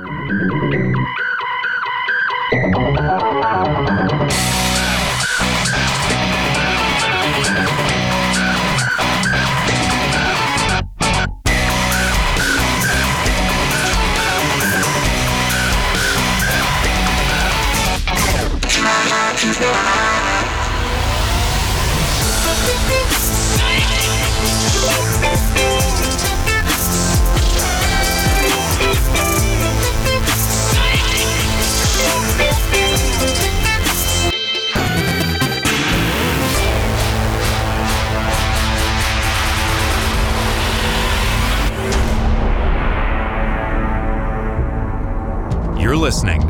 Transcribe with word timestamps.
You're 0.00 0.98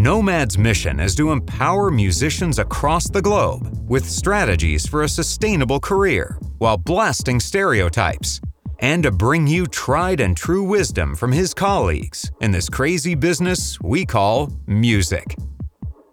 Nomad's 0.00 0.56
mission 0.56 0.98
is 0.98 1.14
to 1.16 1.30
empower 1.30 1.90
musicians 1.90 2.58
across 2.58 3.06
the 3.10 3.20
globe 3.20 3.86
with 3.86 4.08
strategies 4.08 4.86
for 4.86 5.02
a 5.02 5.08
sustainable 5.10 5.78
career 5.78 6.38
while 6.56 6.78
blasting 6.78 7.38
stereotypes, 7.38 8.40
and 8.78 9.02
to 9.02 9.10
bring 9.10 9.46
you 9.46 9.66
tried 9.66 10.20
and 10.20 10.34
true 10.34 10.62
wisdom 10.62 11.14
from 11.14 11.32
his 11.32 11.52
colleagues 11.52 12.30
in 12.40 12.50
this 12.50 12.70
crazy 12.70 13.14
business 13.14 13.78
we 13.82 14.06
call 14.06 14.50
music. 14.66 15.36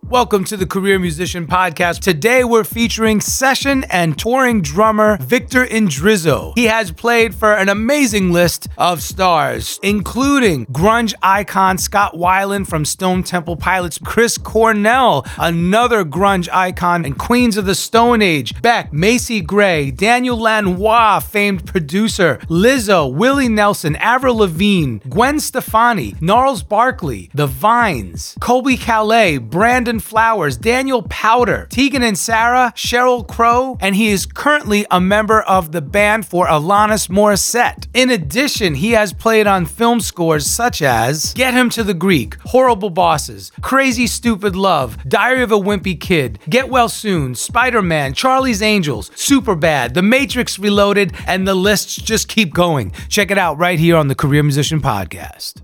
Welcome 0.10 0.46
to 0.46 0.56
the 0.56 0.66
Career 0.66 1.00
Musician 1.00 1.48
Podcast. 1.48 2.00
Today 2.00 2.46
we're 2.46 2.64
featuring 2.64 3.20
session 3.20 3.84
and 3.90 4.18
touring 4.18 4.62
drummer 4.62 5.18
Victor 5.18 5.66
Indrizzo. 5.66 6.54
He 6.56 6.64
has 6.64 6.92
played 6.92 7.36
for 7.36 7.52
an 7.52 7.68
amazing 7.68 8.32
list 8.32 8.70
of 8.78 9.02
stars, 9.04 9.82
including 9.84 10.66
grunge 10.68 11.14
icon 11.22 11.78
Scott 11.78 12.14
Weiland 12.14 12.68
from 12.68 12.86
Stone 12.86 13.24
Temple 13.24 13.58
Pilots, 13.58 13.98
Chris 13.98 14.38
Cornell, 14.38 15.26
another 15.38 16.06
grunge 16.06 16.48
icon, 16.54 17.04
and 17.04 17.20
Queens 17.20 17.58
of 17.58 17.66
the 17.66 17.76
Stone 17.76 18.22
Age, 18.22 18.62
Beck, 18.62 18.94
Macy 18.94 19.42
Gray, 19.42 19.92
Daniel 19.92 20.38
Lanois, 20.38 21.20
famed 21.20 21.66
producer, 21.68 22.38
Lizzo, 22.48 23.14
Willie 23.14 23.50
Nelson, 23.50 23.98
Avril 23.98 24.38
Lavigne, 24.38 25.00
Gwen 25.10 25.42
Stefani, 25.42 26.16
Gnarls 26.22 26.64
Barkley, 26.64 27.30
The 27.34 27.48
Vines, 27.48 28.38
Colbie 28.40 28.78
Caillat, 28.78 29.50
Brandon 29.50 29.97
Flowers, 30.00 30.58
Daniel 30.58 31.04
Powter, 31.04 31.68
Tegan 31.70 32.04
and 32.04 32.18
Sara, 32.18 32.74
Sheryl 32.76 33.28
Crow, 33.28 33.78
and 33.80 33.96
he 33.96 34.10
is 34.10 34.26
currently 34.26 34.86
a 34.92 35.00
member 35.00 35.42
of 35.42 35.72
the 35.72 35.82
band 35.82 36.26
for 36.26 36.48
Alanis 36.48 37.10
Morissette. 37.10 37.88
In 37.94 38.10
addition, 38.10 38.76
he 38.76 38.92
has 38.92 39.14
played 39.14 39.48
on 39.48 39.66
film 39.66 40.00
scores 40.00 40.46
such 40.46 40.82
as 40.82 41.34
Get 41.34 41.54
Him 41.54 41.70
to 41.72 41.84
the 41.84 41.94
Greek, 41.94 42.36
Horrible 42.46 42.90
Bosses, 42.90 43.52
Crazy 43.62 44.08
Stupid 44.08 44.56
Love, 44.56 44.98
Diary 45.08 45.44
of 45.44 45.52
a 45.52 45.58
Wimpy 45.60 46.00
Kid, 46.00 46.40
Get 46.50 46.70
Well 46.70 46.90
Soon, 46.90 47.36
Spider 47.36 47.82
Man, 47.82 48.14
Charlie's 48.14 48.62
Angels, 48.62 49.10
Superbad, 49.12 49.94
The 49.94 50.02
Matrix 50.02 50.58
Reloaded, 50.60 51.14
and 51.28 51.48
the 51.48 51.56
lists 51.56 51.96
just 51.96 52.28
keep 52.28 52.54
going. 52.54 52.92
Check 53.10 53.32
it 53.32 53.38
out 53.38 53.58
right 53.58 53.80
here 53.80 53.96
on 53.96 54.08
the 54.08 54.16
Career 54.16 54.44
Musician 54.44 54.82
Podcast. 54.82 55.62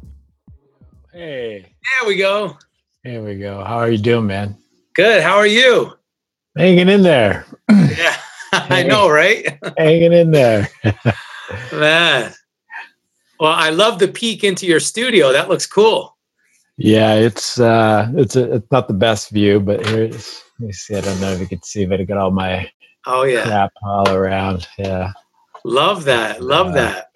Hey, 1.12 1.62
There 2.00 2.08
we 2.08 2.16
go. 2.16 2.58
Here 3.04 3.24
we 3.24 3.36
go. 3.38 3.64
How 3.64 3.78
are 3.78 3.90
you 3.90 3.98
doing, 3.98 4.28
man? 4.28 4.58
Good. 4.96 5.22
How 5.24 5.36
are 5.38 5.48
you? 5.48 5.94
Hanging 6.58 6.90
in 6.90 7.02
there. 7.04 7.46
Yeah, 7.70 8.16
I 8.54 8.84
know, 8.84 9.10
right? 9.10 9.58
Hanging 9.78 10.14
in 10.14 10.32
there. 10.32 10.70
Man. 11.72 12.32
Well, 13.40 13.52
I 13.52 13.70
love 13.72 14.00
the 14.00 14.08
peek 14.08 14.44
into 14.44 14.66
your 14.68 14.80
studio. 14.80 15.32
That 15.34 15.50
looks 15.50 15.66
cool. 15.66 16.16
yeah, 16.78 17.16
it's 17.16 17.60
uh 17.60 18.10
it's 18.16 18.36
a, 18.36 18.56
it's 18.56 18.72
not 18.72 18.88
the 18.88 18.94
best 18.94 19.32
view, 19.32 19.60
but 19.60 19.86
here's 19.88 20.42
let 20.60 20.68
me 20.68 20.72
see. 20.74 20.96
I 20.96 21.02
don't 21.02 21.20
know 21.20 21.32
if 21.32 21.40
you 21.40 21.48
can 21.48 21.62
see, 21.64 21.86
but 21.86 22.00
I 22.00 22.04
got 22.04 22.18
all 22.20 22.32
my 22.32 22.70
Oh 23.06 23.24
yeah. 23.24 23.44
crap 23.44 23.72
all 23.84 24.10
around. 24.10 24.68
Yeah. 24.78 25.12
Love 25.66 26.04
that. 26.06 26.42
Love 26.44 26.68
Yeah. 26.68 26.74
that. 26.74 27.08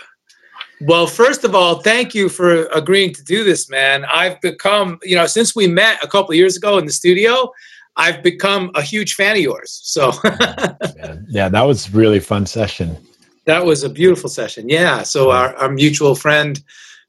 Well, 0.81 1.07
first 1.07 1.43
of 1.43 1.55
all, 1.55 1.81
thank 1.81 2.13
you 2.13 2.29
for 2.29 2.65
agreeing 2.67 3.13
to 3.15 3.23
do 3.23 3.43
this, 3.43 3.69
man. 3.69 4.05
I've 4.05 4.39
become, 4.41 4.99
you 5.03 5.15
know, 5.15 5.25
since 5.25 5.55
we 5.55 5.67
met 5.67 6.03
a 6.03 6.07
couple 6.07 6.31
of 6.31 6.35
years 6.37 6.55
ago 6.55 6.77
in 6.77 6.85
the 6.85 6.91
studio, 6.91 7.51
I've 7.95 8.21
become 8.21 8.69
a 8.75 8.81
huge 8.83 9.15
fan 9.15 9.35
of 9.37 9.41
yours. 9.41 9.79
So 9.83 10.11
Yeah, 11.29 11.49
that 11.49 11.63
was 11.65 11.91
really 11.93 12.19
fun 12.19 12.45
session. 12.45 12.95
that 13.45 13.65
was 13.65 13.83
a 13.83 13.89
beautiful 13.89 14.29
session. 14.29 14.69
Yeah. 14.69 15.01
So 15.03 15.31
our, 15.31 15.55
our 15.55 15.69
mutual 15.69 16.13
friend, 16.15 16.61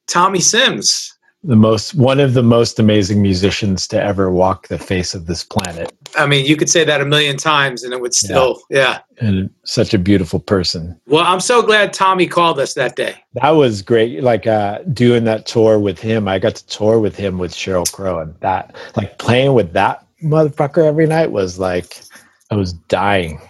Tommy 0.07 0.41
Sims. 0.41 1.13
The 1.45 1.57
most 1.57 1.95
one 1.95 2.19
of 2.19 2.35
the 2.35 2.43
most 2.43 2.81
amazing 2.81 3.23
musicians 3.23 3.87
to 3.89 4.03
ever 4.03 4.31
walk 4.31 4.69
the 4.69 4.79
face 4.79 5.15
of 5.15 5.27
this 5.27 5.45
planet. 5.45 5.93
I 6.17 6.27
mean, 6.27 6.45
you 6.45 6.57
could 6.57 6.69
say 6.69 6.85
that 6.85 7.01
a 7.01 7.05
million 7.05 7.37
times 7.37 7.85
and 7.85 7.93
it 7.93 8.01
would 8.01 8.13
still, 8.13 8.61
yeah. 8.71 9.01
And 9.19 9.49
such 9.65 9.95
a 9.95 9.99
beautiful 9.99 10.41
person. 10.41 11.01
Well, 11.07 11.25
I'm 11.25 11.39
so 11.39 11.63
glad 11.63 11.93
Tommy 11.93 12.27
called 12.27 12.59
us 12.59 12.75
that 12.75 12.97
day. 12.97 13.15
That 13.35 13.51
was 13.51 13.83
great. 13.83 14.23
Like 14.23 14.49
uh 14.49 14.81
doing 14.93 15.25
that 15.25 15.47
tour 15.47 15.79
with 15.79 16.01
him. 16.01 16.27
I 16.27 16.41
got 16.41 16.57
to 16.57 16.67
tour 16.67 16.99
with 16.99 17.15
him 17.15 17.39
with 17.39 17.53
Sheryl 17.53 17.91
Crow 17.91 18.19
and 18.19 18.35
that 18.41 18.75
like 18.97 19.19
playing 19.19 19.55
with 19.55 19.73
that 19.75 20.05
motherfucker 20.23 20.85
every 20.85 21.07
night 21.07 21.31
was 21.31 21.59
like 21.59 22.03
I 22.51 22.57
was 22.57 22.73
dying. 22.73 23.41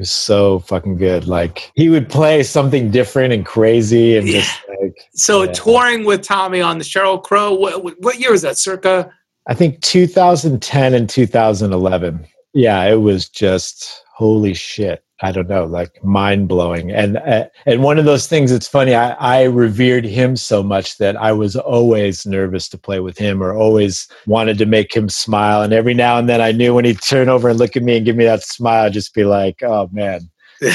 It 0.00 0.04
was 0.04 0.10
so 0.10 0.60
fucking 0.60 0.96
good. 0.96 1.26
Like 1.26 1.70
he 1.74 1.90
would 1.90 2.08
play 2.08 2.42
something 2.42 2.90
different 2.90 3.34
and 3.34 3.44
crazy 3.44 4.16
and 4.16 4.26
Yeah. 4.26 4.40
just 4.40 4.58
like 4.80 4.96
So 5.12 5.42
Yeah. 5.42 5.52
touring 5.52 6.06
with 6.06 6.22
Tommy 6.22 6.62
on 6.62 6.78
the 6.78 6.84
Sheryl 6.84 7.22
Crow. 7.22 7.52
What, 7.52 7.84
what- 7.84 8.00
what 8.00 8.18
year 8.18 8.30
was 8.32 8.40
that? 8.40 8.56
Circa. 8.56 9.10
I 9.46 9.52
think 9.52 9.82
2010 9.82 10.94
and 10.94 11.06
2011. 11.06 12.26
Yeah, 12.54 12.82
it 12.84 13.02
was 13.02 13.28
just 13.28 14.02
holy 14.16 14.54
shit. 14.54 15.04
I 15.22 15.32
don't 15.32 15.48
know, 15.48 15.64
like 15.64 16.02
mind 16.02 16.48
blowing. 16.48 16.90
And 16.90 17.18
uh, 17.18 17.46
and 17.66 17.82
one 17.82 17.98
of 17.98 18.06
those 18.06 18.26
things. 18.26 18.50
It's 18.50 18.68
funny. 18.68 18.94
I, 18.94 19.10
I 19.12 19.42
revered 19.44 20.04
him 20.04 20.34
so 20.34 20.62
much 20.62 20.96
that 20.96 21.16
I 21.16 21.32
was 21.32 21.56
always 21.56 22.24
nervous 22.24 22.68
to 22.70 22.78
play 22.78 23.00
with 23.00 23.18
him, 23.18 23.42
or 23.42 23.54
always 23.54 24.08
wanted 24.26 24.56
to 24.58 24.66
make 24.66 24.94
him 24.94 25.08
smile. 25.10 25.62
And 25.62 25.74
every 25.74 25.94
now 25.94 26.16
and 26.16 26.28
then, 26.28 26.40
I 26.40 26.52
knew 26.52 26.74
when 26.74 26.86
he'd 26.86 27.02
turn 27.02 27.28
over 27.28 27.50
and 27.50 27.58
look 27.58 27.76
at 27.76 27.82
me 27.82 27.96
and 27.96 28.06
give 28.06 28.16
me 28.16 28.24
that 28.24 28.42
smile, 28.42 28.86
I'd 28.86 28.94
just 28.94 29.12
be 29.12 29.24
like, 29.24 29.62
"Oh 29.62 29.90
man, 29.92 30.30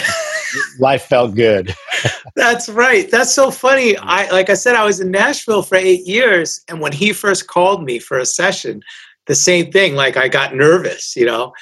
life 0.80 1.04
felt 1.04 1.34
good." 1.34 1.74
That's 2.36 2.70
right. 2.70 3.10
That's 3.10 3.34
so 3.34 3.50
funny. 3.50 3.98
I 3.98 4.30
like 4.30 4.52
I 4.52 4.56
said, 4.56 4.76
I 4.76 4.86
was 4.86 5.00
in 5.00 5.10
Nashville 5.10 5.64
for 5.64 5.76
eight 5.76 6.06
years, 6.06 6.62
and 6.68 6.82
when 6.82 6.92
he 6.92 7.14
first 7.14 7.48
called 7.48 7.84
me 7.84 7.98
for 7.98 8.20
a 8.20 8.26
session, 8.28 8.82
the 9.26 9.36
same 9.36 9.72
thing. 9.72 9.96
Like 9.96 10.18
I 10.18 10.28
got 10.28 10.56
nervous, 10.56 11.16
you 11.16 11.26
know. 11.26 11.54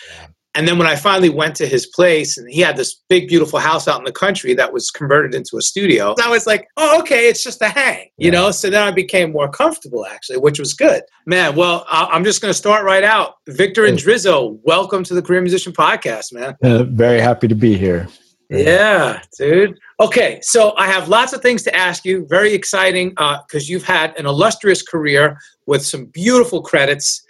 And 0.55 0.67
then 0.67 0.77
when 0.77 0.85
I 0.85 0.95
finally 0.95 1.29
went 1.29 1.55
to 1.55 1.65
his 1.67 1.87
place, 1.87 2.37
and 2.37 2.47
he 2.47 2.61
had 2.61 2.77
this 2.77 2.93
big, 3.09 3.27
beautiful 3.27 3.57
house 3.57 3.87
out 3.87 3.97
in 3.97 4.03
the 4.05 4.11
country 4.11 4.53
that 4.53 4.71
was 4.71 4.91
converted 4.91 5.33
into 5.33 5.57
a 5.57 5.61
studio, 5.61 6.13
I 6.23 6.29
was 6.29 6.45
like, 6.45 6.67
"Oh, 6.77 6.99
okay, 6.99 7.27
it's 7.27 7.43
just 7.43 7.61
a 7.61 7.69
hang," 7.69 8.09
you 8.17 8.29
know. 8.29 8.51
So 8.51 8.69
then 8.69 8.83
I 8.87 8.91
became 8.91 9.31
more 9.31 9.49
comfortable, 9.49 10.05
actually, 10.05 10.37
which 10.37 10.59
was 10.59 10.73
good. 10.73 11.01
Man, 11.25 11.55
well, 11.55 11.85
I- 11.89 12.07
I'm 12.11 12.23
just 12.23 12.39
going 12.41 12.51
to 12.51 12.57
start 12.57 12.85
right 12.85 13.03
out. 13.03 13.35
Victor 13.47 13.83
Indrizzo, 13.83 14.59
welcome 14.63 15.03
to 15.05 15.15
the 15.15 15.23
Career 15.23 15.41
Musician 15.41 15.73
Podcast, 15.73 16.31
man. 16.33 16.55
Uh, 16.63 16.83
very 16.83 17.19
happy 17.19 17.47
to 17.47 17.55
be 17.55 17.75
here. 17.75 18.07
Yeah, 18.49 19.21
dude. 19.39 19.79
Okay, 19.99 20.37
so 20.43 20.75
I 20.77 20.85
have 20.85 21.07
lots 21.09 21.33
of 21.33 21.41
things 21.41 21.63
to 21.63 21.75
ask 21.75 22.05
you. 22.05 22.27
Very 22.29 22.53
exciting 22.53 23.09
because 23.09 23.67
you've 23.69 23.85
had 23.85 24.15
an 24.19 24.27
illustrious 24.27 24.83
career 24.83 25.39
with 25.65 25.83
some 25.83 26.05
beautiful 26.05 26.61
credits. 26.61 27.23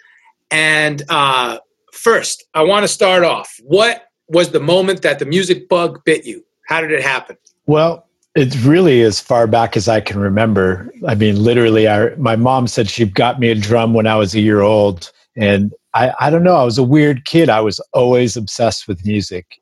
And 0.50 1.02
uh, 1.08 1.58
first, 2.04 2.44
I 2.54 2.62
want 2.62 2.84
to 2.84 2.88
start 2.88 3.24
off. 3.24 3.52
What 3.62 4.08
was 4.28 4.50
the 4.50 4.60
moment 4.60 5.02
that 5.02 5.18
the 5.18 5.24
music 5.24 5.68
bug 5.68 6.04
bit 6.04 6.24
you? 6.24 6.44
How 6.68 6.80
did 6.80 6.92
it 6.92 7.02
happen? 7.02 7.36
Well, 7.66 8.06
it's 8.34 8.56
really 8.58 9.02
as 9.02 9.20
far 9.20 9.46
back 9.46 9.76
as 9.76 9.88
I 9.88 10.00
can 10.00 10.20
remember. 10.20 10.92
I 11.06 11.14
mean, 11.14 11.42
literally, 11.42 11.88
I, 11.88 12.14
my 12.16 12.36
mom 12.36 12.66
said 12.68 12.88
she 12.88 13.06
got 13.06 13.40
me 13.40 13.48
a 13.48 13.54
drum 13.54 13.94
when 13.94 14.06
I 14.06 14.16
was 14.16 14.34
a 14.34 14.40
year 14.40 14.60
old. 14.60 15.10
And 15.36 15.72
I, 15.94 16.12
I 16.20 16.30
don't 16.30 16.42
know, 16.42 16.56
I 16.56 16.64
was 16.64 16.78
a 16.78 16.82
weird 16.84 17.24
kid. 17.24 17.48
I 17.48 17.60
was 17.60 17.80
always 17.92 18.36
obsessed 18.36 18.86
with 18.86 19.04
music. 19.04 19.60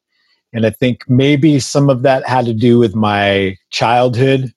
And 0.52 0.66
I 0.66 0.70
think 0.70 1.08
maybe 1.08 1.60
some 1.60 1.88
of 1.88 2.02
that 2.02 2.28
had 2.28 2.44
to 2.46 2.52
do 2.52 2.78
with 2.78 2.94
my 2.94 3.56
childhood. 3.70 4.52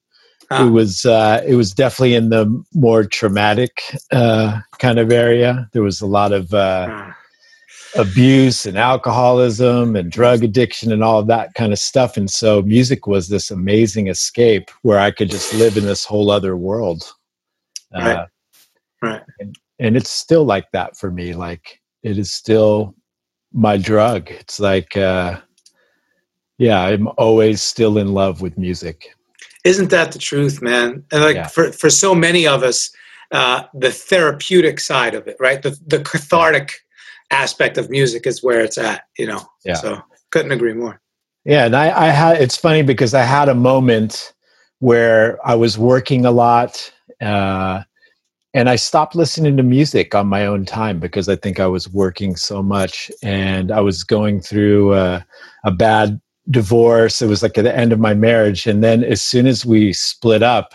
It 0.51 0.71
was 0.71 1.05
uh, 1.05 1.41
it 1.45 1.55
was 1.55 1.73
definitely 1.73 2.13
in 2.13 2.29
the 2.29 2.63
more 2.73 3.03
traumatic 3.03 3.81
uh, 4.11 4.59
kind 4.77 4.99
of 4.99 5.11
area. 5.11 5.67
There 5.73 5.81
was 5.81 6.01
a 6.01 6.05
lot 6.05 6.33
of 6.33 6.53
uh, 6.53 7.11
abuse 7.95 8.65
and 8.65 8.77
alcoholism 8.77 9.95
and 9.95 10.11
drug 10.11 10.43
addiction 10.43 10.91
and 10.91 11.03
all 11.03 11.19
of 11.19 11.27
that 11.27 11.53
kind 11.53 11.71
of 11.71 11.79
stuff. 11.79 12.17
And 12.17 12.29
so 12.29 12.61
music 12.61 13.07
was 13.07 13.29
this 13.29 13.51
amazing 13.51 14.07
escape 14.07 14.69
where 14.81 14.99
I 14.99 15.11
could 15.11 15.29
just 15.29 15.53
live 15.53 15.77
in 15.77 15.85
this 15.85 16.05
whole 16.05 16.29
other 16.29 16.55
world. 16.57 17.03
Right. 17.93 18.15
Uh, 18.15 18.25
Right. 19.01 19.21
and, 19.39 19.55
and 19.77 19.97
it's 19.97 20.09
still 20.09 20.45
like 20.45 20.71
that 20.71 20.97
for 20.97 21.11
me. 21.11 21.33
Like 21.33 21.81
it 22.01 22.17
is 22.17 22.31
still 22.31 22.95
my 23.53 23.77
drug. 23.77 24.31
It's 24.31 24.59
like, 24.59 24.97
uh, 24.97 25.39
yeah, 26.57 26.81
I'm 26.81 27.09
always 27.17 27.61
still 27.61 27.97
in 27.97 28.13
love 28.13 28.41
with 28.41 28.57
music. 28.57 29.09
Isn't 29.63 29.89
that 29.91 30.11
the 30.11 30.19
truth, 30.19 30.61
man? 30.61 31.03
And 31.11 31.23
like 31.23 31.35
Yeah. 31.35 31.47
for, 31.47 31.71
for 31.71 31.89
so 31.89 32.15
many 32.15 32.47
of 32.47 32.63
us, 32.63 32.89
uh, 33.31 33.63
the 33.73 33.91
therapeutic 33.91 34.79
side 34.79 35.13
of 35.13 35.27
it, 35.27 35.35
right? 35.39 35.61
The, 35.61 35.77
the 35.85 35.99
cathartic 35.99 36.84
aspect 37.35 37.77
of 37.77 37.89
music 37.89 38.25
is 38.25 38.41
where 38.41 38.61
it's 38.61 38.77
at, 38.77 39.03
you 39.17 39.27
know? 39.27 39.41
Yeah. 39.63 39.75
So 39.75 40.01
couldn't 40.31 40.51
agree 40.51 40.73
more. 40.73 41.01
Yeah, 41.45 41.65
and 41.65 41.75
I, 41.75 42.07
I 42.07 42.07
had 42.07 42.41
it's 42.41 42.57
funny 42.57 42.81
because 42.81 43.13
I 43.13 43.21
had 43.21 43.49
a 43.49 43.55
moment 43.55 44.33
where 44.79 45.37
I 45.47 45.55
was 45.55 45.77
working 45.77 46.25
a 46.25 46.31
lot, 46.31 46.91
uh, 47.21 47.83
and 48.53 48.69
I 48.69 48.77
stopped 48.77 49.15
listening 49.15 49.55
to 49.57 49.63
music 49.63 50.15
on 50.15 50.27
my 50.27 50.45
own 50.45 50.65
time 50.65 50.99
because 50.99 51.29
I 51.29 51.35
think 51.35 51.59
I 51.59 51.67
was 51.67 51.87
working 51.87 52.35
so 52.35 52.63
much, 52.63 53.11
and 53.21 53.71
I 53.71 53.81
was 53.81 54.03
going 54.03 54.41
through 54.41 54.93
uh, 54.93 55.21
a 55.63 55.71
bad 55.71 56.19
divorce. 56.49 57.21
It 57.21 57.27
was 57.27 57.43
like 57.43 57.57
at 57.57 57.63
the 57.63 57.77
end 57.77 57.93
of 57.93 57.99
my 57.99 58.15
marriage, 58.15 58.65
and 58.65 58.83
then 58.83 59.03
as 59.03 59.21
soon 59.21 59.45
as 59.45 59.65
we 59.65 59.93
split 59.93 60.41
up, 60.41 60.73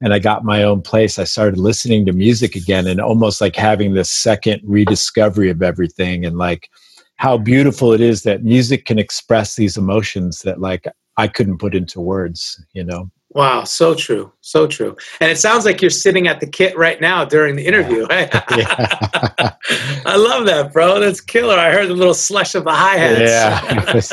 and 0.00 0.14
I 0.14 0.18
got 0.18 0.44
my 0.44 0.62
own 0.62 0.82
place, 0.82 1.18
I 1.18 1.24
started 1.24 1.58
listening 1.58 2.06
to 2.06 2.12
music 2.12 2.56
again, 2.56 2.86
and 2.86 3.00
almost 3.00 3.40
like 3.40 3.56
having 3.56 3.94
this 3.94 4.10
second 4.10 4.62
rediscovery 4.64 5.50
of 5.50 5.62
everything, 5.62 6.24
and 6.24 6.38
like 6.38 6.70
how 7.16 7.36
beautiful 7.36 7.92
it 7.92 8.00
is 8.00 8.22
that 8.22 8.44
music 8.44 8.86
can 8.86 8.98
express 8.98 9.56
these 9.56 9.76
emotions 9.76 10.40
that 10.42 10.60
like 10.60 10.86
I 11.16 11.28
couldn't 11.28 11.58
put 11.58 11.74
into 11.74 12.00
words, 12.00 12.64
you 12.72 12.82
know. 12.82 13.10
Wow, 13.32 13.62
so 13.62 13.94
true, 13.94 14.32
so 14.40 14.66
true. 14.66 14.96
And 15.20 15.30
it 15.30 15.38
sounds 15.38 15.64
like 15.64 15.80
you're 15.80 15.90
sitting 15.90 16.26
at 16.26 16.40
the 16.40 16.48
kit 16.48 16.76
right 16.76 17.00
now 17.00 17.24
during 17.24 17.54
the 17.54 17.64
interview. 17.64 18.06
Yeah. 18.10 18.28
I 20.04 20.16
love 20.16 20.46
that, 20.46 20.72
bro. 20.72 20.98
That's 20.98 21.20
killer. 21.20 21.56
I 21.56 21.70
heard 21.70 21.88
the 21.88 21.94
little 21.94 22.14
slush 22.14 22.56
of 22.56 22.64
the 22.64 22.72
hi 22.72 22.96
hats. 22.96 24.10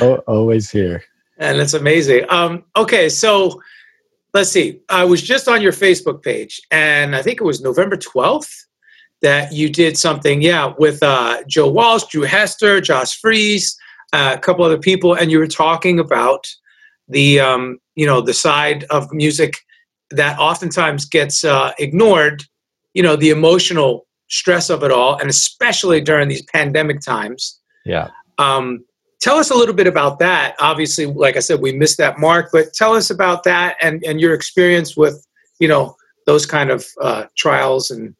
yeah. 0.00 0.16
always 0.28 0.70
here. 0.70 1.02
and 1.38 1.58
it's 1.58 1.74
amazing. 1.74 2.24
Um, 2.28 2.64
okay, 2.76 3.08
so 3.08 3.60
let's 4.34 4.50
see. 4.50 4.80
I 4.88 5.04
was 5.04 5.22
just 5.22 5.48
on 5.48 5.62
your 5.62 5.72
Facebook 5.72 6.22
page, 6.22 6.60
and 6.70 7.14
I 7.14 7.22
think 7.22 7.40
it 7.40 7.44
was 7.44 7.60
November 7.60 7.96
12th 7.96 8.52
that 9.20 9.52
you 9.52 9.68
did 9.70 9.96
something, 9.96 10.42
yeah, 10.42 10.72
with 10.78 11.02
uh, 11.02 11.42
Joe 11.46 11.70
Walsh, 11.70 12.04
Drew 12.04 12.22
Hester, 12.22 12.80
Josh 12.80 13.20
Freese, 13.20 13.76
uh, 14.12 14.34
a 14.36 14.38
couple 14.38 14.64
other 14.64 14.78
people, 14.78 15.14
and 15.14 15.30
you 15.30 15.38
were 15.38 15.46
talking 15.46 15.98
about 15.98 16.46
the, 17.08 17.40
um, 17.40 17.78
you 17.94 18.04
know, 18.04 18.20
the 18.20 18.34
side 18.34 18.84
of 18.90 19.12
music 19.12 19.54
that 20.10 20.38
oftentimes 20.38 21.04
gets 21.04 21.44
uh, 21.44 21.72
ignored, 21.78 22.44
you 22.94 23.02
know, 23.02 23.16
the 23.16 23.30
emotional 23.30 24.06
stress 24.28 24.70
of 24.70 24.82
it 24.82 24.90
all, 24.90 25.16
and 25.18 25.30
especially 25.30 26.00
during 26.00 26.28
these 26.28 26.42
pandemic 26.52 27.00
times. 27.00 27.60
Yeah. 27.84 28.08
Um, 28.38 28.84
tell 29.22 29.36
us 29.36 29.50
a 29.50 29.54
little 29.54 29.74
bit 29.74 29.86
about 29.86 30.18
that. 30.18 30.54
Obviously, 30.58 31.06
like 31.06 31.36
I 31.36 31.40
said, 31.40 31.60
we 31.60 31.72
missed 31.72 31.96
that 31.98 32.18
mark, 32.18 32.50
but 32.52 32.74
tell 32.74 32.94
us 32.94 33.08
about 33.08 33.44
that 33.44 33.76
and, 33.80 34.04
and 34.04 34.20
your 34.20 34.34
experience 34.34 34.96
with, 34.96 35.24
you 35.60 35.68
know, 35.68 35.96
those 36.26 36.44
kind 36.44 36.70
of 36.70 36.84
uh, 37.00 37.24
trials 37.36 37.90
and 37.90 38.14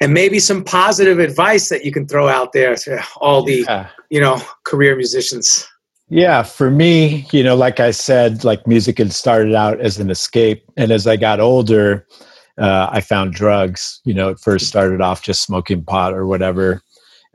and 0.00 0.12
maybe 0.12 0.40
some 0.40 0.64
positive 0.64 1.20
advice 1.20 1.68
that 1.68 1.84
you 1.84 1.92
can 1.92 2.06
throw 2.06 2.28
out 2.28 2.52
there 2.52 2.74
to 2.74 3.02
all 3.18 3.42
the 3.44 3.64
Yeah. 3.68 3.88
you 4.10 4.20
know 4.20 4.40
career 4.64 4.96
musicians. 4.96 5.66
Yeah, 6.08 6.42
for 6.42 6.70
me, 6.70 7.26
you 7.32 7.42
know, 7.42 7.56
like 7.56 7.80
I 7.80 7.92
said, 7.92 8.44
like 8.44 8.66
music 8.66 8.98
had 8.98 9.12
started 9.12 9.54
out 9.54 9.80
as 9.80 9.98
an 9.98 10.10
escape. 10.10 10.64
And 10.76 10.90
as 10.90 11.06
I 11.06 11.16
got 11.16 11.40
older, 11.40 12.06
uh, 12.58 12.88
I 12.90 13.00
found 13.00 13.32
drugs. 13.32 14.00
You 14.04 14.14
know, 14.14 14.28
it 14.28 14.38
first 14.38 14.66
started 14.66 15.00
off 15.00 15.22
just 15.22 15.42
smoking 15.42 15.82
pot 15.84 16.12
or 16.12 16.26
whatever. 16.26 16.82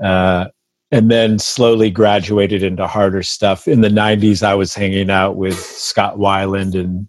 Uh, 0.02 0.46
and 0.92 1.12
then 1.12 1.38
slowly 1.40 1.92
graduated 1.92 2.64
into 2.64 2.88
harder 2.88 3.24
stuff. 3.24 3.68
In 3.68 3.82
the 3.82 3.90
90s, 3.90 4.42
I 4.42 4.56
was 4.56 4.74
hanging 4.74 5.10
out 5.10 5.36
with 5.36 5.60
Scott 5.60 6.18
Weiland 6.18 6.80
and 6.80 7.08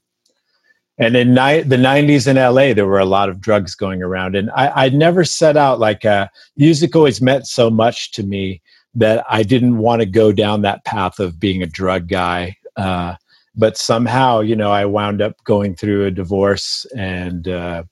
and 0.99 1.17
in 1.17 1.29
ni- 1.29 1.63
the 1.63 1.79
90s 1.79 2.27
in 2.27 2.37
LA, 2.37 2.75
there 2.75 2.87
were 2.87 2.99
a 2.99 3.07
lot 3.07 3.31
of 3.31 3.41
drugs 3.41 3.75
going 3.75 4.03
around. 4.03 4.37
And 4.37 4.51
I, 4.51 4.85
I 4.85 4.89
never 4.91 5.25
set 5.25 5.57
out 5.57 5.81
like 5.81 6.05
uh, 6.05 6.29
music 6.59 6.95
always 6.95 7.23
meant 7.23 7.47
so 7.47 7.71
much 7.71 8.13
to 8.13 8.23
me 8.23 8.61
that 8.95 9.25
I 9.31 9.43
didn't 9.43 9.79
want 9.79 10.01
to 10.01 10.07
go 10.07 10.31
down 10.31 10.61
that 10.61 10.85
path 10.85 11.19
of 11.19 11.41
being 11.41 11.63
a 11.63 11.67
drug 11.67 12.07
guy. 12.07 12.55
Uh, 12.77 13.15
but 13.57 13.79
somehow, 13.79 14.41
you 14.41 14.55
know, 14.55 14.71
I 14.71 14.85
wound 14.85 15.23
up 15.23 15.43
going 15.45 15.75
through 15.75 16.05
a 16.05 16.11
divorce 16.11 16.85
and 16.95 17.49
uh, 17.49 17.85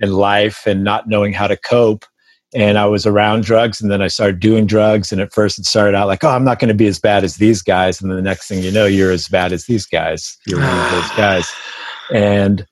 and 0.00 0.14
life 0.14 0.66
and 0.66 0.82
not 0.82 1.08
knowing 1.08 1.32
how 1.32 1.46
to 1.46 1.56
cope. 1.56 2.04
And 2.54 2.78
I 2.78 2.86
was 2.86 3.04
around 3.04 3.44
drugs, 3.44 3.80
and 3.80 3.90
then 3.90 4.00
I 4.00 4.08
started 4.08 4.40
doing 4.40 4.66
drugs. 4.66 5.12
And 5.12 5.20
at 5.20 5.34
first, 5.34 5.58
it 5.58 5.66
started 5.66 5.94
out 5.94 6.06
like, 6.06 6.24
"Oh, 6.24 6.30
I'm 6.30 6.44
not 6.44 6.58
going 6.58 6.68
to 6.68 6.74
be 6.74 6.86
as 6.86 6.98
bad 6.98 7.22
as 7.22 7.36
these 7.36 7.60
guys." 7.60 8.00
And 8.00 8.10
then 8.10 8.16
the 8.16 8.22
next 8.22 8.48
thing 8.48 8.62
you 8.62 8.72
know, 8.72 8.86
you're 8.86 9.12
as 9.12 9.28
bad 9.28 9.52
as 9.52 9.66
these 9.66 9.84
guys. 9.84 10.38
You're 10.46 10.60
one 10.60 10.78
of 10.78 10.90
those 10.90 11.10
guys. 11.16 11.46
And 12.12 12.66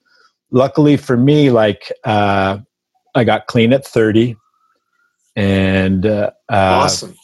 luckily 0.50 0.96
for 0.96 1.16
me, 1.16 1.50
like 1.50 1.92
uh, 2.04 2.58
I 3.14 3.24
got 3.24 3.46
clean 3.46 3.72
at 3.72 3.86
30, 3.86 4.36
and 5.36 6.06
uh, 6.06 6.30
uh, 6.50 6.80
awesome. 6.82 7.14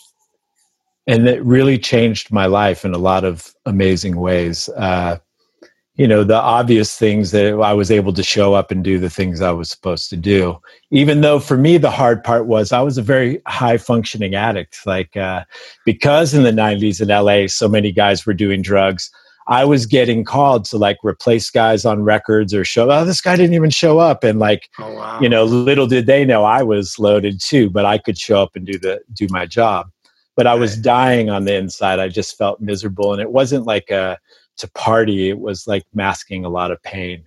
and 1.06 1.26
it 1.26 1.42
really 1.42 1.78
changed 1.78 2.30
my 2.30 2.46
life 2.46 2.84
in 2.84 2.92
a 2.92 2.98
lot 2.98 3.24
of 3.24 3.54
amazing 3.64 4.16
ways. 4.16 4.68
Uh, 4.76 5.18
you 5.96 6.08
know 6.08 6.24
the 6.24 6.40
obvious 6.40 6.96
things 6.96 7.32
that 7.32 7.52
i 7.60 7.72
was 7.72 7.90
able 7.90 8.12
to 8.12 8.22
show 8.22 8.54
up 8.54 8.70
and 8.70 8.82
do 8.82 8.98
the 8.98 9.10
things 9.10 9.40
i 9.40 9.50
was 9.50 9.70
supposed 9.70 10.08
to 10.10 10.16
do. 10.16 10.58
Even 10.90 11.20
though 11.20 11.38
for 11.38 11.56
me 11.56 11.76
the 11.76 11.90
hard 11.90 12.24
part 12.24 12.46
was 12.46 12.72
i 12.72 12.80
was 12.80 12.98
a 12.98 13.02
very 13.02 13.40
high 13.46 13.78
functioning 13.78 14.34
addict. 14.34 14.86
Like 14.86 15.16
uh, 15.16 15.44
because 15.84 16.34
in 16.34 16.42
the 16.44 16.50
90s 16.50 17.00
in 17.00 17.08
la 17.08 17.46
so 17.46 17.68
many 17.68 17.92
guys 17.92 18.24
were 18.24 18.34
doing 18.34 18.62
drugs 18.62 19.10
i 19.48 19.64
was 19.64 19.86
getting 19.86 20.24
called 20.24 20.64
to 20.64 20.78
like 20.78 20.96
replace 21.02 21.50
guys 21.50 21.84
on 21.84 22.04
records 22.04 22.54
or 22.54 22.64
show 22.64 22.90
oh 22.90 23.04
this 23.04 23.20
guy 23.20 23.36
didn't 23.36 23.54
even 23.54 23.70
show 23.70 23.98
up. 23.98 24.24
And 24.24 24.38
like 24.38 24.68
oh, 24.78 24.94
wow. 24.94 25.20
you 25.20 25.28
know 25.28 25.44
little 25.44 25.86
did 25.86 26.06
they 26.06 26.24
know 26.24 26.44
i 26.44 26.62
was 26.62 26.98
loaded 26.98 27.40
too 27.40 27.68
but 27.68 27.84
i 27.84 27.98
could 27.98 28.18
show 28.18 28.42
up 28.42 28.56
and 28.56 28.64
do 28.64 28.78
the 28.78 29.00
do 29.12 29.26
my 29.30 29.44
job. 29.44 29.90
But 30.36 30.46
i 30.46 30.54
was 30.54 30.78
dying 30.78 31.28
on 31.28 31.44
the 31.44 31.54
inside. 31.54 31.98
I 31.98 32.08
just 32.08 32.38
felt 32.38 32.62
miserable. 32.62 33.12
And 33.12 33.20
it 33.20 33.30
wasn't 33.30 33.66
like 33.66 33.90
a 33.90 34.18
to 34.58 34.70
party, 34.72 35.28
it 35.28 35.38
was 35.38 35.66
like 35.66 35.84
masking 35.94 36.44
a 36.44 36.48
lot 36.48 36.70
of 36.70 36.82
pain. 36.82 37.24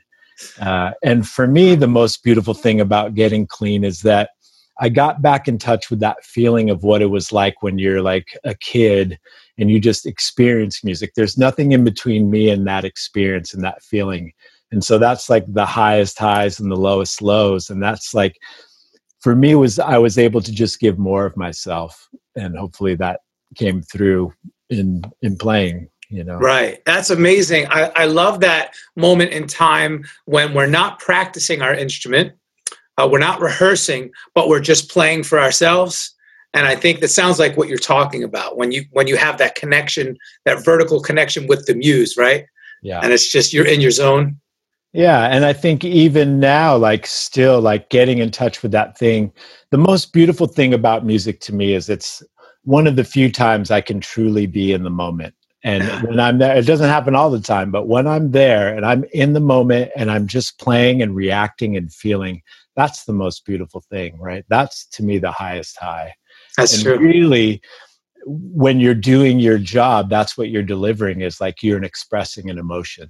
Uh, 0.60 0.91
and 1.03 1.27
for 1.27 1.48
me, 1.48 1.75
the 1.75 1.88
most 1.88 2.24
beautiful 2.24 2.53
thing 2.53 2.82
about 2.82 3.15
getting 3.15 3.48
clean 3.48 3.84
is 3.84 4.01
that 4.01 4.32
I 4.79 4.89
got 4.89 5.22
back 5.22 5.48
in 5.48 5.58
touch 5.58 5.89
with 5.89 6.00
that 6.01 6.24
feeling 6.24 6.70
of 6.70 6.84
what 6.84 7.01
it 7.01 7.05
was 7.05 7.32
like 7.32 7.63
when 7.63 7.79
you're 7.79 8.01
like 8.01 8.38
a 8.44 8.55
kid 8.55 9.17
and 9.58 9.72
you 9.72 9.79
just 9.79 10.05
experience 10.05 10.84
music. 10.84 11.13
There's 11.15 11.38
nothing 11.38 11.72
in 11.72 11.86
between 11.86 12.29
me 12.29 12.50
and 12.50 12.67
that 12.67 12.84
experience 12.84 13.53
and 13.53 13.63
that 13.63 13.82
feeling. 13.82 14.34
And 14.72 14.84
so 14.84 14.98
that's 14.98 15.29
like 15.29 15.46
the 15.48 15.65
highest 15.65 16.20
highs 16.20 16.60
and 16.60 16.70
the 16.70 16.75
lowest 16.75 17.22
lows. 17.22 17.70
And 17.70 17.82
that's 17.82 18.13
like, 18.13 18.36
for 19.22 19.34
me, 19.34 19.55
was 19.55 19.79
I 19.79 19.98
was 19.98 20.17
able 20.17 20.41
to 20.41 20.51
just 20.51 20.82
give 20.82 21.00
more 21.00 21.25
of 21.25 21.38
myself. 21.38 22.10
And 22.36 22.58
hopefully 22.58 22.96
that 22.96 23.22
came 23.55 23.82
through 23.82 24.34
in 24.70 25.03
in 25.22 25.38
playing 25.38 25.88
you 26.10 26.24
know? 26.24 26.38
Right. 26.38 26.84
That's 26.86 27.10
amazing. 27.10 27.68
I, 27.70 27.92
I 27.96 28.06
love 28.06 28.40
that 28.42 28.76
moment 28.96 29.32
in 29.32 29.48
time 29.48 30.06
when 30.26 30.54
we're 30.54 30.68
not 30.68 31.00
practicing 31.00 31.62
our 31.62 31.74
instrument 31.74 32.34
uh, 32.98 33.08
we're 33.12 33.20
not 33.20 33.42
rehearsing 33.42 34.12
but 34.34 34.48
we're 34.48 34.60
just 34.60 34.90
playing 34.90 35.24
for 35.24 35.40
ourselves. 35.40 36.14
And 36.54 36.66
i 36.68 36.76
think 36.76 37.02
that 37.02 37.10
sounds 37.10 37.38
like 37.40 37.58
what 37.58 37.68
you're 37.68 37.78
talking 37.78 38.24
about 38.24 38.58
when 38.58 38.72
you 38.72 38.86
when 38.92 39.08
you 39.08 39.18
have 39.18 39.38
that 39.40 39.56
connection 39.56 40.18
that 40.46 40.64
vertical 40.64 41.02
connection 41.02 41.48
with 41.48 41.66
the 41.66 41.76
muse 41.76 42.16
right? 42.18 42.46
Yeah. 42.82 43.00
And 43.02 43.12
it's 43.12 43.30
just 43.32 43.52
you're 43.52 43.68
in 43.68 43.82
your 43.82 43.92
zone. 43.92 44.40
Yeah 44.94 45.26
and 45.26 45.44
i 45.44 45.52
think 45.52 45.84
even 45.84 46.40
now 46.40 46.78
like 46.78 47.06
still 47.06 47.60
like 47.60 47.90
getting 47.90 48.20
in 48.20 48.32
touch 48.32 48.64
with 48.64 48.72
that 48.72 48.98
thing 48.98 49.34
the 49.72 49.78
most 49.78 50.14
beautiful 50.14 50.48
thing 50.48 50.74
about 50.74 51.06
music 51.06 51.42
to 51.42 51.54
me 51.54 51.74
is 51.74 51.90
it's 51.90 52.24
one 52.64 52.88
of 52.88 52.96
the 52.96 53.04
few 53.04 53.30
times 53.30 53.72
i 53.72 53.82
can 53.82 54.00
truly 54.00 54.48
be 54.48 54.72
in 54.72 54.84
the 54.84 54.90
moment 54.90 55.36
and 55.66 56.08
when 56.08 56.20
I'm 56.20 56.38
there, 56.38 56.56
it 56.56 56.68
doesn't 56.68 56.90
happen 56.90 57.16
all 57.16 57.32
the 57.32 57.40
time, 57.40 57.72
but 57.72 57.88
when 57.88 58.06
I'm 58.06 58.30
there 58.30 58.76
and 58.76 58.86
I'm 58.86 59.04
in 59.14 59.34
the 59.34 59.40
moment 59.40 59.92
and 59.96 60.12
I'm 60.12 60.28
just 60.28 60.60
playing 60.60 61.02
and 61.02 61.16
reacting 61.16 61.76
and 61.76 61.92
feeling, 61.92 62.44
that's 62.76 63.06
the 63.06 63.14
most 63.14 63.48
beautiful 63.48 63.82
thing, 63.90 64.20
right? 64.20 64.46
That's 64.48 64.86
to 64.90 65.04
me 65.04 65.18
the 65.18 65.32
highest 65.32 65.80
high. 65.80 66.14
That's 66.56 66.76
and 66.76 66.84
true. 66.84 67.00
Really, 67.00 67.64
when 68.28 68.80
you're 68.80 68.94
doing 68.94 69.40
your 69.40 69.58
job, 69.58 70.08
that's 70.08 70.38
what 70.38 70.50
you're 70.50 70.62
delivering 70.62 71.22
is 71.22 71.42
like 71.42 71.64
you're 71.64 71.84
expressing 71.84 72.52
an 72.52 72.60
emotion. 72.60 73.10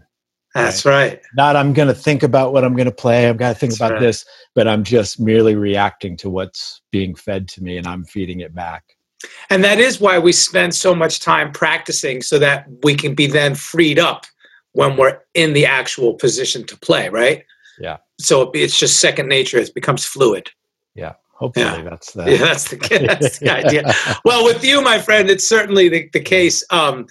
That's 0.53 0.85
right. 0.85 0.93
right. 0.93 1.21
Not 1.35 1.57
I'm 1.57 1.73
going 1.73 1.89
to 1.89 1.93
think 1.93 2.23
about 2.23 2.53
what 2.53 2.63
I'm 2.63 2.77
going 2.77 2.85
to 2.85 2.91
play. 2.91 3.27
I've 3.27 3.35
got 3.35 3.49
to 3.49 3.55
think 3.55 3.71
that's 3.71 3.81
about 3.81 3.91
right. 3.91 3.99
this, 3.99 4.25
but 4.53 4.65
I'm 4.65 4.85
just 4.85 5.19
merely 5.19 5.55
reacting 5.55 6.15
to 6.17 6.29
what's 6.29 6.81
being 6.89 7.15
fed 7.15 7.49
to 7.49 7.63
me 7.63 7.75
and 7.75 7.85
I'm 7.85 8.05
feeding 8.05 8.39
it 8.39 8.55
back. 8.55 8.94
And 9.49 9.63
that 9.63 9.79
is 9.79 9.99
why 9.99 10.19
we 10.19 10.31
spend 10.31 10.73
so 10.75 10.95
much 10.95 11.19
time 11.19 11.51
practicing 11.51 12.21
so 12.21 12.39
that 12.39 12.67
we 12.83 12.95
can 12.95 13.15
be 13.15 13.27
then 13.27 13.55
freed 13.55 13.99
up 13.99 14.25
when 14.73 14.97
we're 14.97 15.19
in 15.33 15.53
the 15.53 15.65
actual 15.65 16.13
position 16.15 16.65
to 16.65 16.77
play, 16.77 17.09
right? 17.09 17.45
Yeah. 17.79 17.97
So 18.19 18.51
it's 18.53 18.77
just 18.77 18.99
second 18.99 19.27
nature. 19.27 19.57
It 19.57 19.73
becomes 19.73 20.05
fluid. 20.05 20.49
Yeah. 20.95 21.13
Hopefully 21.33 21.65
yeah. 21.65 21.81
that's 21.81 22.13
the 22.13 22.23
yeah, 22.31 22.37
that's 22.37 22.69
the, 22.69 22.77
that's 23.07 23.39
the 23.39 23.49
idea. 23.49 23.93
Well, 24.25 24.45
with 24.45 24.63
you, 24.63 24.81
my 24.81 24.99
friend, 24.99 25.29
it's 25.29 25.47
certainly 25.47 25.89
the, 25.89 26.09
the 26.13 26.21
case. 26.21 26.63
Um, 26.69 27.07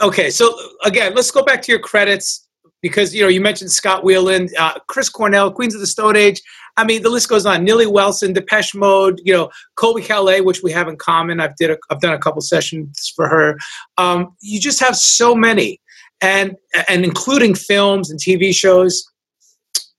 okay, 0.00 0.30
so 0.30 0.54
again, 0.84 1.14
let's 1.14 1.30
go 1.30 1.44
back 1.44 1.62
to 1.62 1.72
your 1.72 1.80
credits 1.80 2.48
because 2.80 3.14
you 3.14 3.22
know 3.22 3.28
you 3.28 3.40
mentioned 3.40 3.70
Scott 3.70 4.02
Weiland, 4.02 4.50
uh, 4.58 4.78
Chris 4.88 5.08
Cornell, 5.08 5.52
Queens 5.52 5.74
of 5.74 5.80
the 5.80 5.86
Stone 5.86 6.16
Age. 6.16 6.42
I 6.76 6.84
mean, 6.84 7.02
the 7.02 7.10
list 7.10 7.28
goes 7.28 7.44
on. 7.44 7.64
Nilly 7.64 7.86
Wilson, 7.86 8.32
Depeche 8.32 8.74
Mode, 8.74 9.20
you 9.24 9.32
know, 9.32 9.50
Colbie 9.76 10.04
Caillat, 10.04 10.44
which 10.44 10.62
we 10.62 10.72
have 10.72 10.88
in 10.88 10.96
common. 10.96 11.40
I've 11.40 11.56
did 11.56 11.70
a, 11.70 11.78
I've 11.90 12.00
done 12.00 12.14
a 12.14 12.18
couple 12.18 12.40
sessions 12.40 13.12
for 13.14 13.28
her. 13.28 13.58
Um, 13.98 14.34
you 14.40 14.58
just 14.58 14.80
have 14.80 14.96
so 14.96 15.34
many, 15.34 15.80
and 16.20 16.56
and 16.88 17.04
including 17.04 17.54
films 17.54 18.10
and 18.10 18.18
TV 18.18 18.54
shows. 18.54 19.04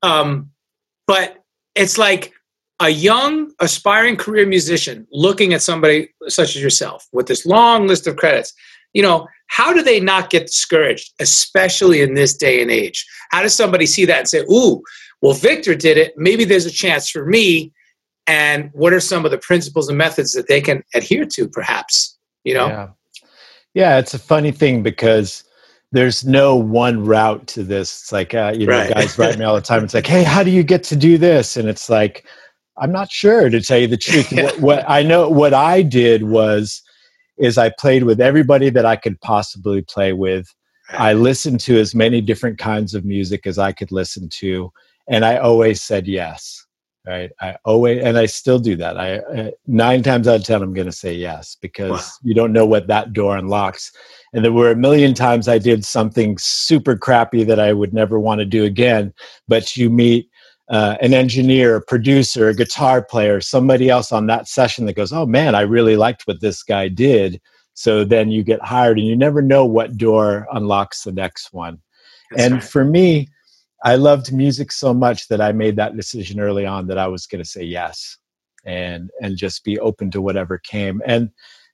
Um, 0.01 0.49
but 1.07 1.37
it's 1.75 1.97
like 1.97 2.33
a 2.79 2.89
young 2.89 3.51
aspiring 3.59 4.17
career 4.17 4.45
musician 4.45 5.07
looking 5.11 5.53
at 5.53 5.61
somebody 5.61 6.09
such 6.27 6.55
as 6.55 6.61
yourself 6.61 7.07
with 7.13 7.27
this 7.27 7.45
long 7.45 7.87
list 7.87 8.07
of 8.07 8.15
credits 8.17 8.53
you 8.93 9.01
know 9.01 9.27
how 9.47 9.71
do 9.73 9.83
they 9.83 9.99
not 9.99 10.29
get 10.29 10.47
discouraged 10.47 11.13
especially 11.19 12.01
in 12.01 12.15
this 12.15 12.35
day 12.35 12.61
and 12.61 12.71
age 12.71 13.05
how 13.31 13.41
does 13.41 13.55
somebody 13.55 13.85
see 13.85 14.05
that 14.05 14.19
and 14.19 14.27
say 14.27 14.39
ooh 14.51 14.81
well, 15.23 15.33
Victor 15.33 15.73
did 15.73 15.97
it. 15.97 16.13
Maybe 16.17 16.43
there's 16.43 16.65
a 16.65 16.71
chance 16.71 17.09
for 17.09 17.25
me. 17.25 17.71
And 18.27 18.69
what 18.73 18.91
are 18.91 18.99
some 18.99 19.23
of 19.23 19.31
the 19.31 19.37
principles 19.37 19.87
and 19.87 19.97
methods 19.97 20.33
that 20.33 20.49
they 20.49 20.59
can 20.59 20.83
adhere 20.93 21.25
to, 21.35 21.47
perhaps? 21.47 22.17
You 22.43 22.55
know? 22.55 22.67
Yeah. 22.67 22.87
Yeah, 23.73 23.99
it's 23.99 24.13
a 24.13 24.19
funny 24.19 24.51
thing 24.51 24.83
because 24.83 25.45
there's 25.93 26.25
no 26.25 26.57
one 26.57 27.05
route 27.05 27.47
to 27.47 27.63
this. 27.63 28.01
It's 28.01 28.11
like, 28.11 28.33
uh, 28.33 28.53
you 28.55 28.67
know, 28.67 28.73
right. 28.73 28.93
guys 28.93 29.17
write 29.17 29.39
me 29.39 29.45
all 29.45 29.55
the 29.55 29.61
time. 29.61 29.85
It's 29.85 29.93
like, 29.93 30.05
hey, 30.05 30.23
how 30.23 30.43
do 30.43 30.51
you 30.51 30.61
get 30.61 30.83
to 30.85 30.95
do 30.95 31.17
this? 31.17 31.55
And 31.55 31.69
it's 31.69 31.89
like, 31.89 32.25
I'm 32.77 32.91
not 32.91 33.09
sure 33.09 33.49
to 33.49 33.61
tell 33.61 33.79
you 33.79 33.87
the 33.87 33.95
truth. 33.95 34.29
what, 34.33 34.59
what 34.59 34.85
I 34.89 35.03
know, 35.03 35.29
what 35.29 35.53
I 35.53 35.83
did 35.83 36.23
was, 36.23 36.81
is 37.37 37.57
I 37.57 37.71
played 37.79 38.03
with 38.03 38.19
everybody 38.19 38.69
that 38.71 38.85
I 38.85 38.97
could 38.97 39.19
possibly 39.21 39.83
play 39.83 40.11
with. 40.11 40.53
I 40.89 41.13
listened 41.13 41.61
to 41.61 41.79
as 41.79 41.95
many 41.95 42.19
different 42.19 42.57
kinds 42.57 42.93
of 42.93 43.05
music 43.05 43.47
as 43.47 43.57
I 43.57 43.71
could 43.71 43.91
listen 43.91 44.27
to 44.27 44.69
and 45.07 45.25
I 45.25 45.37
always 45.37 45.81
said 45.81 46.07
yes. 46.07 46.65
Right. 47.05 47.31
I 47.41 47.57
always, 47.65 48.01
and 48.01 48.17
I 48.17 48.25
still 48.27 48.59
do 48.59 48.77
that. 48.77 48.97
I, 48.97 49.17
uh, 49.17 49.51
nine 49.67 50.03
times 50.03 50.25
out 50.25 50.37
of 50.37 50.45
10, 50.45 50.61
I'm 50.61 50.73
going 50.73 50.85
to 50.85 50.91
say 50.93 51.13
yes 51.13 51.57
because 51.61 51.91
wow. 51.91 52.09
you 52.23 52.33
don't 52.33 52.53
know 52.53 52.65
what 52.65 52.87
that 52.87 53.11
door 53.11 53.35
unlocks. 53.35 53.91
And 54.31 54.43
there 54.43 54.53
were 54.53 54.71
a 54.71 54.75
million 54.75 55.13
times 55.13 55.49
I 55.49 55.57
did 55.57 55.83
something 55.83 56.37
super 56.37 56.95
crappy 56.95 57.43
that 57.43 57.59
I 57.59 57.73
would 57.73 57.93
never 57.93 58.21
want 58.21 58.39
to 58.39 58.45
do 58.45 58.63
again. 58.63 59.13
But 59.49 59.75
you 59.75 59.89
meet 59.89 60.29
uh, 60.69 60.95
an 61.01 61.13
engineer, 61.13 61.75
a 61.75 61.81
producer, 61.81 62.47
a 62.47 62.55
guitar 62.55 63.03
player, 63.03 63.41
somebody 63.41 63.89
else 63.89 64.13
on 64.13 64.27
that 64.27 64.47
session 64.47 64.85
that 64.85 64.95
goes, 64.95 65.11
Oh 65.11 65.25
man, 65.25 65.55
I 65.55 65.61
really 65.61 65.97
liked 65.97 66.23
what 66.25 66.39
this 66.39 66.63
guy 66.63 66.87
did. 66.87 67.41
So 67.73 68.05
then 68.05 68.31
you 68.31 68.43
get 68.43 68.63
hired 68.63 68.97
and 68.97 69.07
you 69.07 69.17
never 69.17 69.41
know 69.41 69.65
what 69.65 69.97
door 69.97 70.47
unlocks 70.53 71.03
the 71.03 71.11
next 71.11 71.51
one. 71.51 71.79
That's 72.31 72.43
and 72.43 72.53
right. 72.55 72.63
for 72.63 72.85
me, 72.85 73.27
I 73.83 73.95
loved 73.95 74.33
music 74.33 74.71
so 74.71 74.93
much 74.93 75.27
that 75.27 75.41
I 75.41 75.51
made 75.51 75.75
that 75.75 75.95
decision 75.95 76.39
early 76.39 76.65
on 76.65 76.87
that 76.87 76.97
I 76.97 77.07
was 77.07 77.27
going 77.27 77.43
to 77.43 77.49
say 77.49 77.63
yes 77.63 78.17
and 78.65 79.09
and 79.21 79.37
just 79.37 79.63
be 79.63 79.79
open 79.79 80.09
to 80.11 80.21
whatever 80.21 80.57
came. 80.57 81.01
And 81.05 81.29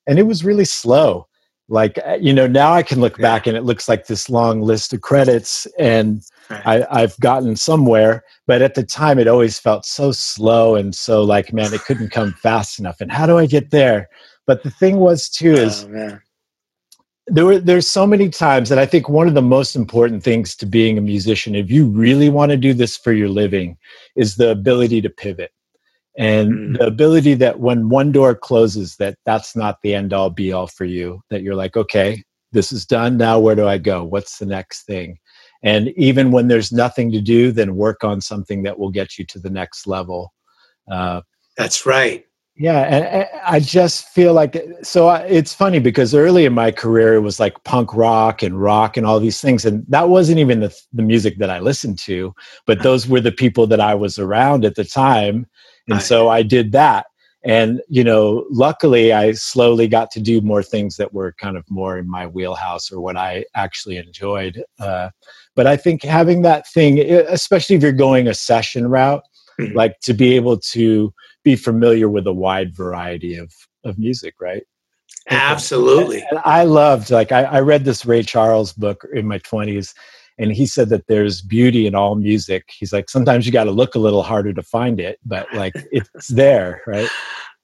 and 0.08 0.18
it 0.18 0.24
was 0.24 0.44
really 0.44 0.66
slow. 0.66 1.28
Like 1.72 2.00
uh, 2.04 2.18
you 2.20 2.34
know 2.34 2.48
now 2.48 2.74
i 2.74 2.82
can 2.82 3.00
look 3.00 3.20
yeah. 3.20 3.22
back 3.22 3.46
and 3.46 3.56
it 3.56 3.64
looks 3.64 3.88
like 3.88 4.08
this 4.08 4.28
long 4.28 4.60
list 4.60 4.92
of 4.92 5.02
credits 5.02 5.68
and 5.78 6.24
I, 6.50 6.84
i've 6.90 7.16
gotten 7.20 7.56
somewhere 7.56 8.24
but 8.48 8.64
at 8.64 8.74
the 8.74 8.82
time 8.82 9.20
it 9.20 9.28
always 9.28 9.60
felt 9.60 9.86
so 9.86 10.12
slow 10.12 10.74
and 10.74 10.96
so 10.96 11.22
like 11.22 11.54
man 11.54 11.72
it 11.72 11.82
couldn't 11.82 12.10
come 12.10 12.34
fast 12.42 12.80
enough 12.80 13.02
and 13.02 13.12
how 13.12 13.28
do 13.28 13.38
i 13.38 13.46
get 13.46 13.70
there? 13.70 14.10
But 14.48 14.64
the 14.64 14.72
thing 14.72 14.98
was 14.98 15.30
too 15.30 15.54
is 15.54 15.84
oh, 15.84 16.18
there 17.30 17.46
were 17.46 17.60
there's 17.60 17.88
so 17.88 18.06
many 18.06 18.30
times 18.30 18.70
that 18.70 18.80
I 18.80 18.86
think 18.86 19.10
one 19.10 19.28
of 19.28 19.34
the 19.34 19.42
most 19.42 19.76
important 19.76 20.24
things 20.24 20.56
to 20.58 20.66
being 20.66 20.98
a 20.98 21.02
musician, 21.02 21.56
if 21.56 21.70
you 21.70 21.88
really 21.88 22.30
want 22.30 22.52
to 22.52 22.58
do 22.58 22.74
this 22.74 22.98
for 22.98 23.14
your 23.14 23.30
living, 23.30 23.78
is 24.16 24.36
the 24.36 24.52
ability 24.52 25.02
to 25.02 25.10
pivot. 25.10 25.52
And 26.18 26.52
mm. 26.52 26.78
the 26.78 26.88
ability 26.88 27.36
that 27.36 27.60
when 27.60 27.90
one 27.90 28.12
door 28.12 28.36
closes, 28.36 28.98
that 28.98 29.18
that's 29.26 29.56
not 29.56 29.78
the 29.82 29.94
end 29.94 30.12
all 30.12 30.30
be 30.30 30.52
all 30.52 30.68
for 30.68 30.86
you, 30.86 31.22
that 31.30 31.42
you're 31.42 31.56
like, 31.56 31.78
okay, 31.78 32.24
this 32.52 32.72
is 32.72 32.86
done. 32.86 33.18
Now 33.18 33.40
where 33.40 33.56
do 33.56 33.68
I 33.68 33.78
go? 33.78 34.04
What's 34.04 34.38
the 34.38 34.46
next 34.46 34.84
thing? 34.84 35.18
And 35.62 35.90
even 35.90 36.32
when 36.32 36.48
there's 36.48 36.72
nothing 36.72 37.12
to 37.12 37.22
do, 37.22 37.52
then 37.52 37.76
work 37.76 38.04
on 38.04 38.22
something 38.22 38.64
that 38.64 38.80
will 38.80 38.92
get 38.92 39.18
you 39.18 39.26
to 39.26 39.40
the 39.40 39.50
next 39.50 39.88
level. 39.88 40.34
Uh, 40.90 41.22
that's 41.58 41.86
right. 41.86 42.26
Yeah, 42.62 42.80
and 42.82 43.26
I 43.46 43.62
just 43.62 44.10
feel 44.10 44.34
like 44.34 44.62
so 44.84 45.10
it's 45.12 45.54
funny 45.54 45.80
because 45.80 46.14
early 46.14 46.44
in 46.44 46.52
my 46.52 46.72
career 46.72 47.14
it 47.14 47.22
was 47.22 47.40
like 47.40 47.64
punk 47.64 47.96
rock 47.96 48.44
and 48.44 48.62
rock 48.62 48.98
and 48.98 49.06
all 49.06 49.18
these 49.22 49.40
things, 49.40 49.64
and 49.64 49.86
that 49.88 50.10
wasn't 50.10 50.40
even 50.40 50.60
the 50.60 50.78
the 50.92 51.02
music 51.02 51.38
that 51.38 51.50
I 51.50 51.60
listened 51.60 52.00
to, 52.00 52.36
but 52.66 52.84
those 52.84 53.08
were 53.08 53.22
the 53.22 53.32
people 53.32 53.66
that 53.68 53.80
I 53.80 53.96
was 53.96 54.20
around 54.20 54.66
at 54.66 54.76
the 54.76 54.84
time, 54.84 55.48
and 55.88 56.02
so 56.02 56.28
I 56.28 56.44
did 56.44 56.74
that. 56.74 57.06
and 57.46 57.82
you 57.88 58.04
know 58.04 58.46
luckily 58.52 59.14
i 59.14 59.32
slowly 59.32 59.88
got 59.88 60.12
to 60.12 60.20
do 60.20 60.42
more 60.42 60.62
things 60.62 60.98
that 60.98 61.14
were 61.14 61.32
kind 61.40 61.56
of 61.56 61.64
more 61.70 61.98
in 61.98 62.10
my 62.10 62.28
wheelhouse 62.28 62.92
or 62.92 63.00
what 63.00 63.16
i 63.16 63.46
actually 63.56 63.96
enjoyed 63.96 64.62
uh, 64.80 65.10
but 65.56 65.66
i 65.66 65.78
think 65.78 66.04
having 66.04 66.42
that 66.42 66.68
thing 66.68 67.00
especially 67.40 67.78
if 67.78 67.82
you're 67.82 67.94
going 67.94 68.28
a 68.28 68.34
session 68.34 68.90
route 68.90 69.24
mm-hmm. 69.58 69.74
like 69.78 69.98
to 70.02 70.14
be 70.14 70.36
able 70.36 70.58
to 70.58 71.14
be 71.44 71.56
familiar 71.56 72.10
with 72.10 72.28
a 72.28 72.34
wide 72.34 72.76
variety 72.76 73.36
of 73.36 73.54
of 73.84 73.98
music 73.98 74.36
right? 74.40 74.64
Absolutely. 75.30 76.20
and, 76.22 76.28
and 76.32 76.40
i 76.46 76.64
loved 76.64 77.12
like 77.12 77.32
I, 77.32 77.44
I 77.44 77.60
read 77.62 77.86
this 77.86 78.06
ray 78.06 78.24
charles 78.24 78.74
book 78.74 79.06
in 79.14 79.28
my 79.28 79.40
20s 79.40 79.94
and 80.38 80.54
he 80.54 80.66
said 80.66 80.90
that 80.90 81.08
there's 81.08 81.42
beauty 81.42 81.86
in 81.86 81.96
all 81.96 82.16
music. 82.16 82.64
He's 82.70 82.94
like 82.94 83.10
sometimes 83.10 83.46
you 83.46 83.52
got 83.52 83.66
to 83.66 83.72
look 83.72 83.96
a 83.96 84.00
little 84.00 84.24
harder 84.24 84.54
to 84.54 84.64
find 84.64 85.00
it 85.00 85.20
but 85.26 85.54
like 85.54 85.74
it's 85.92 86.28
there 86.30 86.82
right? 86.88 87.10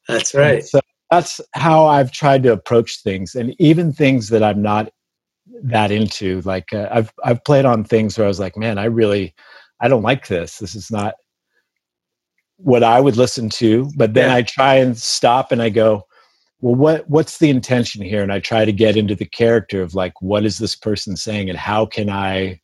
That's 0.08 0.36
right. 0.36 0.56
and 0.56 0.66
so 0.66 0.80
that's 1.12 1.40
how 1.54 1.86
i've 1.86 2.12
tried 2.12 2.42
to 2.44 2.52
approach 2.52 3.02
things 3.04 3.36
and 3.36 3.56
even 3.60 3.94
things 3.94 4.30
that 4.30 4.42
i'm 4.42 4.62
not 4.62 4.90
that 5.62 5.92
into 5.92 6.42
like 6.42 6.74
uh, 6.74 6.88
i've 6.92 7.14
i've 7.24 7.44
played 7.44 7.64
on 7.66 7.84
things 7.84 8.18
where 8.18 8.26
i 8.26 8.28
was 8.28 8.40
like 8.40 8.58
man 8.58 8.80
i 8.80 8.86
really 8.86 9.36
i 9.80 9.88
don't 9.88 10.04
like 10.04 10.28
this. 10.28 10.58
This 10.58 10.76
is 10.76 10.92
not 10.92 11.16
what 12.58 12.84
i 12.84 13.00
would 13.00 13.18
listen 13.18 13.50
to 13.50 13.90
but 13.96 14.14
then 14.14 14.30
yeah. 14.30 14.36
i 14.36 14.42
try 14.42 14.76
and 14.76 14.98
stop 14.98 15.52
and 15.52 15.62
i 15.62 15.70
go 15.70 16.06
well 16.62 16.76
what 16.76 17.10
what's 17.10 17.38
the 17.38 17.50
intention 17.50 18.02
here? 18.02 18.24
And 18.24 18.34
i 18.34 18.40
try 18.40 18.66
to 18.66 18.72
get 18.72 18.98
into 18.98 19.16
the 19.16 19.26
character 19.26 19.82
of 19.82 19.94
like 19.94 20.20
what 20.22 20.46
is 20.46 20.58
this 20.58 20.76
person 20.76 21.16
saying 21.16 21.50
and 21.50 21.60
how 21.60 21.86
can 21.86 22.10
i 22.10 22.60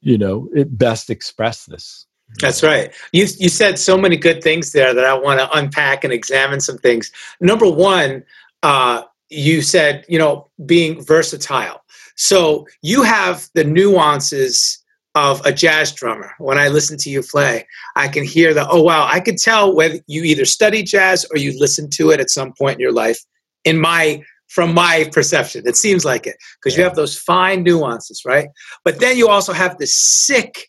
you 0.00 0.18
know 0.18 0.48
it 0.54 0.76
best 0.76 1.10
express 1.10 1.64
this? 1.64 2.06
That's 2.40 2.62
right. 2.62 2.92
You 3.12 3.26
you 3.38 3.48
said 3.48 3.78
so 3.78 3.96
many 3.96 4.16
good 4.16 4.42
things 4.42 4.72
there 4.72 4.92
that 4.92 5.04
i 5.04 5.14
want 5.14 5.40
to 5.40 5.50
unpack 5.56 6.04
and 6.04 6.12
examine 6.12 6.60
some 6.60 6.78
things. 6.78 7.10
Number 7.40 7.70
one 7.70 8.24
uh, 8.62 9.02
you 9.30 9.62
said 9.62 10.04
you 10.08 10.18
know 10.18 10.50
being 10.66 11.02
versatile. 11.02 11.82
So 12.16 12.66
you 12.82 13.02
have 13.02 13.48
the 13.54 13.64
nuances 13.64 14.83
of 15.14 15.44
a 15.46 15.52
jazz 15.52 15.92
drummer 15.92 16.32
when 16.38 16.58
i 16.58 16.68
listen 16.68 16.98
to 16.98 17.10
you 17.10 17.22
play 17.22 17.66
i 17.96 18.08
can 18.08 18.24
hear 18.24 18.52
the 18.52 18.68
oh 18.68 18.82
wow 18.82 19.06
i 19.10 19.20
could 19.20 19.38
tell 19.38 19.74
whether 19.74 19.98
you 20.06 20.22
either 20.24 20.44
study 20.44 20.82
jazz 20.82 21.24
or 21.30 21.36
you 21.36 21.58
listen 21.58 21.88
to 21.88 22.10
it 22.10 22.20
at 22.20 22.30
some 22.30 22.52
point 22.58 22.74
in 22.74 22.80
your 22.80 22.92
life 22.92 23.18
in 23.64 23.80
my 23.80 24.22
from 24.48 24.72
my 24.72 25.08
perception. 25.12 25.64
It 25.66 25.76
seems 25.76 26.04
like 26.04 26.26
it 26.26 26.36
because 26.62 26.76
yeah. 26.76 26.82
you 26.82 26.88
have 26.88 26.96
those 26.96 27.18
fine 27.18 27.62
nuances, 27.62 28.22
right? 28.24 28.48
But 28.84 29.00
then 29.00 29.16
you 29.16 29.28
also 29.28 29.52
have 29.52 29.78
this 29.78 29.94
sick, 29.94 30.68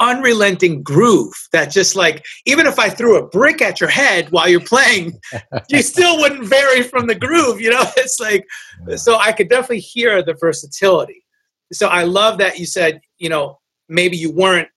unrelenting 0.00 0.82
groove 0.82 1.32
that 1.52 1.70
just 1.70 1.96
like, 1.96 2.24
even 2.44 2.66
if 2.66 2.78
I 2.78 2.90
threw 2.90 3.16
a 3.16 3.26
brick 3.26 3.62
at 3.62 3.80
your 3.80 3.90
head 3.90 4.30
while 4.30 4.48
you're 4.48 4.60
playing, 4.60 5.18
you 5.70 5.82
still 5.82 6.18
wouldn't 6.18 6.44
vary 6.44 6.82
from 6.82 7.06
the 7.06 7.14
groove, 7.14 7.60
you 7.60 7.70
know? 7.70 7.84
It's 7.96 8.20
like, 8.20 8.44
yeah. 8.86 8.96
so 8.96 9.16
I 9.16 9.32
could 9.32 9.48
definitely 9.48 9.80
hear 9.80 10.22
the 10.22 10.34
versatility. 10.34 11.24
So 11.72 11.88
I 11.88 12.04
love 12.04 12.38
that 12.38 12.58
you 12.58 12.66
said, 12.66 13.00
you 13.18 13.28
know, 13.28 13.58
maybe 13.88 14.16
you 14.16 14.30
weren't 14.30 14.68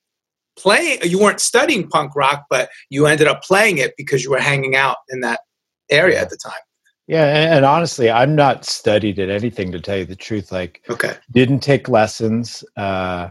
playing, 0.57 0.99
you 1.03 1.19
weren't 1.19 1.39
studying 1.39 1.87
punk 1.87 2.15
rock, 2.15 2.45
but 2.49 2.69
you 2.89 3.05
ended 3.05 3.27
up 3.27 3.43
playing 3.43 3.77
it 3.77 3.93
because 3.97 4.23
you 4.23 4.31
were 4.31 4.39
hanging 4.39 4.75
out 4.75 4.97
in 5.09 5.21
that 5.21 5.41
area 5.89 6.19
at 6.19 6.29
the 6.29 6.37
time. 6.37 6.53
Yeah, 7.07 7.25
and, 7.25 7.53
and, 7.53 7.65
honestly, 7.65 8.09
I'm 8.09 8.35
not 8.35 8.65
studied 8.65 9.17
at 9.17 9.29
anything 9.29 9.71
to 9.71 9.79
tell 9.79 9.97
you 9.97 10.05
the 10.05 10.15
truth. 10.15 10.51
Like, 10.51 10.83
okay, 10.89 11.13
didn't 11.31 11.59
take 11.61 11.87
lessons, 11.87 12.65
uh, 12.75 13.29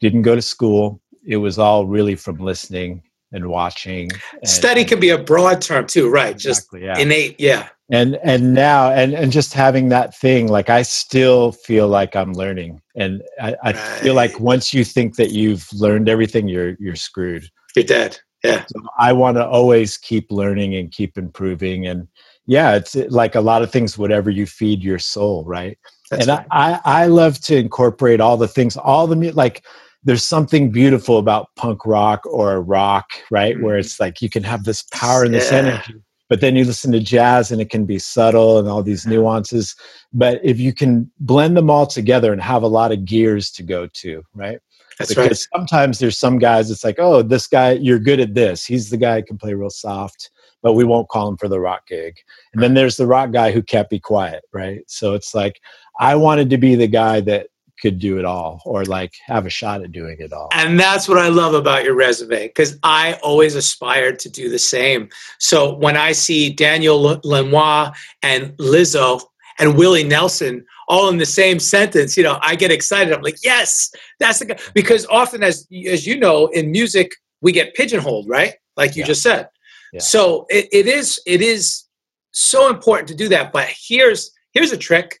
didn't 0.00 0.22
go 0.22 0.34
to 0.34 0.42
school. 0.42 1.00
It 1.24 1.36
was 1.36 1.56
all 1.56 1.86
really 1.86 2.16
from 2.16 2.38
listening 2.38 3.02
and 3.30 3.46
watching. 3.46 4.10
And, 4.32 4.48
Study 4.48 4.84
can 4.84 4.98
be 4.98 5.10
a 5.10 5.18
broad 5.18 5.62
term 5.62 5.86
too, 5.86 6.10
right? 6.10 6.34
Exactly, 6.34 6.80
just 6.80 6.98
yeah. 6.98 7.02
innate, 7.02 7.38
yeah. 7.38 7.68
And 7.92 8.18
and 8.24 8.54
now 8.54 8.90
and 8.90 9.12
and 9.12 9.30
just 9.30 9.52
having 9.52 9.90
that 9.90 10.16
thing, 10.16 10.48
like 10.48 10.70
I 10.70 10.82
still 10.82 11.52
feel 11.52 11.88
like 11.88 12.16
I'm 12.16 12.32
learning, 12.32 12.80
and 12.96 13.22
I, 13.40 13.54
I 13.62 13.72
right. 13.72 13.76
feel 13.76 14.14
like 14.14 14.40
once 14.40 14.72
you 14.72 14.82
think 14.82 15.16
that 15.16 15.30
you've 15.30 15.68
learned 15.74 16.08
everything, 16.08 16.48
you're 16.48 16.74
you're 16.80 16.96
screwed. 16.96 17.44
You're 17.76 17.84
dead. 17.84 18.18
Yeah. 18.42 18.64
So 18.66 18.80
I 18.98 19.12
want 19.12 19.36
to 19.36 19.46
always 19.46 19.98
keep 19.98 20.32
learning 20.32 20.74
and 20.74 20.90
keep 20.90 21.16
improving 21.16 21.86
and 21.86 22.08
yeah, 22.46 22.74
it's 22.74 22.94
like 22.94 23.34
a 23.34 23.40
lot 23.40 23.62
of 23.62 23.70
things, 23.70 23.96
whatever 23.96 24.30
you 24.30 24.46
feed 24.46 24.82
your 24.82 24.98
soul, 24.98 25.44
right? 25.44 25.78
That's 26.10 26.26
and 26.26 26.38
right. 26.38 26.46
I, 26.50 26.80
I 26.84 27.06
love 27.06 27.40
to 27.42 27.56
incorporate 27.56 28.20
all 28.20 28.36
the 28.36 28.48
things, 28.48 28.76
all 28.76 29.06
the 29.06 29.30
like 29.32 29.64
there's 30.04 30.24
something 30.24 30.72
beautiful 30.72 31.18
about 31.18 31.48
punk 31.56 31.86
rock 31.86 32.26
or 32.26 32.60
rock, 32.60 33.10
right? 33.30 33.54
Mm-hmm. 33.54 33.64
Where 33.64 33.78
it's 33.78 34.00
like 34.00 34.20
you 34.20 34.28
can 34.28 34.42
have 34.42 34.64
this 34.64 34.82
power 34.92 35.24
and 35.24 35.32
this 35.32 35.52
yeah. 35.52 35.58
energy, 35.58 35.94
but 36.32 36.40
then 36.40 36.56
you 36.56 36.64
listen 36.64 36.90
to 36.92 36.98
jazz 36.98 37.52
and 37.52 37.60
it 37.60 37.68
can 37.68 37.84
be 37.84 37.98
subtle 37.98 38.58
and 38.58 38.66
all 38.66 38.82
these 38.82 39.02
mm-hmm. 39.02 39.16
nuances. 39.16 39.76
But 40.14 40.40
if 40.42 40.58
you 40.58 40.72
can 40.72 41.10
blend 41.20 41.58
them 41.58 41.68
all 41.68 41.86
together 41.86 42.32
and 42.32 42.40
have 42.40 42.62
a 42.62 42.68
lot 42.68 42.90
of 42.90 43.04
gears 43.04 43.50
to 43.50 43.62
go 43.62 43.86
to, 43.86 44.22
right? 44.32 44.58
That's 44.98 45.10
because 45.10 45.46
right. 45.52 45.58
sometimes 45.60 45.98
there's 45.98 46.16
some 46.16 46.38
guys, 46.38 46.70
it's 46.70 46.84
like, 46.84 46.98
oh, 46.98 47.20
this 47.20 47.46
guy, 47.46 47.72
you're 47.72 47.98
good 47.98 48.18
at 48.18 48.32
this. 48.32 48.64
He's 48.64 48.88
the 48.88 48.96
guy 48.96 49.16
who 49.16 49.26
can 49.26 49.36
play 49.36 49.52
real 49.52 49.68
soft 49.68 50.30
but 50.62 50.74
we 50.74 50.84
won't 50.84 51.08
call 51.08 51.28
him 51.28 51.36
for 51.36 51.48
the 51.48 51.58
rock 51.60 51.88
gig. 51.88 52.14
And 52.52 52.62
then 52.62 52.74
there's 52.74 52.96
the 52.96 53.06
rock 53.06 53.32
guy 53.32 53.50
who 53.50 53.62
can't 53.62 53.90
be 53.90 53.98
quiet, 53.98 54.44
right? 54.52 54.82
So 54.86 55.14
it's 55.14 55.34
like 55.34 55.60
I 55.98 56.14
wanted 56.14 56.50
to 56.50 56.56
be 56.56 56.76
the 56.76 56.86
guy 56.86 57.20
that 57.22 57.48
could 57.82 57.98
do 57.98 58.18
it 58.18 58.24
all 58.24 58.62
or 58.64 58.84
like 58.84 59.12
have 59.26 59.44
a 59.44 59.50
shot 59.50 59.82
at 59.82 59.90
doing 59.90 60.16
it 60.20 60.32
all. 60.32 60.48
And 60.52 60.78
that's 60.78 61.08
what 61.08 61.18
I 61.18 61.28
love 61.28 61.52
about 61.52 61.82
your 61.82 61.94
resume 61.94 62.46
because 62.46 62.78
I 62.84 63.14
always 63.24 63.56
aspired 63.56 64.20
to 64.20 64.30
do 64.30 64.48
the 64.48 64.58
same. 64.58 65.08
So 65.40 65.74
when 65.74 65.96
I 65.96 66.12
see 66.12 66.50
Daniel 66.50 67.20
Lanois 67.24 67.90
and 68.22 68.56
Lizzo 68.58 69.20
and 69.58 69.76
Willie 69.76 70.04
Nelson 70.04 70.64
all 70.86 71.08
in 71.08 71.18
the 71.18 71.26
same 71.26 71.58
sentence, 71.58 72.16
you 72.16 72.22
know, 72.22 72.38
I 72.40 72.54
get 72.54 72.70
excited. 72.70 73.12
I'm 73.12 73.22
like, 73.22 73.42
yes, 73.42 73.90
that's 74.20 74.38
the 74.38 74.46
guy. 74.46 74.58
Because 74.74 75.04
often, 75.06 75.42
as 75.42 75.66
as 75.88 76.06
you 76.06 76.18
know, 76.18 76.46
in 76.48 76.70
music, 76.70 77.12
we 77.40 77.50
get 77.50 77.74
pigeonholed, 77.74 78.28
right? 78.28 78.54
Like 78.76 78.94
you 78.94 79.00
yeah. 79.00 79.06
just 79.08 79.22
said. 79.22 79.48
Yeah. 79.92 80.00
So 80.00 80.46
it, 80.48 80.68
it 80.72 80.86
is 80.86 81.20
it 81.26 81.42
is 81.42 81.84
so 82.30 82.70
important 82.70 83.08
to 83.08 83.14
do 83.16 83.28
that. 83.28 83.52
But 83.52 83.68
here's 83.76 84.30
here's 84.52 84.70
a 84.70 84.76
trick. 84.76 85.20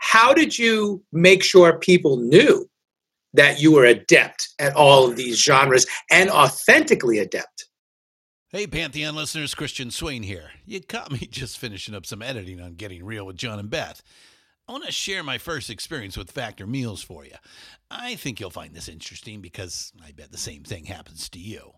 How 0.00 0.34
did 0.34 0.58
you 0.58 1.04
make 1.12 1.44
sure 1.44 1.78
people 1.78 2.16
knew 2.16 2.68
that 3.34 3.60
you 3.60 3.70
were 3.72 3.84
adept 3.84 4.48
at 4.58 4.74
all 4.74 5.08
of 5.08 5.14
these 5.14 5.38
genres 5.38 5.86
and 6.10 6.30
authentically 6.30 7.18
adept? 7.18 7.68
Hey, 8.48 8.66
Pantheon 8.66 9.14
listeners, 9.14 9.54
Christian 9.54 9.92
Swain 9.92 10.24
here. 10.24 10.50
You 10.66 10.80
caught 10.80 11.12
me 11.12 11.18
just 11.30 11.58
finishing 11.58 11.94
up 11.94 12.06
some 12.06 12.22
editing 12.22 12.60
on 12.60 12.74
Getting 12.74 13.04
Real 13.04 13.24
with 13.24 13.36
John 13.36 13.60
and 13.60 13.70
Beth. 13.70 14.02
I 14.66 14.72
want 14.72 14.84
to 14.86 14.92
share 14.92 15.22
my 15.22 15.38
first 15.38 15.68
experience 15.68 16.16
with 16.16 16.30
Factor 16.30 16.66
Meals 16.66 17.02
for 17.02 17.24
you. 17.24 17.36
I 17.90 18.16
think 18.16 18.40
you'll 18.40 18.50
find 18.50 18.74
this 18.74 18.88
interesting 18.88 19.40
because 19.40 19.92
I 20.04 20.12
bet 20.12 20.32
the 20.32 20.38
same 20.38 20.64
thing 20.64 20.86
happens 20.86 21.28
to 21.28 21.38
you. 21.38 21.72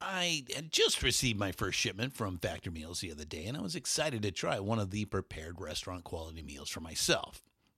I 0.00 0.44
had 0.54 0.72
just 0.72 1.02
received 1.02 1.38
my 1.38 1.52
first 1.52 1.78
shipment 1.78 2.12
from 2.12 2.38
Factor 2.38 2.72
Meals 2.72 3.00
the 3.00 3.12
other 3.12 3.24
day, 3.24 3.44
and 3.44 3.56
I 3.56 3.60
was 3.60 3.76
excited 3.76 4.22
to 4.22 4.32
try 4.32 4.58
one 4.58 4.80
of 4.80 4.90
the 4.90 5.04
prepared 5.04 5.60
restaurant 5.60 6.04
quality 6.04 6.42
meals 6.42 6.68
for 6.68 6.80
myself. 6.80 7.42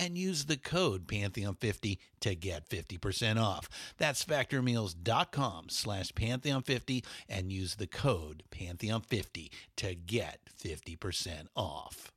and 0.00 0.16
use 0.16 0.46
the 0.46 0.56
code 0.56 1.06
Pantheon50 1.06 1.98
to 2.20 2.34
get 2.34 2.66
50% 2.70 3.38
off. 3.38 3.68
That's 3.98 4.24
factormeals.com 4.24 5.66
slash 5.68 6.10
Pantheon50 6.12 7.04
and 7.28 7.52
use 7.52 7.74
the 7.74 7.86
code 7.86 8.42
Pantheon50 8.50 9.50
to 9.76 9.94
get 9.94 10.40
50% 10.58 11.48
off. 11.54 12.10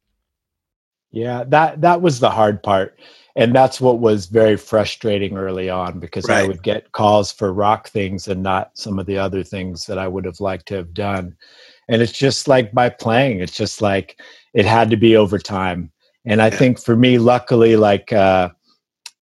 Yeah, 1.11 1.43
that 1.49 1.81
that 1.81 2.01
was 2.01 2.19
the 2.19 2.31
hard 2.31 2.63
part. 2.63 2.97
And 3.35 3.53
that's 3.53 3.79
what 3.79 3.99
was 3.99 4.27
very 4.27 4.57
frustrating 4.57 5.37
early 5.37 5.69
on 5.69 5.99
because 5.99 6.27
right. 6.27 6.43
I 6.43 6.47
would 6.47 6.63
get 6.63 6.91
calls 6.93 7.31
for 7.31 7.53
rock 7.53 7.89
things 7.89 8.27
and 8.29 8.41
not 8.41 8.71
some 8.75 8.97
of 8.97 9.05
the 9.05 9.17
other 9.17 9.43
things 9.43 9.85
that 9.85 9.99
I 9.99 10.07
would 10.07 10.25
have 10.25 10.39
liked 10.39 10.67
to 10.69 10.75
have 10.75 10.93
done. 10.93 11.35
and 11.89 12.01
it's 12.01 12.17
just 12.17 12.47
like 12.47 12.71
by 12.71 12.89
playing 12.89 13.41
it's 13.41 13.55
just 13.55 13.81
like 13.81 14.19
it 14.53 14.65
had 14.65 14.89
to 14.89 14.97
be 14.97 15.17
over 15.17 15.37
time 15.37 15.91
and 16.25 16.41
i 16.41 16.49
think 16.49 16.79
for 16.79 16.95
me 16.95 17.17
luckily 17.17 17.75
like 17.75 18.11
uh 18.13 18.49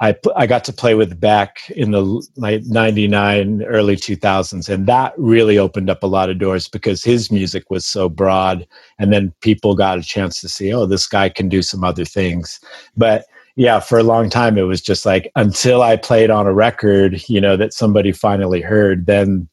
I, 0.02 0.16
I 0.36 0.48
got 0.48 0.66
to 0.66 0.74
play 0.74 0.96
with 0.96 1.20
Beck 1.20 1.60
in 1.70 1.92
the 1.92 2.28
like 2.36 2.64
99 2.66 3.62
early 3.64 3.96
2000s 3.96 4.68
and 4.68 4.88
that 4.88 5.14
really 5.16 5.60
opened 5.60 5.92
up 5.92 6.02
a 6.02 6.08
lot 6.08 6.32
of 6.32 6.40
doors 6.40 6.68
because 6.68 7.04
his 7.04 7.32
music 7.32 7.70
was 7.70 7.86
so 7.86 8.10
broad 8.10 8.68
and 8.98 9.14
then 9.14 9.32
people 9.42 9.76
got 9.76 10.00
a 10.00 10.04
chance 10.04 10.42
to 10.42 10.50
see 10.50 10.74
oh 10.74 10.88
this 10.88 11.08
guy 11.08 11.30
can 11.30 11.50
do 11.50 11.62
some 11.62 11.84
other 11.84 12.04
things. 12.04 12.60
But 12.98 13.26
yeah 13.56 13.80
for 13.80 14.00
a 14.00 14.04
long 14.04 14.28
time 14.30 14.58
it 14.58 14.64
was 14.64 14.82
just 14.82 15.06
like 15.06 15.32
until 15.36 15.84
I 15.84 15.98
played 15.98 16.32
on 16.32 16.48
a 16.48 16.54
record 16.54 17.22
you 17.30 17.40
know 17.40 17.56
that 17.58 17.74
somebody 17.74 18.12
finally 18.12 18.62
heard 18.62 19.06
then 19.06 19.48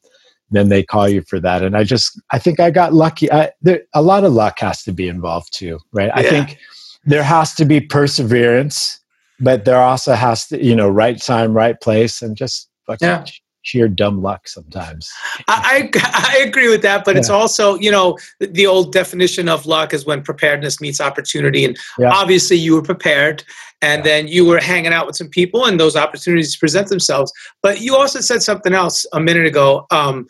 then 0.49 0.69
they 0.69 0.81
call 0.81 1.07
you 1.07 1.21
for 1.21 1.39
that. 1.39 1.61
And 1.61 1.77
I 1.77 1.83
just 1.83 2.19
I 2.31 2.39
think 2.39 2.59
I 2.59 2.71
got 2.71 2.91
lucky 2.91 3.31
I, 3.31 3.51
there, 3.61 3.83
a 3.93 4.01
lot 4.01 4.23
of 4.23 4.33
luck 4.33 4.57
has 4.61 4.81
to 4.85 4.93
be 4.93 5.07
involved 5.07 5.53
too 5.53 5.77
right? 5.91 6.07
Yeah. 6.07 6.21
I 6.21 6.23
think 6.23 6.57
there 7.05 7.23
has 7.23 7.53
to 7.55 7.65
be 7.65 7.79
perseverance 7.79 8.99
but 9.39 9.65
there 9.65 9.81
also 9.81 10.13
has 10.13 10.47
to 10.47 10.63
you 10.63 10.75
know 10.75 10.89
right 10.89 11.21
time 11.21 11.53
right 11.53 11.79
place 11.81 12.21
and 12.21 12.35
just 12.35 12.69
yeah. 13.01 13.23
sheer 13.61 13.87
dumb 13.87 14.21
luck 14.21 14.47
sometimes 14.47 15.09
I, 15.47 15.89
I, 15.93 16.33
I 16.33 16.43
agree 16.45 16.69
with 16.69 16.81
that 16.81 17.05
but 17.05 17.15
yeah. 17.15 17.19
it's 17.19 17.29
also 17.29 17.75
you 17.75 17.91
know 17.91 18.17
the 18.39 18.67
old 18.67 18.91
definition 18.91 19.47
of 19.47 19.65
luck 19.65 19.93
is 19.93 20.05
when 20.05 20.21
preparedness 20.21 20.81
meets 20.81 20.99
opportunity 20.99 21.65
and 21.65 21.77
yeah. 21.97 22.11
obviously 22.11 22.57
you 22.57 22.73
were 22.75 22.81
prepared 22.81 23.43
and 23.81 24.03
then 24.03 24.27
you 24.27 24.45
were 24.45 24.59
hanging 24.59 24.91
out 24.91 25.07
with 25.07 25.15
some 25.15 25.29
people 25.29 25.65
and 25.65 25.79
those 25.79 25.95
opportunities 25.95 26.55
present 26.55 26.87
themselves 26.89 27.31
but 27.61 27.81
you 27.81 27.95
also 27.95 28.19
said 28.19 28.41
something 28.41 28.73
else 28.73 29.05
a 29.13 29.19
minute 29.19 29.45
ago 29.45 29.85
um, 29.91 30.25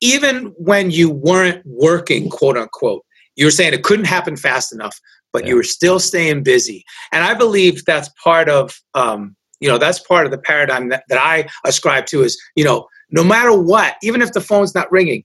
even 0.00 0.46
when 0.56 0.90
you 0.90 1.10
weren't 1.10 1.64
working 1.64 2.28
quote 2.28 2.56
unquote 2.56 3.04
you 3.36 3.46
were 3.46 3.50
saying 3.50 3.72
it 3.72 3.84
couldn't 3.84 4.06
happen 4.06 4.36
fast 4.36 4.72
enough 4.72 4.98
but 5.32 5.42
yeah. 5.42 5.50
you 5.50 5.56
were 5.56 5.62
still 5.62 5.98
staying 5.98 6.42
busy. 6.42 6.84
And 7.12 7.24
I 7.24 7.34
believe 7.34 7.84
that's 7.84 8.08
part 8.22 8.48
of, 8.48 8.80
um, 8.94 9.36
you 9.60 9.68
know, 9.68 9.78
that's 9.78 9.98
part 9.98 10.24
of 10.24 10.32
the 10.32 10.38
paradigm 10.38 10.88
that, 10.88 11.04
that 11.08 11.18
I 11.18 11.48
ascribe 11.66 12.06
to 12.06 12.22
is, 12.22 12.40
you 12.56 12.64
know, 12.64 12.86
no 13.10 13.24
matter 13.24 13.52
what, 13.52 13.96
even 14.02 14.22
if 14.22 14.32
the 14.32 14.40
phone's 14.40 14.74
not 14.74 14.90
ringing, 14.90 15.24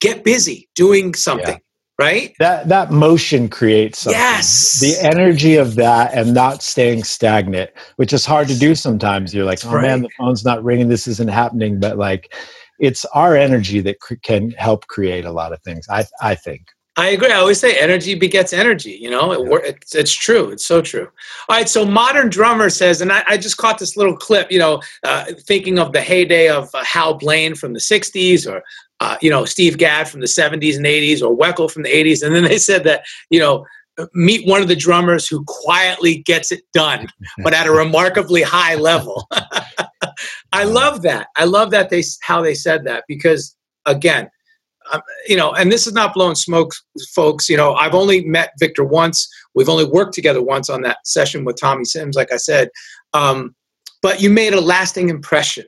get 0.00 0.24
busy 0.24 0.68
doing 0.74 1.14
something. 1.14 1.54
Yeah. 1.54 1.60
Right? 1.98 2.34
That 2.40 2.68
that 2.68 2.90
motion 2.90 3.48
creates 3.48 4.00
something. 4.00 4.20
Yes. 4.20 4.80
The 4.80 5.02
energy 5.02 5.56
of 5.56 5.76
that 5.76 6.12
and 6.12 6.34
not 6.34 6.62
staying 6.62 7.04
stagnant, 7.04 7.70
which 7.96 8.12
is 8.12 8.26
hard 8.26 8.48
to 8.48 8.58
do 8.58 8.74
sometimes. 8.74 9.32
You're 9.32 9.46
like, 9.46 9.64
oh 9.64 9.70
right. 9.72 9.82
man, 9.82 10.02
the 10.02 10.10
phone's 10.18 10.44
not 10.44 10.62
ringing. 10.62 10.90
This 10.90 11.08
isn't 11.08 11.30
happening. 11.30 11.80
But 11.80 11.96
like, 11.96 12.34
it's 12.78 13.06
our 13.14 13.34
energy 13.34 13.80
that 13.80 14.00
cr- 14.00 14.16
can 14.22 14.50
help 14.50 14.86
create 14.88 15.24
a 15.24 15.32
lot 15.32 15.54
of 15.54 15.62
things. 15.62 15.86
I 15.88 16.04
I 16.20 16.34
think. 16.34 16.66
I 16.98 17.08
agree. 17.08 17.30
I 17.30 17.36
always 17.36 17.60
say 17.60 17.78
energy 17.78 18.14
begets 18.14 18.54
energy. 18.54 18.92
You 18.92 19.10
know, 19.10 19.32
it, 19.32 19.64
it's, 19.66 19.94
it's 19.94 20.12
true. 20.14 20.50
It's 20.50 20.64
so 20.64 20.80
true. 20.80 21.08
All 21.48 21.56
right. 21.56 21.68
So 21.68 21.84
modern 21.84 22.30
drummer 22.30 22.70
says, 22.70 23.02
and 23.02 23.12
I, 23.12 23.22
I 23.28 23.36
just 23.36 23.58
caught 23.58 23.78
this 23.78 23.98
little 23.98 24.16
clip. 24.16 24.50
You 24.50 24.58
know, 24.58 24.82
uh, 25.02 25.26
thinking 25.40 25.78
of 25.78 25.92
the 25.92 26.00
heyday 26.00 26.48
of 26.48 26.74
uh, 26.74 26.82
Hal 26.84 27.14
Blaine 27.14 27.54
from 27.54 27.74
the 27.74 27.80
¡60s, 27.80 28.50
or 28.50 28.62
uh, 29.00 29.16
you 29.20 29.28
know 29.28 29.44
Steve 29.44 29.76
Gadd 29.76 30.08
from 30.08 30.20
the 30.20 30.26
'70s 30.26 30.76
and 30.76 30.86
'80s, 30.86 31.22
or 31.22 31.36
Weckl 31.36 31.70
from 31.70 31.82
the 31.82 31.90
'80s, 31.92 32.22
and 32.22 32.34
then 32.34 32.44
they 32.44 32.58
said 32.58 32.84
that 32.84 33.04
you 33.28 33.40
know 33.40 33.66
meet 34.14 34.46
one 34.46 34.62
of 34.62 34.68
the 34.68 34.76
drummers 34.76 35.26
who 35.28 35.44
quietly 35.46 36.18
gets 36.18 36.50
it 36.50 36.62
done, 36.72 37.06
but 37.42 37.52
at 37.52 37.66
a 37.66 37.72
remarkably 37.72 38.42
high 38.42 38.74
level. 38.74 39.28
I 40.52 40.64
love 40.64 41.02
that. 41.02 41.28
I 41.36 41.44
love 41.44 41.70
that 41.72 41.90
they 41.90 42.02
how 42.22 42.40
they 42.40 42.54
said 42.54 42.84
that 42.84 43.04
because 43.06 43.54
again 43.84 44.30
you 45.26 45.36
know, 45.36 45.52
and 45.52 45.70
this 45.70 45.86
is 45.86 45.92
not 45.92 46.14
blowing 46.14 46.34
smoke, 46.34 46.72
folks. 47.14 47.48
You 47.48 47.56
know, 47.56 47.74
I've 47.74 47.94
only 47.94 48.24
met 48.24 48.52
Victor 48.58 48.84
once. 48.84 49.28
We've 49.54 49.68
only 49.68 49.84
worked 49.84 50.14
together 50.14 50.42
once 50.42 50.70
on 50.70 50.82
that 50.82 50.98
session 51.04 51.44
with 51.44 51.56
Tommy 51.60 51.84
Sims, 51.84 52.16
like 52.16 52.32
I 52.32 52.36
said. 52.36 52.68
Um, 53.12 53.54
but 54.02 54.20
you 54.20 54.30
made 54.30 54.52
a 54.52 54.60
lasting 54.60 55.08
impression 55.08 55.64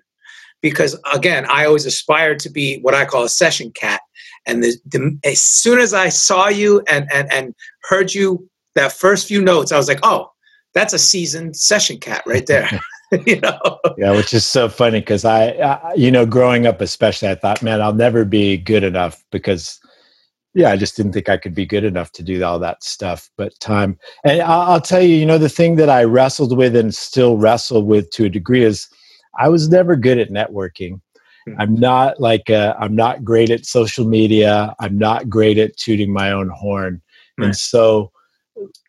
because, 0.61 0.99
again, 1.13 1.47
I 1.49 1.65
always 1.65 1.87
aspired 1.87 2.39
to 2.41 2.51
be 2.51 2.81
what 2.81 2.95
I 2.95 3.05
call 3.05 3.25
a 3.25 3.29
session 3.29 3.73
cat. 3.73 4.01
And 4.47 4.63
the, 4.63 4.77
the, 4.87 5.19
as 5.25 5.41
soon 5.41 5.79
as 5.79 5.95
I 5.95 6.09
saw 6.09 6.49
you 6.49 6.83
and, 6.89 7.09
and, 7.13 7.33
and 7.33 7.55
heard 7.85 8.15
you 8.15 8.49
that 8.75 8.93
first 8.93 9.29
few 9.29 9.43
notes, 9.43 9.73
I 9.73 9.77
was 9.77 9.89
like, 9.89 10.01
oh, 10.03 10.31
that's 10.75 10.93
a 10.93 10.99
seasoned 10.99 11.57
session 11.57 11.99
cat 11.99 12.23
right 12.27 12.47
there. 12.47 12.69
you 13.27 13.41
know 13.41 13.79
yeah 13.97 14.13
which 14.13 14.35
is 14.35 14.45
so 14.45 14.69
funny 14.69 15.01
because 15.01 15.25
I, 15.25 15.49
I, 15.51 15.95
you 15.95 16.11
know 16.11 16.27
growing 16.27 16.67
up 16.67 16.81
especially 16.81 17.29
i 17.29 17.35
thought 17.35 17.63
man 17.63 17.81
i'll 17.81 17.95
never 17.95 18.25
be 18.25 18.59
good 18.59 18.85
enough 18.85 19.25
because 19.31 19.81
yeah 20.55 20.71
i 20.71 20.77
just 20.77 20.97
didn't 20.97 21.13
think 21.13 21.29
i 21.29 21.39
could 21.39 21.55
be 21.55 21.65
good 21.65 21.85
enough 21.85 22.13
to 22.13 22.23
do 22.23 22.43
all 22.45 22.59
that 22.59 22.83
stuff 22.83 23.31
but 23.39 23.59
time 23.61 23.99
and 24.25 24.43
i'll, 24.43 24.73
I'll 24.73 24.81
tell 24.81 25.01
you 25.01 25.17
you 25.17 25.25
know 25.25 25.39
the 25.39 25.49
thing 25.49 25.77
that 25.77 25.89
i 25.89 26.05
wrestled 26.05 26.57
with 26.57 26.77
and 26.77 26.95
still 26.95 27.39
wrestle 27.39 27.83
with 27.83 28.11
to 28.11 28.27
a 28.27 28.31
degree 28.31 28.63
is 28.63 28.87
i 29.39 29.49
was 29.49 29.71
never 29.71 29.97
good 29.97 30.19
at 30.19 30.29
networking 30.29 31.01
hmm. 31.47 31.55
i'm 31.59 31.75
not 31.75 32.21
like 32.21 32.51
uh, 32.51 32.75
i'm 32.79 32.95
not 32.95 33.25
great 33.25 33.49
at 33.49 33.65
social 33.65 34.07
media 34.07 34.75
i'm 34.81 34.99
not 34.99 35.31
great 35.31 35.57
at 35.57 35.77
tooting 35.79 36.13
my 36.13 36.31
own 36.31 36.51
horn 36.51 37.01
right. 37.39 37.47
and 37.47 37.57
so 37.57 38.13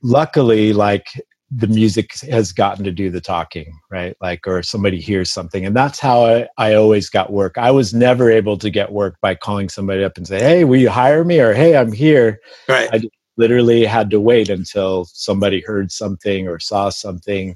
luckily 0.03 0.73
like 0.73 1.08
the 1.51 1.67
music 1.67 2.13
has 2.29 2.51
gotten 2.51 2.83
to 2.83 2.91
do 2.91 3.09
the 3.09 3.21
talking, 3.21 3.79
right? 3.89 4.15
Like, 4.21 4.47
or 4.47 4.62
somebody 4.62 4.99
hears 4.99 5.31
something. 5.31 5.65
And 5.65 5.75
that's 5.75 5.99
how 5.99 6.25
I, 6.25 6.47
I 6.57 6.73
always 6.75 7.09
got 7.09 7.31
work. 7.31 7.57
I 7.57 7.71
was 7.71 7.93
never 7.93 8.29
able 8.29 8.57
to 8.57 8.69
get 8.69 8.91
work 8.91 9.15
by 9.21 9.33
calling 9.35 9.67
somebody 9.67 10.03
up 10.03 10.17
and 10.17 10.27
say, 10.27 10.39
Hey, 10.39 10.63
will 10.63 10.79
you 10.79 10.89
hire 10.89 11.23
me? 11.23 11.39
Or 11.39 11.53
Hey, 11.53 11.75
I'm 11.75 11.91
here. 11.91 12.39
Right. 12.67 12.89
I 12.93 13.01
literally 13.38 13.85
had 13.85 14.12
to 14.12 14.19
wait 14.19 14.49
until 14.49 15.05
somebody 15.05 15.62
heard 15.62 15.91
something 15.91 16.47
or 16.47 16.59
saw 16.59 16.89
something. 16.89 17.55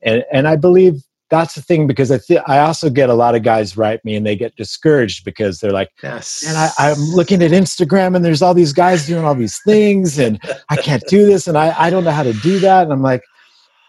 And, 0.00 0.24
and 0.32 0.48
I 0.48 0.56
believe 0.56 1.02
that's 1.28 1.54
the 1.54 1.62
thing 1.62 1.86
because 1.86 2.10
I 2.10 2.18
th- 2.18 2.42
I 2.46 2.60
also 2.60 2.88
get 2.88 3.10
a 3.10 3.14
lot 3.14 3.34
of 3.34 3.42
guys 3.42 3.76
write 3.76 4.04
me 4.04 4.14
and 4.14 4.24
they 4.24 4.36
get 4.36 4.56
discouraged 4.56 5.24
because 5.24 5.58
they're 5.58 5.72
like, 5.72 5.90
yes. 6.02 6.44
and 6.46 6.56
I, 6.56 6.70
I'm 6.78 6.98
looking 6.98 7.42
at 7.42 7.50
Instagram 7.50 8.14
and 8.14 8.24
there's 8.24 8.42
all 8.42 8.54
these 8.54 8.72
guys 8.72 9.06
doing 9.06 9.24
all 9.24 9.34
these 9.34 9.58
things 9.66 10.18
and 10.18 10.38
I 10.68 10.76
can't 10.76 11.02
do 11.08 11.26
this 11.26 11.48
and 11.48 11.58
I, 11.58 11.74
I 11.78 11.90
don't 11.90 12.04
know 12.04 12.10
how 12.10 12.22
to 12.22 12.34
do 12.34 12.58
that. 12.60 12.84
And 12.84 12.92
I'm 12.92 13.02
like, 13.02 13.22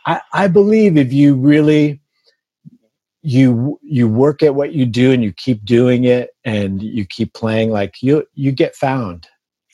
I, 0.06 0.22
I 0.34 0.48
believe 0.48 0.98
if 0.98 1.12
you 1.12 1.36
really 1.36 2.00
you 3.22 3.80
you 3.82 4.08
work 4.08 4.44
at 4.44 4.54
what 4.54 4.74
you 4.74 4.86
do 4.86 5.12
and 5.12 5.24
you 5.24 5.34
keep 5.34 5.66
doing 5.66 6.04
it 6.04 6.30
and 6.44 6.82
you 6.82 7.06
keep 7.06 7.34
playing 7.34 7.72
like 7.72 7.96
you 8.02 8.24
you 8.36 8.52
get 8.52 8.76
found. 8.76 9.28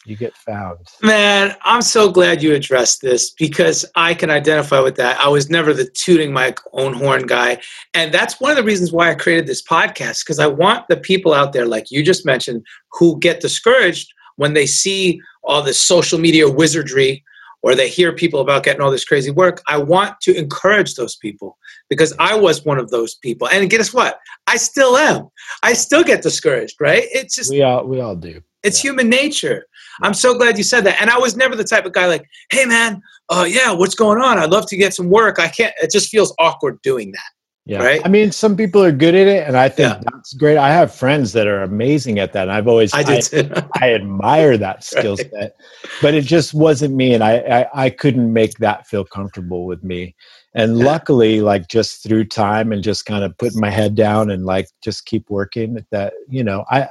You 0.05 0.15
get 0.15 0.35
found. 0.35 0.87
Man 1.03 1.53
i'm 1.63 1.81
so 1.81 2.09
glad 2.09 2.41
you 2.41 2.53
addressed 2.53 3.01
this 3.01 3.31
because 3.31 3.85
i 3.95 4.13
can 4.13 4.29
identify 4.29 4.79
with 4.79 4.95
that. 4.95 5.19
I 5.19 5.27
was 5.27 5.49
never 5.49 5.73
the 5.73 5.85
tooting 5.85 6.31
my 6.31 6.55
own 6.71 6.93
horn 6.93 7.27
guy. 7.27 7.59
And 7.93 8.13
that's 8.13 8.39
one 8.39 8.51
of 8.51 8.57
the 8.57 8.63
reasons 8.63 8.93
why 8.93 9.11
i 9.11 9.15
created 9.15 9.47
this 9.47 9.61
podcast 9.61 10.23
because 10.23 10.39
i 10.39 10.47
want 10.47 10.87
the 10.87 10.97
people 10.97 11.33
out 11.33 11.51
there 11.51 11.65
like 11.65 11.91
you 11.91 12.03
just 12.03 12.25
mentioned 12.25 12.65
who 12.93 13.19
get 13.19 13.41
discouraged 13.41 14.13
when 14.37 14.53
they 14.53 14.65
see 14.65 15.19
all 15.43 15.61
this 15.61 15.79
social 15.79 16.19
media 16.19 16.49
wizardry 16.49 17.23
or 17.63 17.75
they 17.75 17.89
hear 17.89 18.13
people 18.13 18.41
about 18.41 18.63
getting 18.63 18.81
all 18.81 18.91
this 18.91 19.05
crazy 19.05 19.31
work, 19.31 19.61
I 19.67 19.77
want 19.77 20.19
to 20.21 20.35
encourage 20.35 20.95
those 20.95 21.15
people 21.15 21.57
because 21.89 22.13
I 22.19 22.35
was 22.35 22.65
one 22.65 22.79
of 22.79 22.89
those 22.89 23.15
people. 23.15 23.47
And 23.47 23.69
guess 23.69 23.93
what? 23.93 24.19
I 24.47 24.57
still 24.57 24.97
am. 24.97 25.29
I 25.63 25.73
still 25.73 26.03
get 26.03 26.23
discouraged, 26.23 26.77
right? 26.79 27.03
It's 27.11 27.35
just 27.35 27.51
we 27.51 27.61
all 27.61 27.85
we 27.85 28.01
all 28.01 28.15
do. 28.15 28.41
It's 28.63 28.83
yeah. 28.83 28.91
human 28.91 29.09
nature. 29.09 29.65
I'm 30.03 30.13
so 30.13 30.37
glad 30.37 30.57
you 30.57 30.63
said 30.63 30.83
that. 30.85 31.01
And 31.01 31.09
I 31.09 31.17
was 31.17 31.35
never 31.35 31.55
the 31.55 31.63
type 31.63 31.85
of 31.85 31.93
guy 31.93 32.07
like, 32.07 32.25
hey 32.51 32.65
man, 32.65 33.01
uh 33.29 33.45
yeah, 33.47 33.71
what's 33.71 33.95
going 33.95 34.21
on? 34.21 34.37
I'd 34.39 34.51
love 34.51 34.67
to 34.67 34.77
get 34.77 34.93
some 34.93 35.09
work. 35.09 35.39
I 35.39 35.47
can't 35.47 35.73
it 35.81 35.91
just 35.91 36.09
feels 36.09 36.33
awkward 36.39 36.81
doing 36.81 37.11
that. 37.11 37.29
Yeah. 37.71 37.85
Right. 37.85 38.01
I 38.03 38.09
mean, 38.09 38.33
some 38.33 38.57
people 38.57 38.83
are 38.83 38.91
good 38.91 39.15
at 39.15 39.27
it, 39.27 39.47
and 39.47 39.55
I 39.55 39.69
think 39.69 39.93
yeah. 39.93 40.01
that's 40.11 40.33
great. 40.33 40.57
I 40.57 40.73
have 40.73 40.93
friends 40.93 41.31
that 41.31 41.47
are 41.47 41.63
amazing 41.63 42.19
at 42.19 42.33
that, 42.33 42.49
and 42.49 42.51
I've 42.51 42.67
always 42.67 42.93
I, 42.93 42.99
I, 42.99 43.65
I 43.81 43.93
admire 43.93 44.57
that 44.57 44.83
skill 44.83 45.15
right. 45.15 45.31
set, 45.31 45.55
but 46.01 46.13
it 46.13 46.25
just 46.25 46.53
wasn't 46.53 46.95
me, 46.95 47.13
and 47.13 47.23
I, 47.23 47.37
I, 47.37 47.85
I 47.85 47.89
couldn't 47.89 48.33
make 48.33 48.57
that 48.57 48.87
feel 48.87 49.05
comfortable 49.05 49.65
with 49.65 49.85
me. 49.85 50.15
And 50.53 50.79
yeah. 50.79 50.83
luckily, 50.83 51.39
like 51.39 51.69
just 51.69 52.03
through 52.03 52.25
time 52.25 52.73
and 52.73 52.83
just 52.83 53.05
kind 53.05 53.23
of 53.23 53.37
putting 53.37 53.61
my 53.61 53.69
head 53.69 53.95
down 53.95 54.31
and 54.31 54.43
like 54.45 54.67
just 54.81 55.05
keep 55.05 55.29
working, 55.29 55.77
that 55.91 56.11
you 56.27 56.43
know, 56.43 56.65
I, 56.69 56.89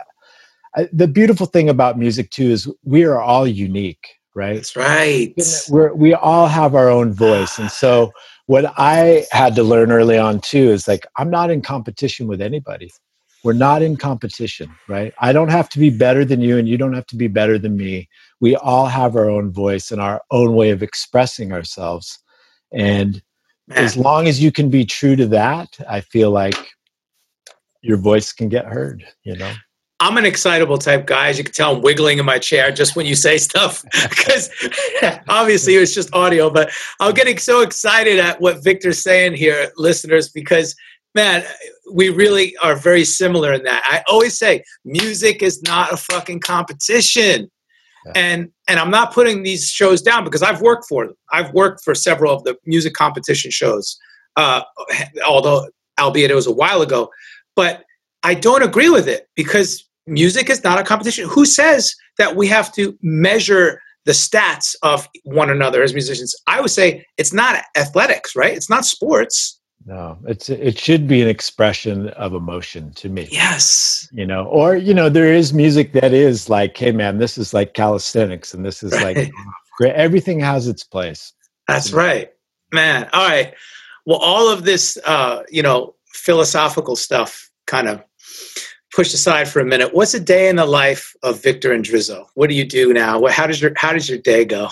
I 0.76 0.88
the 0.94 1.08
beautiful 1.08 1.44
thing 1.44 1.68
about 1.68 1.98
music 1.98 2.30
too 2.30 2.46
is 2.46 2.72
we 2.84 3.04
are 3.04 3.20
all 3.20 3.46
unique, 3.46 4.18
right? 4.34 4.56
That's 4.56 4.76
right. 4.76 5.34
We're 5.68 5.94
we 5.94 6.14
all 6.14 6.46
have 6.46 6.74
our 6.74 6.88
own 6.88 7.12
voice, 7.12 7.58
and 7.58 7.70
so 7.70 8.12
what 8.46 8.72
I 8.76 9.26
had 9.30 9.54
to 9.56 9.62
learn 9.62 9.92
early 9.92 10.18
on 10.18 10.40
too 10.40 10.70
is 10.70 10.88
like 10.88 11.06
I'm 11.16 11.30
not 11.30 11.50
in 11.50 11.62
competition 11.62 12.26
with 12.26 12.40
anybody. 12.40 12.90
We're 13.42 13.52
not 13.54 13.80
in 13.80 13.96
competition, 13.96 14.74
right? 14.88 15.14
I 15.20 15.32
don't 15.32 15.48
have 15.50 15.68
to 15.70 15.78
be 15.78 15.88
better 15.88 16.24
than 16.24 16.40
you 16.40 16.58
and 16.58 16.68
you 16.68 16.76
don't 16.76 16.92
have 16.92 17.06
to 17.06 17.16
be 17.16 17.28
better 17.28 17.58
than 17.58 17.76
me. 17.76 18.08
We 18.40 18.56
all 18.56 18.86
have 18.86 19.16
our 19.16 19.30
own 19.30 19.50
voice 19.50 19.90
and 19.90 20.00
our 20.00 20.20
own 20.30 20.54
way 20.54 20.70
of 20.70 20.82
expressing 20.82 21.52
ourselves. 21.52 22.18
And 22.72 23.22
as 23.70 23.96
long 23.96 24.26
as 24.28 24.42
you 24.42 24.52
can 24.52 24.68
be 24.68 24.84
true 24.84 25.16
to 25.16 25.26
that, 25.28 25.78
I 25.88 26.00
feel 26.00 26.30
like 26.30 26.72
your 27.82 27.96
voice 27.96 28.32
can 28.32 28.48
get 28.48 28.66
heard, 28.66 29.06
you 29.22 29.36
know. 29.36 29.52
I'm 30.00 30.16
an 30.16 30.24
excitable 30.24 30.78
type 30.78 31.06
guy. 31.06 31.28
As 31.28 31.36
you 31.36 31.44
can 31.44 31.52
tell, 31.52 31.76
I'm 31.76 31.82
wiggling 31.82 32.18
in 32.18 32.24
my 32.24 32.38
chair 32.38 32.72
just 32.72 32.96
when 32.96 33.04
you 33.04 33.14
say 33.14 33.36
stuff 33.36 33.84
because 34.08 34.50
obviously 35.28 35.76
it 35.76 35.80
was 35.80 35.94
just 35.94 36.12
audio. 36.14 36.48
But 36.50 36.70
I'm 37.00 37.12
getting 37.12 37.36
so 37.36 37.60
excited 37.60 38.18
at 38.18 38.40
what 38.40 38.64
Victor's 38.64 39.02
saying 39.02 39.34
here, 39.34 39.70
listeners, 39.76 40.30
because 40.30 40.74
man, 41.14 41.44
we 41.92 42.08
really 42.08 42.56
are 42.62 42.76
very 42.76 43.04
similar 43.04 43.52
in 43.52 43.62
that. 43.64 43.82
I 43.84 44.02
always 44.10 44.38
say 44.38 44.64
music 44.84 45.42
is 45.42 45.62
not 45.62 45.92
a 45.92 45.96
fucking 45.96 46.40
competition. 46.40 47.50
Yeah. 48.06 48.12
And 48.14 48.48
and 48.68 48.80
I'm 48.80 48.90
not 48.90 49.12
putting 49.12 49.42
these 49.42 49.68
shows 49.68 50.00
down 50.00 50.24
because 50.24 50.42
I've 50.42 50.62
worked 50.62 50.86
for 50.88 51.06
them. 51.06 51.14
I've 51.30 51.52
worked 51.52 51.84
for 51.84 51.94
several 51.94 52.34
of 52.34 52.44
the 52.44 52.56
music 52.64 52.94
competition 52.94 53.50
shows, 53.50 53.98
uh, 54.36 54.62
although 55.26 55.68
albeit 56.00 56.30
it 56.30 56.34
was 56.34 56.46
a 56.46 56.52
while 56.52 56.80
ago. 56.80 57.10
But 57.54 57.84
I 58.22 58.32
don't 58.32 58.62
agree 58.62 58.88
with 58.88 59.06
it 59.06 59.28
because 59.36 59.89
music 60.06 60.50
is 60.50 60.64
not 60.64 60.78
a 60.78 60.84
competition. 60.84 61.28
Who 61.28 61.44
says 61.44 61.94
that 62.18 62.36
we 62.36 62.46
have 62.48 62.72
to 62.74 62.96
measure 63.02 63.80
the 64.04 64.12
stats 64.12 64.74
of 64.82 65.08
one 65.24 65.50
another 65.50 65.82
as 65.82 65.92
musicians? 65.92 66.34
I 66.46 66.60
would 66.60 66.70
say 66.70 67.04
it's 67.16 67.32
not 67.32 67.62
athletics, 67.76 68.34
right? 68.34 68.54
It's 68.54 68.70
not 68.70 68.84
sports. 68.84 69.60
No, 69.86 70.18
it's 70.26 70.50
it 70.50 70.78
should 70.78 71.08
be 71.08 71.22
an 71.22 71.28
expression 71.28 72.08
of 72.10 72.34
emotion 72.34 72.92
to 72.94 73.08
me. 73.08 73.28
Yes. 73.30 74.08
You 74.12 74.26
know, 74.26 74.44
or 74.44 74.76
you 74.76 74.92
know, 74.92 75.08
there 75.08 75.32
is 75.32 75.54
music 75.54 75.94
that 75.94 76.12
is 76.12 76.50
like, 76.50 76.76
hey 76.76 76.92
man, 76.92 77.18
this 77.18 77.38
is 77.38 77.54
like 77.54 77.72
calisthenics 77.72 78.52
and 78.52 78.64
this 78.64 78.82
is 78.82 78.92
right. 78.92 79.16
like 79.16 79.32
great. 79.78 79.94
Everything 79.94 80.38
has 80.40 80.68
its 80.68 80.84
place. 80.84 81.32
That's 81.66 81.92
right. 81.92 82.30
Man. 82.72 83.08
All 83.12 83.26
right. 83.26 83.54
Well, 84.04 84.18
all 84.18 84.52
of 84.52 84.64
this 84.64 84.98
uh, 85.04 85.44
you 85.48 85.62
know, 85.62 85.94
philosophical 86.12 86.94
stuff 86.94 87.50
kind 87.66 87.88
of 87.88 88.02
pushed 88.94 89.14
aside 89.14 89.48
for 89.48 89.60
a 89.60 89.64
minute. 89.64 89.94
What's 89.94 90.14
a 90.14 90.20
day 90.20 90.48
in 90.48 90.56
the 90.56 90.66
life 90.66 91.14
of 91.22 91.42
Victor 91.42 91.70
Indrizzo? 91.70 92.26
What 92.34 92.48
do 92.48 92.54
you 92.54 92.64
do 92.64 92.92
now? 92.92 93.24
How 93.26 93.46
does 93.46 93.60
your 93.60 93.72
how 93.76 93.92
does 93.92 94.08
your 94.08 94.18
day 94.18 94.44
go? 94.44 94.68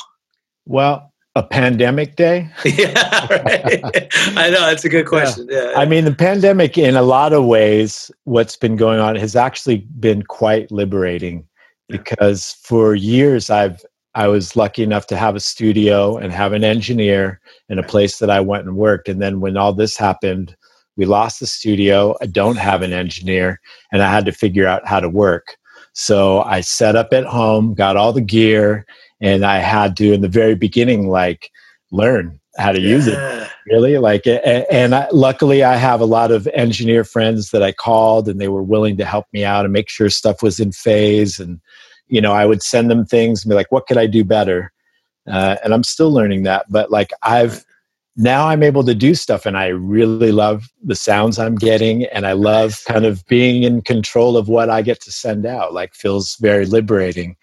Well, 0.66 1.12
a 1.34 1.42
pandemic 1.42 2.16
day? 2.16 2.50
yeah, 2.64 3.26
right. 3.30 4.08
I 4.36 4.50
know 4.50 4.60
that's 4.60 4.84
a 4.84 4.88
good 4.88 5.06
question. 5.06 5.46
Yeah. 5.50 5.70
yeah. 5.70 5.78
I 5.78 5.86
mean, 5.86 6.04
the 6.04 6.14
pandemic, 6.14 6.76
in 6.76 6.96
a 6.96 7.02
lot 7.02 7.32
of 7.32 7.44
ways, 7.44 8.10
what's 8.24 8.56
been 8.56 8.76
going 8.76 9.00
on 9.00 9.16
has 9.16 9.36
actually 9.36 9.78
been 10.00 10.22
quite 10.22 10.70
liberating 10.70 11.46
because 11.88 12.56
for 12.62 12.94
years 12.94 13.50
I've 13.50 13.82
I 14.14 14.26
was 14.26 14.56
lucky 14.56 14.82
enough 14.82 15.06
to 15.08 15.16
have 15.16 15.36
a 15.36 15.40
studio 15.40 16.16
and 16.16 16.32
have 16.32 16.52
an 16.52 16.64
engineer 16.64 17.40
in 17.68 17.78
a 17.78 17.84
place 17.84 18.18
that 18.18 18.30
I 18.30 18.40
went 18.40 18.66
and 18.66 18.76
worked. 18.76 19.08
And 19.08 19.22
then 19.22 19.40
when 19.40 19.56
all 19.56 19.72
this 19.72 19.96
happened, 19.96 20.56
we 20.98 21.06
lost 21.06 21.40
the 21.40 21.46
studio. 21.46 22.16
I 22.20 22.26
don't 22.26 22.58
have 22.58 22.82
an 22.82 22.92
engineer, 22.92 23.60
and 23.92 24.02
I 24.02 24.10
had 24.10 24.26
to 24.26 24.32
figure 24.32 24.66
out 24.66 24.86
how 24.86 25.00
to 25.00 25.08
work. 25.08 25.56
So 25.94 26.42
I 26.42 26.60
set 26.60 26.96
up 26.96 27.12
at 27.12 27.24
home, 27.24 27.72
got 27.72 27.96
all 27.96 28.12
the 28.12 28.20
gear, 28.20 28.84
and 29.20 29.46
I 29.46 29.58
had 29.58 29.96
to, 29.98 30.12
in 30.12 30.20
the 30.20 30.28
very 30.28 30.56
beginning, 30.56 31.08
like 31.08 31.50
learn 31.92 32.38
how 32.58 32.72
to 32.72 32.80
yeah. 32.80 32.88
use 32.88 33.06
it. 33.06 33.48
Really, 33.66 33.98
like, 33.98 34.26
and 34.26 34.94
I, 34.94 35.08
luckily, 35.12 35.62
I 35.62 35.76
have 35.76 36.00
a 36.00 36.06
lot 36.06 36.32
of 36.32 36.46
engineer 36.48 37.04
friends 37.04 37.50
that 37.50 37.62
I 37.62 37.70
called, 37.70 38.28
and 38.28 38.40
they 38.40 38.48
were 38.48 38.62
willing 38.62 38.96
to 38.96 39.04
help 39.04 39.26
me 39.32 39.44
out 39.44 39.64
and 39.64 39.72
make 39.72 39.88
sure 39.88 40.08
stuff 40.08 40.42
was 40.42 40.58
in 40.58 40.72
phase. 40.72 41.38
And 41.38 41.60
you 42.08 42.20
know, 42.20 42.32
I 42.32 42.46
would 42.46 42.62
send 42.62 42.90
them 42.90 43.04
things 43.04 43.44
and 43.44 43.50
be 43.50 43.54
like, 43.54 43.70
"What 43.70 43.86
could 43.86 43.98
I 43.98 44.06
do 44.06 44.24
better?" 44.24 44.72
Uh, 45.30 45.56
and 45.62 45.74
I'm 45.74 45.84
still 45.84 46.10
learning 46.10 46.44
that, 46.44 46.64
but 46.70 46.90
like 46.90 47.12
I've 47.22 47.64
now 48.18 48.48
I'm 48.48 48.64
able 48.64 48.82
to 48.84 48.96
do 48.96 49.14
stuff 49.14 49.46
and 49.46 49.56
I 49.56 49.68
really 49.68 50.32
love 50.32 50.68
the 50.82 50.96
sounds 50.96 51.38
I'm 51.38 51.54
getting 51.54 52.04
and 52.06 52.26
I 52.26 52.32
love 52.32 52.80
kind 52.84 53.06
of 53.06 53.24
being 53.26 53.62
in 53.62 53.80
control 53.80 54.36
of 54.36 54.48
what 54.48 54.68
I 54.68 54.82
get 54.82 55.00
to 55.02 55.12
send 55.12 55.46
out. 55.46 55.72
Like 55.72 55.94
feels 55.94 56.34
very 56.40 56.66
liberating. 56.66 57.36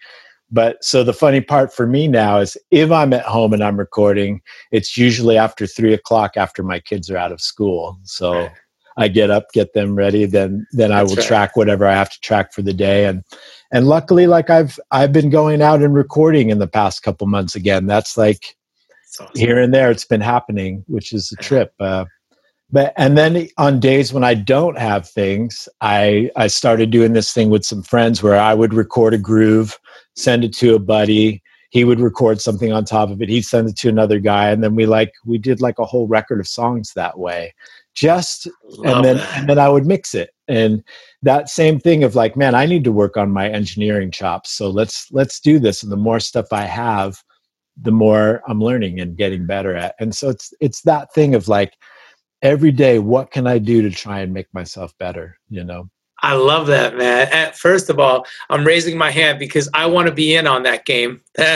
But 0.50 0.84
so 0.84 1.02
the 1.02 1.14
funny 1.14 1.40
part 1.40 1.72
for 1.72 1.86
me 1.86 2.06
now 2.06 2.38
is 2.38 2.58
if 2.70 2.90
I'm 2.90 3.14
at 3.14 3.24
home 3.24 3.54
and 3.54 3.64
I'm 3.64 3.78
recording, 3.78 4.42
it's 4.70 4.98
usually 4.98 5.38
after 5.38 5.66
three 5.66 5.94
o'clock 5.94 6.36
after 6.36 6.62
my 6.62 6.78
kids 6.78 7.10
are 7.10 7.16
out 7.16 7.32
of 7.32 7.40
school. 7.40 7.98
So 8.04 8.32
right. 8.34 8.52
I 8.98 9.08
get 9.08 9.30
up, 9.30 9.50
get 9.52 9.72
them 9.72 9.96
ready, 9.96 10.26
then 10.26 10.66
then 10.72 10.92
I 10.92 11.02
will 11.02 11.16
right. 11.16 11.26
track 11.26 11.56
whatever 11.56 11.86
I 11.86 11.94
have 11.94 12.10
to 12.10 12.20
track 12.20 12.52
for 12.52 12.60
the 12.60 12.74
day. 12.74 13.06
And 13.06 13.24
and 13.72 13.88
luckily, 13.88 14.26
like 14.26 14.50
I've 14.50 14.78
I've 14.90 15.12
been 15.12 15.30
going 15.30 15.62
out 15.62 15.82
and 15.82 15.94
recording 15.94 16.50
in 16.50 16.58
the 16.58 16.68
past 16.68 17.02
couple 17.02 17.26
months 17.26 17.56
again. 17.56 17.86
That's 17.86 18.16
like 18.16 18.56
awesome. 19.20 19.34
here 19.34 19.58
and 19.60 19.72
there 19.72 19.90
it's 19.90 20.04
been 20.04 20.20
happening, 20.20 20.84
which 20.88 21.12
is 21.12 21.32
a 21.32 21.42
trip. 21.42 21.72
Uh, 21.80 22.04
but 22.70 22.92
and 22.96 23.16
then 23.16 23.48
on 23.58 23.78
days 23.80 24.12
when 24.12 24.24
I 24.24 24.34
don't 24.34 24.78
have 24.78 25.08
things, 25.08 25.68
I 25.80 26.30
I 26.36 26.48
started 26.48 26.90
doing 26.90 27.12
this 27.12 27.32
thing 27.32 27.50
with 27.50 27.64
some 27.64 27.82
friends 27.82 28.22
where 28.22 28.38
I 28.38 28.54
would 28.54 28.74
record 28.74 29.14
a 29.14 29.18
groove, 29.18 29.78
send 30.16 30.44
it 30.44 30.54
to 30.56 30.74
a 30.74 30.80
buddy. 30.80 31.42
He 31.70 31.84
would 31.84 32.00
record 32.00 32.40
something 32.40 32.72
on 32.72 32.84
top 32.84 33.10
of 33.10 33.20
it. 33.20 33.28
He'd 33.28 33.42
send 33.42 33.68
it 33.68 33.76
to 33.78 33.88
another 33.88 34.18
guy, 34.18 34.50
and 34.50 34.64
then 34.64 34.74
we 34.74 34.86
like 34.86 35.12
we 35.24 35.38
did 35.38 35.60
like 35.60 35.78
a 35.78 35.84
whole 35.84 36.08
record 36.08 36.40
of 36.40 36.48
songs 36.48 36.92
that 36.94 37.18
way. 37.18 37.54
Just 37.94 38.48
Love 38.64 38.96
and 38.96 39.04
then 39.04 39.16
that. 39.18 39.38
and 39.38 39.48
then 39.48 39.58
I 39.58 39.68
would 39.68 39.86
mix 39.86 40.14
it, 40.14 40.30
and 40.48 40.82
that 41.22 41.48
same 41.48 41.78
thing 41.78 42.02
of 42.02 42.14
like, 42.14 42.36
man, 42.36 42.54
I 42.54 42.66
need 42.66 42.84
to 42.84 42.92
work 42.92 43.16
on 43.16 43.30
my 43.30 43.48
engineering 43.48 44.10
chops. 44.10 44.50
So 44.50 44.70
let's 44.70 45.06
let's 45.12 45.38
do 45.38 45.58
this. 45.58 45.82
And 45.82 45.92
the 45.92 45.96
more 45.96 46.20
stuff 46.20 46.46
I 46.52 46.62
have, 46.62 47.22
the 47.80 47.92
more 47.92 48.42
I'm 48.48 48.60
learning 48.60 49.00
and 49.00 49.16
getting 49.16 49.46
better 49.46 49.74
at. 49.74 49.94
And 50.00 50.14
so 50.14 50.30
it's 50.30 50.52
it's 50.60 50.82
that 50.82 51.12
thing 51.12 51.34
of 51.34 51.48
like 51.48 51.74
every 52.42 52.72
day, 52.72 52.98
what 52.98 53.30
can 53.30 53.46
I 53.46 53.58
do 53.58 53.82
to 53.82 53.90
try 53.90 54.20
and 54.20 54.32
make 54.32 54.52
myself 54.52 54.96
better? 54.98 55.38
You 55.48 55.64
know. 55.64 55.88
I 56.22 56.32
love 56.32 56.66
that, 56.68 56.96
man. 56.96 57.28
At, 57.30 57.58
first 57.58 57.90
of 57.90 58.00
all, 58.00 58.26
I'm 58.48 58.64
raising 58.64 58.96
my 58.96 59.10
hand 59.10 59.38
because 59.38 59.68
I 59.74 59.84
want 59.84 60.08
to 60.08 60.14
be 60.14 60.34
in 60.34 60.46
on 60.46 60.62
that 60.62 60.86
game. 60.86 61.20
I'm 61.38 61.50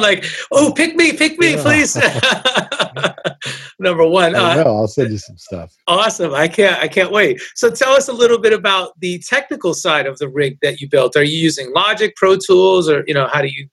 like, 0.00 0.24
oh, 0.52 0.72
pick 0.72 0.94
me, 0.94 1.12
pick 1.12 1.40
me, 1.40 1.54
yeah. 1.54 1.62
please. 1.62 1.96
Number 3.78 4.06
one. 4.06 4.34
I 4.34 4.62
will 4.62 4.84
uh, 4.84 4.86
send 4.86 5.10
you 5.10 5.18
some 5.18 5.36
stuff. 5.36 5.74
Awesome. 5.86 6.34
I 6.34 6.48
can't 6.48 6.82
I 6.82 6.88
can't 6.88 7.12
wait. 7.12 7.40
So 7.54 7.70
tell 7.70 7.92
us 7.92 8.08
a 8.08 8.12
little 8.12 8.38
bit 8.38 8.52
about 8.52 8.98
the 9.00 9.18
technical 9.20 9.74
side 9.74 10.06
of 10.06 10.18
the 10.18 10.28
rig 10.28 10.58
that 10.62 10.80
you 10.80 10.88
built. 10.88 11.16
Are 11.16 11.22
you 11.22 11.38
using 11.38 11.72
Logic, 11.72 12.14
Pro 12.16 12.36
Tools, 12.36 12.88
or 12.88 13.04
you 13.06 13.14
know, 13.14 13.28
how 13.32 13.42
do 13.42 13.48
you 13.48 13.68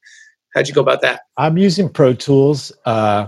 How'd 0.53 0.67
you 0.67 0.73
go 0.73 0.81
about 0.81 1.01
that? 1.01 1.21
I'm 1.37 1.57
using 1.57 1.89
Pro 1.89 2.13
Tools, 2.13 2.71
uh, 2.85 3.27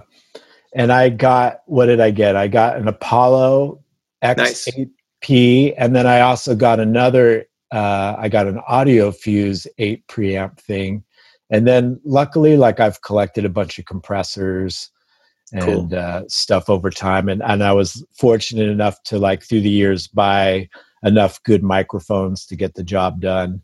and 0.75 0.91
I 0.91 1.09
got 1.09 1.61
what 1.65 1.88
did 1.88 1.99
I 1.99 2.11
get? 2.11 2.35
I 2.35 2.47
got 2.47 2.77
an 2.77 2.88
Apollo 2.88 3.81
X8P, 4.23 5.65
nice. 5.69 5.73
and 5.77 5.95
then 5.95 6.05
I 6.07 6.21
also 6.21 6.55
got 6.55 6.79
another. 6.79 7.45
Uh, 7.71 8.15
I 8.17 8.29
got 8.29 8.47
an 8.47 8.59
Audio 8.67 9.11
Fuse 9.11 9.67
eight 9.79 10.05
preamp 10.07 10.59
thing, 10.59 11.03
and 11.49 11.67
then 11.67 11.99
luckily, 12.03 12.57
like 12.57 12.79
I've 12.79 13.01
collected 13.01 13.43
a 13.43 13.49
bunch 13.49 13.79
of 13.79 13.85
compressors 13.85 14.91
and 15.51 15.63
cool. 15.63 15.95
uh, 15.99 16.23
stuff 16.27 16.69
over 16.69 16.91
time, 16.91 17.27
and 17.27 17.41
and 17.43 17.63
I 17.63 17.71
was 17.71 18.05
fortunate 18.13 18.69
enough 18.69 19.01
to 19.03 19.17
like 19.17 19.43
through 19.43 19.61
the 19.61 19.69
years 19.69 20.07
buy 20.07 20.69
enough 21.03 21.41
good 21.43 21.63
microphones 21.63 22.45
to 22.47 22.55
get 22.55 22.75
the 22.75 22.83
job 22.83 23.21
done. 23.21 23.61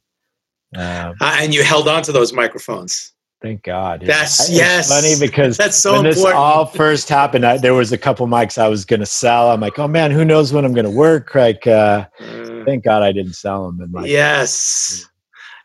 Um, 0.76 1.16
uh, 1.20 1.38
and 1.40 1.54
you 1.54 1.64
held 1.64 1.88
on 1.88 2.02
to 2.04 2.12
those 2.12 2.34
microphones. 2.34 3.14
Thank 3.42 3.64
God. 3.64 4.04
That's 4.06 4.52
yes. 4.52 4.88
Funny 4.88 5.16
because 5.20 5.58
that's 5.58 5.76
so 5.76 5.94
when 5.94 6.06
important. 6.06 6.26
this 6.28 6.34
all 6.34 6.66
first 6.68 7.10
happened, 7.10 7.44
I, 7.44 7.58
there 7.58 7.74
was 7.74 7.92
a 7.92 7.98
couple 7.98 8.28
mics 8.28 8.60
I 8.60 8.68
was 8.68 8.86
going 8.86 9.00
to 9.00 9.06
sell. 9.06 9.50
I'm 9.50 9.60
like, 9.60 9.80
oh 9.80 9.88
man, 9.88 10.12
who 10.12 10.24
knows 10.24 10.54
when 10.54 10.64
I'm 10.64 10.74
going 10.74 10.86
to 10.86 10.92
work? 10.92 11.34
Like, 11.34 11.66
uh, 11.66 12.06
mm. 12.20 12.66
thank 12.66 12.84
God 12.84 13.02
I 13.02 13.12
didn't 13.12 13.34
sell 13.34 13.66
them. 13.66 13.82
And 13.82 13.92
like, 13.92 14.08
yes, 14.08 15.08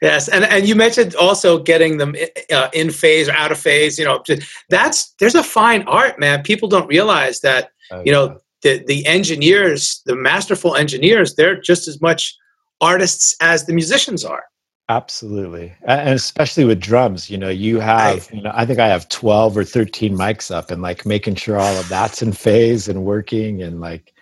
yes, 0.00 0.26
and 0.28 0.44
and 0.44 0.66
you 0.66 0.74
mentioned 0.74 1.14
also 1.16 1.58
getting 1.58 1.98
them 1.98 2.16
uh, 2.50 2.68
in 2.72 2.90
phase 2.90 3.28
or 3.28 3.32
out 3.32 3.52
of 3.52 3.58
phase. 3.58 3.98
You 3.98 4.06
know, 4.06 4.22
that's 4.70 5.12
there's 5.18 5.34
a 5.34 5.44
fine 5.44 5.82
art, 5.82 6.18
man. 6.18 6.42
People 6.42 6.68
don't 6.68 6.88
realize 6.88 7.40
that. 7.40 7.72
Oh, 7.90 8.02
you 8.04 8.10
know, 8.10 8.38
the 8.62 8.82
the 8.86 9.06
engineers, 9.06 10.00
the 10.06 10.16
masterful 10.16 10.76
engineers, 10.76 11.34
they're 11.34 11.60
just 11.60 11.88
as 11.88 12.00
much 12.00 12.34
artists 12.80 13.36
as 13.42 13.66
the 13.66 13.74
musicians 13.74 14.24
are. 14.24 14.44
Absolutely. 14.88 15.74
And 15.82 16.10
especially 16.10 16.64
with 16.64 16.80
drums, 16.80 17.28
you 17.28 17.36
know, 17.36 17.48
you 17.48 17.80
have, 17.80 18.28
I, 18.30 18.36
you 18.36 18.42
know, 18.42 18.52
I 18.54 18.64
think 18.64 18.78
I 18.78 18.86
have 18.86 19.08
12 19.08 19.56
or 19.56 19.64
13 19.64 20.16
mics 20.16 20.54
up 20.54 20.70
and 20.70 20.80
like 20.80 21.04
making 21.04 21.34
sure 21.34 21.58
all 21.58 21.76
of 21.76 21.88
that's 21.88 22.22
in 22.22 22.32
phase 22.32 22.86
and 22.86 23.04
working 23.04 23.62
and 23.62 23.80
like, 23.80 24.12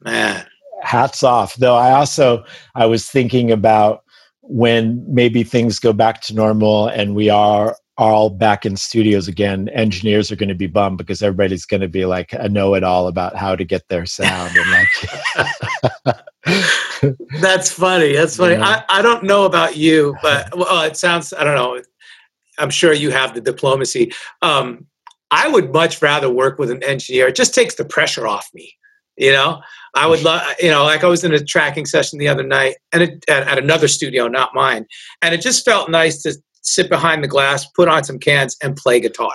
man, 0.00 0.44
hats 0.82 1.22
off. 1.22 1.54
Though 1.54 1.76
I 1.76 1.92
also, 1.92 2.44
I 2.74 2.86
was 2.86 3.08
thinking 3.08 3.52
about 3.52 4.02
when 4.40 5.04
maybe 5.06 5.44
things 5.44 5.78
go 5.78 5.92
back 5.92 6.20
to 6.22 6.34
normal 6.34 6.88
and 6.88 7.14
we 7.14 7.30
are 7.30 7.76
all 7.98 8.30
back 8.30 8.64
in 8.64 8.76
studios 8.76 9.28
again, 9.28 9.68
engineers 9.70 10.32
are 10.32 10.36
going 10.36 10.48
to 10.48 10.54
be 10.54 10.66
bummed 10.66 10.98
because 10.98 11.22
everybody's 11.22 11.66
going 11.66 11.82
to 11.82 11.88
be 11.88 12.06
like 12.06 12.32
a 12.32 12.48
know 12.48 12.74
it 12.74 12.82
all 12.82 13.06
about 13.06 13.36
how 13.36 13.54
to 13.54 13.64
get 13.64 13.86
their 13.88 14.06
sound 14.06 14.56
and 14.56 14.70
like. 14.70 14.88
That's 17.40 17.70
funny. 17.70 18.14
That's 18.14 18.36
funny. 18.36 18.54
Yeah. 18.54 18.82
I, 18.88 18.98
I 18.98 19.02
don't 19.02 19.24
know 19.24 19.44
about 19.44 19.76
you, 19.76 20.16
but 20.22 20.56
well, 20.56 20.82
it 20.84 20.96
sounds, 20.96 21.32
I 21.32 21.44
don't 21.44 21.54
know. 21.54 21.82
I'm 22.58 22.70
sure 22.70 22.92
you 22.92 23.10
have 23.10 23.34
the 23.34 23.40
diplomacy. 23.40 24.12
Um, 24.40 24.86
I 25.30 25.48
would 25.48 25.72
much 25.72 26.00
rather 26.02 26.30
work 26.30 26.58
with 26.58 26.70
an 26.70 26.82
engineer. 26.82 27.28
It 27.28 27.36
just 27.36 27.54
takes 27.54 27.74
the 27.74 27.84
pressure 27.84 28.26
off 28.26 28.48
me. 28.54 28.72
You 29.16 29.32
know, 29.32 29.60
I 29.94 30.06
would 30.06 30.22
love, 30.22 30.42
you 30.60 30.70
know, 30.70 30.84
like 30.84 31.04
I 31.04 31.06
was 31.06 31.22
in 31.22 31.34
a 31.34 31.44
tracking 31.44 31.84
session 31.84 32.18
the 32.18 32.28
other 32.28 32.42
night 32.42 32.76
and 32.92 33.02
it, 33.02 33.24
at, 33.28 33.46
at 33.46 33.58
another 33.58 33.88
studio, 33.88 34.26
not 34.26 34.54
mine. 34.54 34.86
And 35.20 35.34
it 35.34 35.42
just 35.42 35.66
felt 35.66 35.90
nice 35.90 36.22
to 36.22 36.34
sit 36.62 36.88
behind 36.88 37.22
the 37.22 37.28
glass, 37.28 37.66
put 37.66 37.88
on 37.88 38.04
some 38.04 38.18
cans 38.18 38.56
and 38.62 38.76
play 38.76 39.00
guitar, 39.00 39.32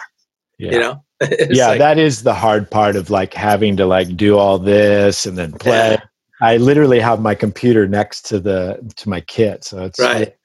Yeah. 0.57 0.71
you 0.71 0.79
know? 0.79 1.03
yeah, 1.49 1.69
like, 1.69 1.79
that 1.79 1.97
is 1.97 2.23
the 2.23 2.33
hard 2.33 2.69
part 2.69 2.95
of 2.95 3.09
like 3.09 3.33
having 3.33 3.75
to 3.77 3.85
like 3.85 4.15
do 4.15 4.37
all 4.37 4.59
this 4.59 5.25
and 5.25 5.37
then 5.37 5.51
play. 5.53 5.91
Yeah. 5.91 6.01
I 6.41 6.57
literally 6.57 6.99
have 6.99 7.19
my 7.19 7.33
computer 7.33 7.87
next 7.87 8.21
to 8.27 8.39
the 8.39 8.79
to 8.97 9.09
my 9.09 9.21
kit, 9.21 9.63
so 9.63 9.83
it's 9.85 9.99
Right. 9.99 10.35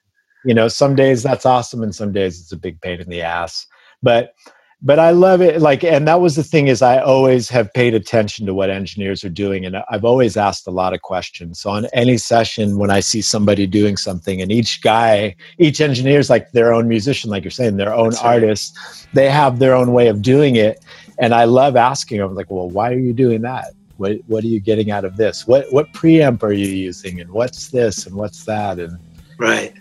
You 0.44 0.54
know, 0.54 0.68
some 0.68 0.96
days 0.96 1.22
that's 1.22 1.44
awesome, 1.46 1.82
and 1.82 1.94
some 1.94 2.10
days 2.12 2.40
it's 2.40 2.52
a 2.52 2.56
big 2.56 2.80
pain 2.80 3.00
in 3.00 3.08
the 3.10 3.20
ass. 3.20 3.66
But 4.02 4.32
but 4.82 4.98
I 4.98 5.10
love 5.10 5.40
it. 5.40 5.60
Like, 5.60 5.84
and 5.84 6.08
that 6.08 6.20
was 6.20 6.34
the 6.34 6.42
thing 6.42 6.66
is 6.66 6.82
I 6.82 6.98
always 6.98 7.48
have 7.48 7.72
paid 7.72 7.94
attention 7.94 8.46
to 8.46 8.54
what 8.54 8.68
engineers 8.68 9.22
are 9.24 9.28
doing, 9.30 9.64
and 9.64 9.76
I've 9.88 10.04
always 10.04 10.36
asked 10.36 10.66
a 10.66 10.72
lot 10.72 10.92
of 10.92 11.02
questions. 11.02 11.60
So 11.60 11.70
on 11.70 11.86
any 11.92 12.18
session, 12.18 12.78
when 12.78 12.90
I 12.90 13.00
see 13.00 13.22
somebody 13.22 13.66
doing 13.66 13.96
something, 13.96 14.42
and 14.42 14.50
each 14.50 14.82
guy, 14.82 15.36
each 15.58 15.80
engineer 15.80 16.18
is 16.18 16.28
like 16.28 16.50
their 16.50 16.74
own 16.74 16.88
musician, 16.88 17.30
like 17.30 17.44
you're 17.44 17.50
saying, 17.52 17.76
their 17.76 17.94
own 17.94 18.10
That's 18.10 18.24
right. 18.24 18.42
artist. 18.42 18.76
They 19.12 19.30
have 19.30 19.60
their 19.60 19.74
own 19.74 19.92
way 19.92 20.08
of 20.08 20.20
doing 20.20 20.56
it, 20.56 20.84
and 21.18 21.32
I 21.32 21.44
love 21.44 21.76
asking 21.76 22.18
them, 22.18 22.34
like, 22.34 22.50
well, 22.50 22.68
why 22.68 22.90
are 22.92 22.98
you 22.98 23.12
doing 23.12 23.42
that? 23.42 23.66
What 23.98 24.18
What 24.26 24.42
are 24.42 24.48
you 24.48 24.58
getting 24.60 24.90
out 24.90 25.04
of 25.04 25.16
this? 25.16 25.46
What 25.46 25.72
What 25.72 25.92
preamp 25.92 26.42
are 26.42 26.52
you 26.52 26.66
using, 26.66 27.20
and 27.20 27.30
what's 27.30 27.68
this, 27.68 28.06
and 28.06 28.16
what's 28.16 28.44
that, 28.46 28.80
and 28.80 28.98
right. 29.38 29.74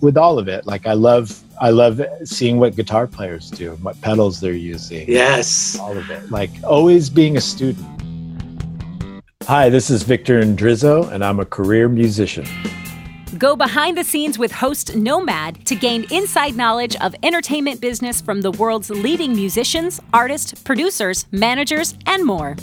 With 0.00 0.16
all 0.16 0.38
of 0.38 0.48
it 0.48 0.64
like 0.66 0.86
i 0.86 0.92
love 0.92 1.42
i 1.60 1.70
love 1.70 2.00
seeing 2.24 2.58
what 2.58 2.76
guitar 2.76 3.06
players 3.06 3.50
do 3.50 3.72
and 3.72 3.82
what 3.82 4.00
pedals 4.00 4.40
they're 4.40 4.52
using 4.52 5.04
Yes. 5.08 5.78
all 5.78 5.96
of 5.96 6.08
it 6.10 6.30
like 6.30 6.50
always 6.64 7.10
being 7.10 7.36
a 7.36 7.40
student 7.40 7.86
hi 9.44 9.68
this 9.68 9.90
is 9.90 10.02
victor 10.02 10.40
Indrizzo, 10.42 11.10
and 11.10 11.24
i'm 11.24 11.40
a 11.40 11.44
career 11.46 11.88
musician 11.88 12.46
Go 13.38 13.54
behind 13.56 13.96
the 13.96 14.02
scenes 14.04 14.38
with 14.40 14.50
host 14.52 14.96
Nomad 14.96 15.64
to 15.66 15.74
gain 15.76 16.04
inside 16.10 16.56
knowledge 16.56 16.96
of 16.96 17.14
entertainment 17.22 17.80
business 17.80 18.20
from 18.20 18.40
the 18.42 18.50
world's 18.50 18.90
leading 18.90 19.32
musicians, 19.34 20.00
artists, 20.12 20.52
producers, 20.62 21.26
managers, 21.30 21.94
and 22.06 22.24
more. 22.24 22.56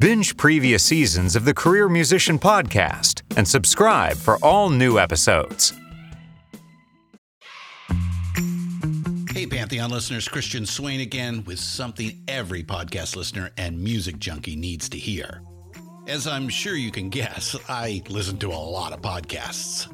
Binge 0.00 0.36
previous 0.36 0.82
seasons 0.82 1.36
of 1.36 1.44
the 1.44 1.54
Career 1.54 1.88
Musician 1.88 2.40
Podcast 2.40 3.22
and 3.38 3.46
subscribe 3.46 4.16
for 4.16 4.36
all 4.42 4.68
new 4.68 4.98
episodes. 4.98 5.72
Hey, 9.44 9.58
Pantheon 9.58 9.90
listeners, 9.90 10.26
Christian 10.26 10.64
Swain 10.64 11.00
again 11.00 11.44
with 11.44 11.58
something 11.58 12.18
every 12.26 12.64
podcast 12.64 13.14
listener 13.14 13.50
and 13.58 13.78
music 13.78 14.18
junkie 14.18 14.56
needs 14.56 14.88
to 14.88 14.96
hear. 14.96 15.42
As 16.08 16.26
I'm 16.26 16.48
sure 16.48 16.76
you 16.76 16.90
can 16.90 17.10
guess, 17.10 17.54
I 17.68 18.02
listen 18.08 18.38
to 18.38 18.48
a 18.48 18.56
lot 18.56 18.94
of 18.94 19.02
podcasts. 19.02 19.93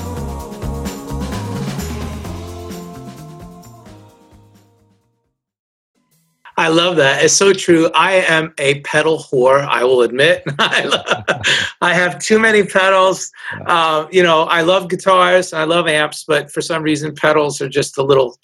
I 6.61 6.67
love 6.67 6.95
that. 6.97 7.23
It's 7.23 7.33
so 7.33 7.53
true. 7.53 7.89
I 7.95 8.17
am 8.17 8.53
a 8.59 8.81
pedal 8.81 9.17
whore. 9.17 9.67
I 9.67 9.83
will 9.83 10.03
admit. 10.03 10.43
I, 10.59 10.83
love, 10.83 11.25
I 11.81 11.95
have 11.95 12.19
too 12.19 12.37
many 12.37 12.63
pedals. 12.63 13.31
Uh, 13.65 14.05
you 14.11 14.21
know, 14.21 14.43
I 14.43 14.61
love 14.61 14.87
guitars. 14.87 15.53
I 15.53 15.63
love 15.63 15.87
amps, 15.87 16.23
but 16.23 16.51
for 16.51 16.61
some 16.61 16.83
reason, 16.83 17.15
pedals 17.15 17.61
are 17.61 17.67
just 17.67 17.95
the 17.95 18.03
little 18.03 18.37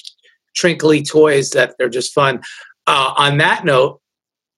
trinkly 0.59 1.07
toys 1.07 1.51
that 1.51 1.75
they're 1.77 1.89
just 1.89 2.11
fun. 2.11 2.41
Uh, 2.87 3.13
on 3.17 3.37
that 3.37 3.65
note, 3.65 4.01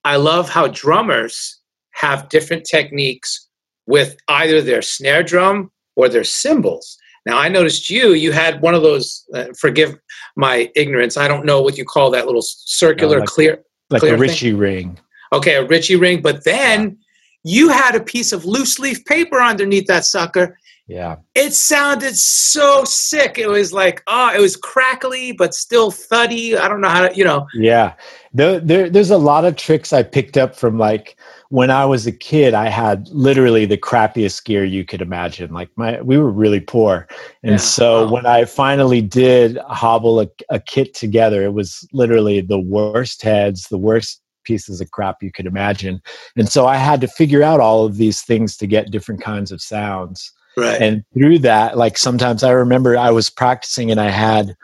I 0.06 0.16
love 0.16 0.48
how 0.48 0.70
drummers 0.70 1.60
have 1.92 2.30
different 2.30 2.64
techniques 2.64 3.50
with 3.88 4.16
either 4.30 4.62
their 4.62 4.82
snare 4.82 5.22
drum 5.22 5.70
or 5.98 6.08
their 6.08 6.24
cymbals. 6.24 6.98
Now, 7.26 7.38
I 7.38 7.50
noticed 7.50 7.90
you, 7.90 8.14
you 8.14 8.32
had 8.32 8.62
one 8.62 8.74
of 8.74 8.84
those, 8.84 9.26
uh, 9.34 9.48
forgive 9.60 9.98
my 10.40 10.72
ignorance, 10.76 11.18
I 11.18 11.28
don't 11.28 11.46
know 11.46 11.62
what 11.62 11.78
you 11.78 11.84
call 11.84 12.10
that 12.12 12.26
little 12.26 12.42
circular 12.42 13.18
Uh, 13.18 13.20
like- 13.22 13.30
clear. 13.30 13.60
like 13.90 14.00
Clear 14.02 14.16
a 14.16 14.18
thing? 14.28 14.58
ring 14.58 14.98
Okay, 15.34 15.56
a 15.56 15.64
Ritchie 15.66 15.96
ring, 15.96 16.22
but 16.22 16.44
then 16.44 16.98
you 17.44 17.70
had 17.70 17.94
a 17.96 18.00
piece 18.00 18.32
of 18.32 18.46
loose 18.46 18.80
leaf 18.80 19.04
paper 19.06 19.40
underneath 19.42 19.86
that 19.88 20.06
sucker. 20.06 20.58
Yeah 20.90 21.16
It 21.36 21.54
sounded 21.54 22.18
so 22.18 22.84
sick. 22.84 23.38
It 23.38 23.48
was 23.48 23.72
like, 23.72 24.04
oh, 24.08 24.34
it 24.36 24.42
was 24.42 24.58
crackly, 24.58 25.32
but 25.32 25.54
still 25.54 25.92
thuddy. 25.92 26.58
I 26.58 26.68
don't 26.68 26.82
know 26.82 26.90
how 26.90 27.08
to, 27.08 27.16
you 27.16 27.24
know. 27.24 27.48
Yeah, 27.54 27.94
there, 28.34 28.60
there, 28.60 28.90
there's 28.90 29.12
a 29.12 29.18
lot 29.18 29.46
of 29.46 29.56
tricks 29.56 29.94
I 29.94 30.04
picked 30.04 30.36
up 30.36 30.56
from 30.56 30.78
like 30.78 31.16
when 31.50 31.70
I 31.70 31.86
was 31.86 32.08
a 32.08 32.12
kid. 32.12 32.54
I 32.54 32.70
had 32.70 33.08
literally 33.10 33.66
the 33.66 33.78
crappiest 33.78 34.44
gear 34.46 34.66
you 34.66 34.84
could 34.84 35.02
imagine. 35.02 35.54
Like 35.54 35.70
my, 35.76 36.02
we 36.02 36.18
were 36.18 36.32
really 36.32 36.60
poor, 36.60 37.08
and 37.44 37.54
Yeah, 37.54 37.58
so 37.58 38.06
wow. 38.06 38.12
when 38.12 38.26
I 38.26 38.46
finally 38.46 39.02
did 39.02 39.58
hobble 39.68 40.20
a, 40.22 40.28
a 40.50 40.60
kit 40.60 40.94
together, 40.94 41.44
it 41.44 41.54
was 41.54 41.88
literally 41.94 42.42
the 42.42 42.60
worst 42.60 43.22
heads, 43.22 43.68
the 43.70 43.78
worst 43.78 44.22
pieces 44.44 44.82
of 44.82 44.90
crap 44.92 45.22
you 45.22 45.32
could 45.32 45.46
imagine. 45.46 46.02
And 46.36 46.50
so 46.50 46.66
I 46.66 46.78
had 46.78 47.00
to 47.02 47.08
figure 47.08 47.44
out 47.44 47.60
all 47.60 47.86
of 47.86 47.98
these 47.98 48.22
things 48.24 48.58
to 48.58 48.68
get 48.68 48.90
different 48.90 49.22
kinds 49.22 49.52
of 49.52 49.62
sounds 49.62 50.34
Right. 50.58 50.82
and 50.82 51.04
through 51.14 51.40
that 51.40 51.78
like 51.78 51.98
sometimes 51.98 52.44
i 52.44 52.52
remember 52.52 52.98
i 52.98 53.12
was 53.12 53.30
practicing 53.30 53.92
and 53.92 54.00
i 54.00 54.10
had 54.10 54.56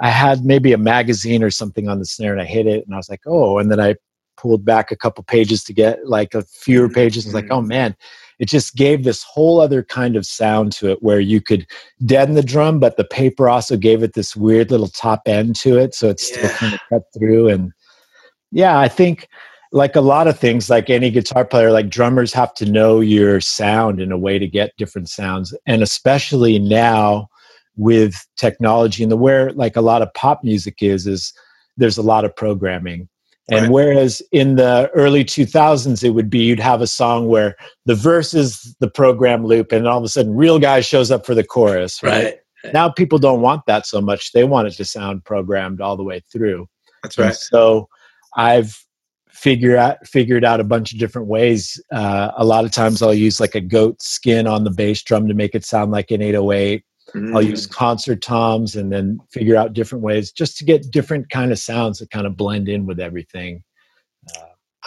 i 0.00 0.08
had 0.08 0.44
maybe 0.44 0.72
a 0.72 0.78
magazine 0.78 1.42
or 1.42 1.50
something 1.50 1.88
on 1.88 1.98
the 1.98 2.04
snare 2.04 2.32
and 2.32 2.42
i 2.42 2.44
hit 2.44 2.66
it 2.66 2.84
and 2.84 2.94
i 2.94 2.96
was 2.96 3.08
like 3.08 3.22
oh 3.26 3.58
and 3.58 3.70
then 3.70 3.80
i 3.80 3.96
pulled 4.36 4.64
back 4.64 4.90
a 4.90 4.96
couple 4.96 5.24
pages 5.24 5.64
to 5.64 5.72
get 5.72 6.06
like 6.06 6.34
a 6.34 6.42
fewer 6.42 6.86
mm-hmm. 6.86 6.94
pages. 6.94 7.24
And 7.24 7.32
was 7.32 7.42
like 7.42 7.50
mm-hmm. 7.50 7.64
oh 7.64 7.66
man. 7.66 7.96
It 8.40 8.48
just 8.48 8.74
gave 8.74 9.04
this 9.04 9.22
whole 9.22 9.60
other 9.60 9.84
kind 9.84 10.16
of 10.16 10.26
sound 10.26 10.72
to 10.72 10.90
it 10.90 11.02
where 11.02 11.20
you 11.20 11.40
could 11.40 11.66
deaden 12.04 12.34
the 12.34 12.42
drum 12.42 12.80
but 12.80 12.96
the 12.96 13.04
paper 13.04 13.48
also 13.48 13.76
gave 13.76 14.02
it 14.02 14.14
this 14.14 14.34
weird 14.34 14.72
little 14.72 14.88
top 14.88 15.22
end 15.26 15.54
to 15.56 15.78
it 15.78 15.94
so 15.94 16.08
it's 16.10 16.26
still 16.26 16.50
kind 16.50 16.74
of 16.74 16.80
cut 16.90 17.02
through 17.16 17.48
and 17.48 17.72
yeah 18.50 18.76
i 18.76 18.88
think 18.88 19.28
like 19.74 19.96
a 19.96 20.00
lot 20.00 20.28
of 20.28 20.38
things 20.38 20.70
like 20.70 20.88
any 20.88 21.10
guitar 21.10 21.44
player 21.44 21.70
like 21.72 21.90
drummers 21.90 22.32
have 22.32 22.54
to 22.54 22.64
know 22.64 23.00
your 23.00 23.40
sound 23.40 24.00
in 24.00 24.12
a 24.12 24.18
way 24.18 24.38
to 24.38 24.46
get 24.46 24.76
different 24.78 25.08
sounds 25.08 25.54
and 25.66 25.82
especially 25.82 26.58
now 26.58 27.28
with 27.76 28.14
technology 28.36 29.02
and 29.02 29.10
the 29.10 29.16
where 29.16 29.52
like 29.52 29.76
a 29.76 29.80
lot 29.80 30.00
of 30.00 30.12
pop 30.14 30.44
music 30.44 30.76
is 30.80 31.06
is 31.06 31.32
there's 31.76 31.98
a 31.98 32.02
lot 32.02 32.24
of 32.24 32.34
programming 32.36 33.08
And 33.48 33.64
Right. 33.64 33.70
whereas 33.70 34.22
in 34.32 34.56
the 34.56 34.90
early 34.94 35.24
2000s, 35.24 36.02
it 36.02 36.10
would 36.10 36.30
be 36.30 36.38
you'd 36.38 36.60
have 36.60 36.80
a 36.80 36.86
song 36.86 37.28
where 37.28 37.56
the 37.84 37.94
verse 37.94 38.32
is 38.32 38.74
the 38.80 38.88
program 38.88 39.44
loop, 39.44 39.70
and 39.72 39.86
all 39.86 39.98
of 39.98 40.04
a 40.04 40.08
sudden, 40.08 40.34
real 40.34 40.58
guy 40.58 40.80
shows 40.80 41.10
up 41.10 41.26
for 41.26 41.34
the 41.34 41.44
chorus, 41.44 42.02
right? 42.02 42.24
Right. 42.64 42.72
Now 42.72 42.88
people 42.88 43.18
don't 43.18 43.42
want 43.42 43.66
that 43.66 43.86
so 43.86 44.00
much. 44.00 44.32
They 44.32 44.44
want 44.44 44.68
it 44.68 44.72
to 44.76 44.84
sound 44.84 45.24
programmed 45.24 45.82
all 45.82 45.96
the 45.96 46.02
way 46.02 46.22
through. 46.32 46.66
That's 47.02 47.18
And 47.18 47.26
right. 47.26 47.34
so 47.34 47.88
I've 48.36 48.83
figured 49.44 49.76
out 49.76 49.98
figured 50.06 50.42
out 50.42 50.58
a 50.58 50.64
bunch 50.64 50.92
of 50.94 50.98
different 50.98 51.28
ways. 51.28 51.78
Uh, 51.92 52.30
a 52.38 52.44
lot 52.44 52.64
of 52.64 52.70
times 52.72 53.02
I'll 53.02 53.12
use 53.12 53.38
like 53.40 53.54
a 53.54 53.60
goat 53.60 54.00
skin 54.00 54.46
on 54.46 54.64
the 54.64 54.70
bass 54.70 55.02
drum 55.02 55.28
to 55.28 55.34
make 55.34 55.54
it 55.54 55.66
sound 55.66 55.92
like 55.92 56.10
an 56.10 56.22
808. 56.22 56.82
I'll 57.34 57.42
Mm. 57.42 57.50
use 57.50 57.66
concert 57.66 58.22
toms 58.22 58.74
and 58.74 58.90
then 58.90 59.20
figure 59.30 59.54
out 59.54 59.74
different 59.74 60.02
ways 60.02 60.32
just 60.32 60.56
to 60.58 60.64
get 60.64 60.90
different 60.90 61.28
kind 61.28 61.52
of 61.52 61.58
sounds 61.58 61.98
that 61.98 62.10
kind 62.10 62.26
of 62.26 62.36
blend 62.38 62.68
in 62.70 62.86
with 62.86 62.98
everything. 62.98 63.62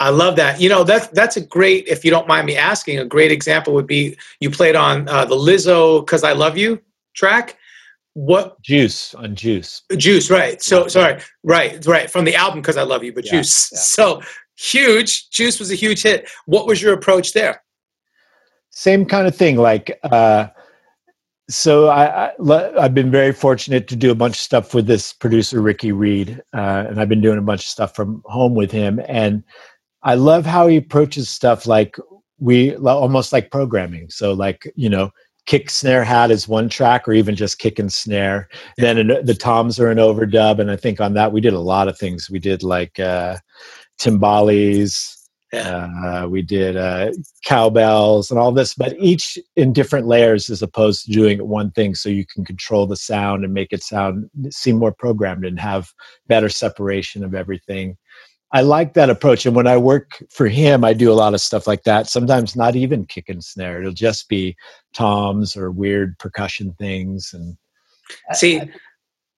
I 0.00 0.10
love 0.10 0.34
that. 0.36 0.60
You 0.60 0.68
know, 0.68 0.82
that's 0.84 1.06
that's 1.08 1.36
a 1.36 1.40
great. 1.40 1.86
If 1.86 2.04
you 2.04 2.10
don't 2.10 2.26
mind 2.28 2.46
me 2.46 2.56
asking, 2.56 2.98
a 2.98 3.04
great 3.04 3.30
example 3.32 3.72
would 3.74 3.86
be 3.86 4.16
you 4.40 4.50
played 4.50 4.76
on 4.76 5.08
uh, 5.08 5.24
the 5.24 5.36
Lizzo 5.36 6.04
"Cuz 6.06 6.24
I 6.24 6.32
Love 6.32 6.58
You" 6.58 6.80
track. 7.14 7.56
What 8.14 8.60
Juice 8.62 9.14
on 9.14 9.34
juice. 9.36 9.82
Juice, 9.96 10.30
right? 10.30 10.60
So 10.60 10.82
Yeah. 10.82 10.88
sorry, 10.88 11.20
right, 11.44 11.86
right 11.86 12.10
from 12.10 12.24
the 12.24 12.34
album 12.34 12.62
"Cuz 12.62 12.76
I 12.76 12.82
Love 12.82 13.04
You," 13.04 13.12
but 13.12 13.24
Yeah, 13.24 13.30
Juice. 13.38 13.70
yeah. 13.72 13.78
So 13.78 14.22
huge. 14.58 15.30
Juice 15.30 15.58
was 15.58 15.70
a 15.70 15.76
huge 15.76 16.02
hit. 16.02 16.28
What 16.46 16.66
was 16.66 16.82
your 16.82 16.92
approach 16.92 17.32
there? 17.32 17.62
Same 18.70 19.06
kind 19.06 19.26
of 19.26 19.34
thing. 19.34 19.56
Like, 19.56 19.98
uh, 20.04 20.48
so 21.50 21.88
I, 21.88 22.26
I 22.26 22.78
i've 22.78 22.92
been 22.92 23.10
very 23.10 23.32
fortunate 23.32 23.88
to 23.88 23.96
do 23.96 24.10
a 24.10 24.14
bunch 24.14 24.34
of 24.34 24.40
stuff 24.40 24.74
with 24.74 24.86
this 24.86 25.14
producer, 25.14 25.62
Ricky 25.62 25.92
Reed, 25.92 26.42
uh, 26.54 26.84
and 26.88 27.00
I've 27.00 27.08
been 27.08 27.22
doing 27.22 27.38
a 27.38 27.42
bunch 27.42 27.62
of 27.62 27.68
stuff 27.68 27.94
from 27.96 28.22
home 28.26 28.54
with 28.54 28.70
him. 28.70 29.00
And 29.08 29.42
I 30.02 30.14
love 30.14 30.44
how 30.44 30.66
he 30.66 30.76
approaches 30.76 31.30
stuff 31.30 31.66
like 31.66 31.96
we 32.38 32.76
almost 32.76 33.32
like 33.32 33.50
programming. 33.50 34.10
So, 34.10 34.34
like, 34.34 34.70
you 34.76 34.90
know, 34.90 35.10
kick 35.46 35.70
snare 35.70 36.04
hat 36.04 36.30
is 36.30 36.46
one 36.46 36.68
track 36.68 37.08
or 37.08 37.14
even 37.14 37.34
just 37.34 37.58
kick 37.58 37.78
and 37.78 37.90
snare 37.90 38.50
then 38.76 38.98
an, 38.98 39.24
the 39.24 39.34
toms 39.34 39.80
are 39.80 39.90
an 39.90 39.96
overdub 39.96 40.58
and 40.58 40.70
i 40.70 40.76
think 40.76 41.00
on 41.00 41.14
that 41.14 41.32
we 41.32 41.40
did 41.40 41.54
a 41.54 41.58
lot 41.58 41.88
of 41.88 41.96
things 41.96 42.28
we 42.28 42.38
did 42.38 42.62
like 42.62 43.00
uh 43.00 43.34
timbales 43.98 45.14
uh, 45.54 46.26
we 46.28 46.42
did 46.42 46.76
uh, 46.76 47.10
cowbells 47.44 48.30
and 48.30 48.38
all 48.38 48.52
this 48.52 48.74
but 48.74 48.94
each 48.98 49.38
in 49.56 49.72
different 49.72 50.06
layers 50.06 50.50
as 50.50 50.60
opposed 50.60 51.06
to 51.06 51.12
doing 51.12 51.38
one 51.46 51.70
thing 51.70 51.94
so 51.94 52.08
you 52.08 52.26
can 52.26 52.44
control 52.44 52.86
the 52.86 52.96
sound 52.96 53.44
and 53.44 53.54
make 53.54 53.72
it 53.72 53.82
sound 53.82 54.28
seem 54.50 54.76
more 54.76 54.92
programmed 54.92 55.46
and 55.46 55.58
have 55.58 55.90
better 56.26 56.50
separation 56.50 57.24
of 57.24 57.34
everything 57.34 57.96
I 58.52 58.62
like 58.62 58.94
that 58.94 59.10
approach. 59.10 59.44
And 59.44 59.54
when 59.54 59.66
I 59.66 59.76
work 59.76 60.22
for 60.30 60.48
him, 60.48 60.84
I 60.84 60.94
do 60.94 61.12
a 61.12 61.14
lot 61.14 61.34
of 61.34 61.40
stuff 61.40 61.66
like 61.66 61.82
that. 61.82 62.06
Sometimes 62.06 62.56
not 62.56 62.76
even 62.76 63.04
kick 63.04 63.28
and 63.28 63.44
snare. 63.44 63.80
It'll 63.80 63.92
just 63.92 64.28
be 64.28 64.56
toms 64.94 65.56
or 65.56 65.70
weird 65.70 66.18
percussion 66.18 66.74
things. 66.78 67.32
And 67.34 67.56
See, 68.32 68.62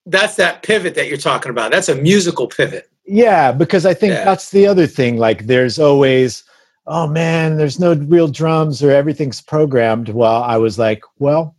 that's 0.07 0.37
that 0.37 0.63
pivot 0.63 0.95
that 0.95 1.09
you're 1.09 1.19
talking 1.19 1.51
about. 1.51 1.73
That's 1.73 1.89
a 1.89 1.95
musical 1.95 2.47
pivot. 2.47 2.90
Yeah, 3.11 3.53
because 3.53 3.85
I 3.85 3.95
think 3.95 4.13
Yeah. 4.13 4.25
that's 4.25 4.51
the 4.51 4.67
other 4.67 4.87
thing. 4.87 5.17
Like 5.19 5.47
there's 5.47 5.79
always, 5.79 6.45
oh 6.87 7.07
man, 7.07 7.57
there's 7.57 7.79
no 7.79 7.95
real 7.95 8.29
drums 8.29 8.83
or 8.83 8.91
everything's 8.91 9.41
programmed. 9.41 10.09
Well, 10.11 10.43
I 10.43 10.57
was 10.57 10.79
like, 10.79 11.03
well, 11.19 11.55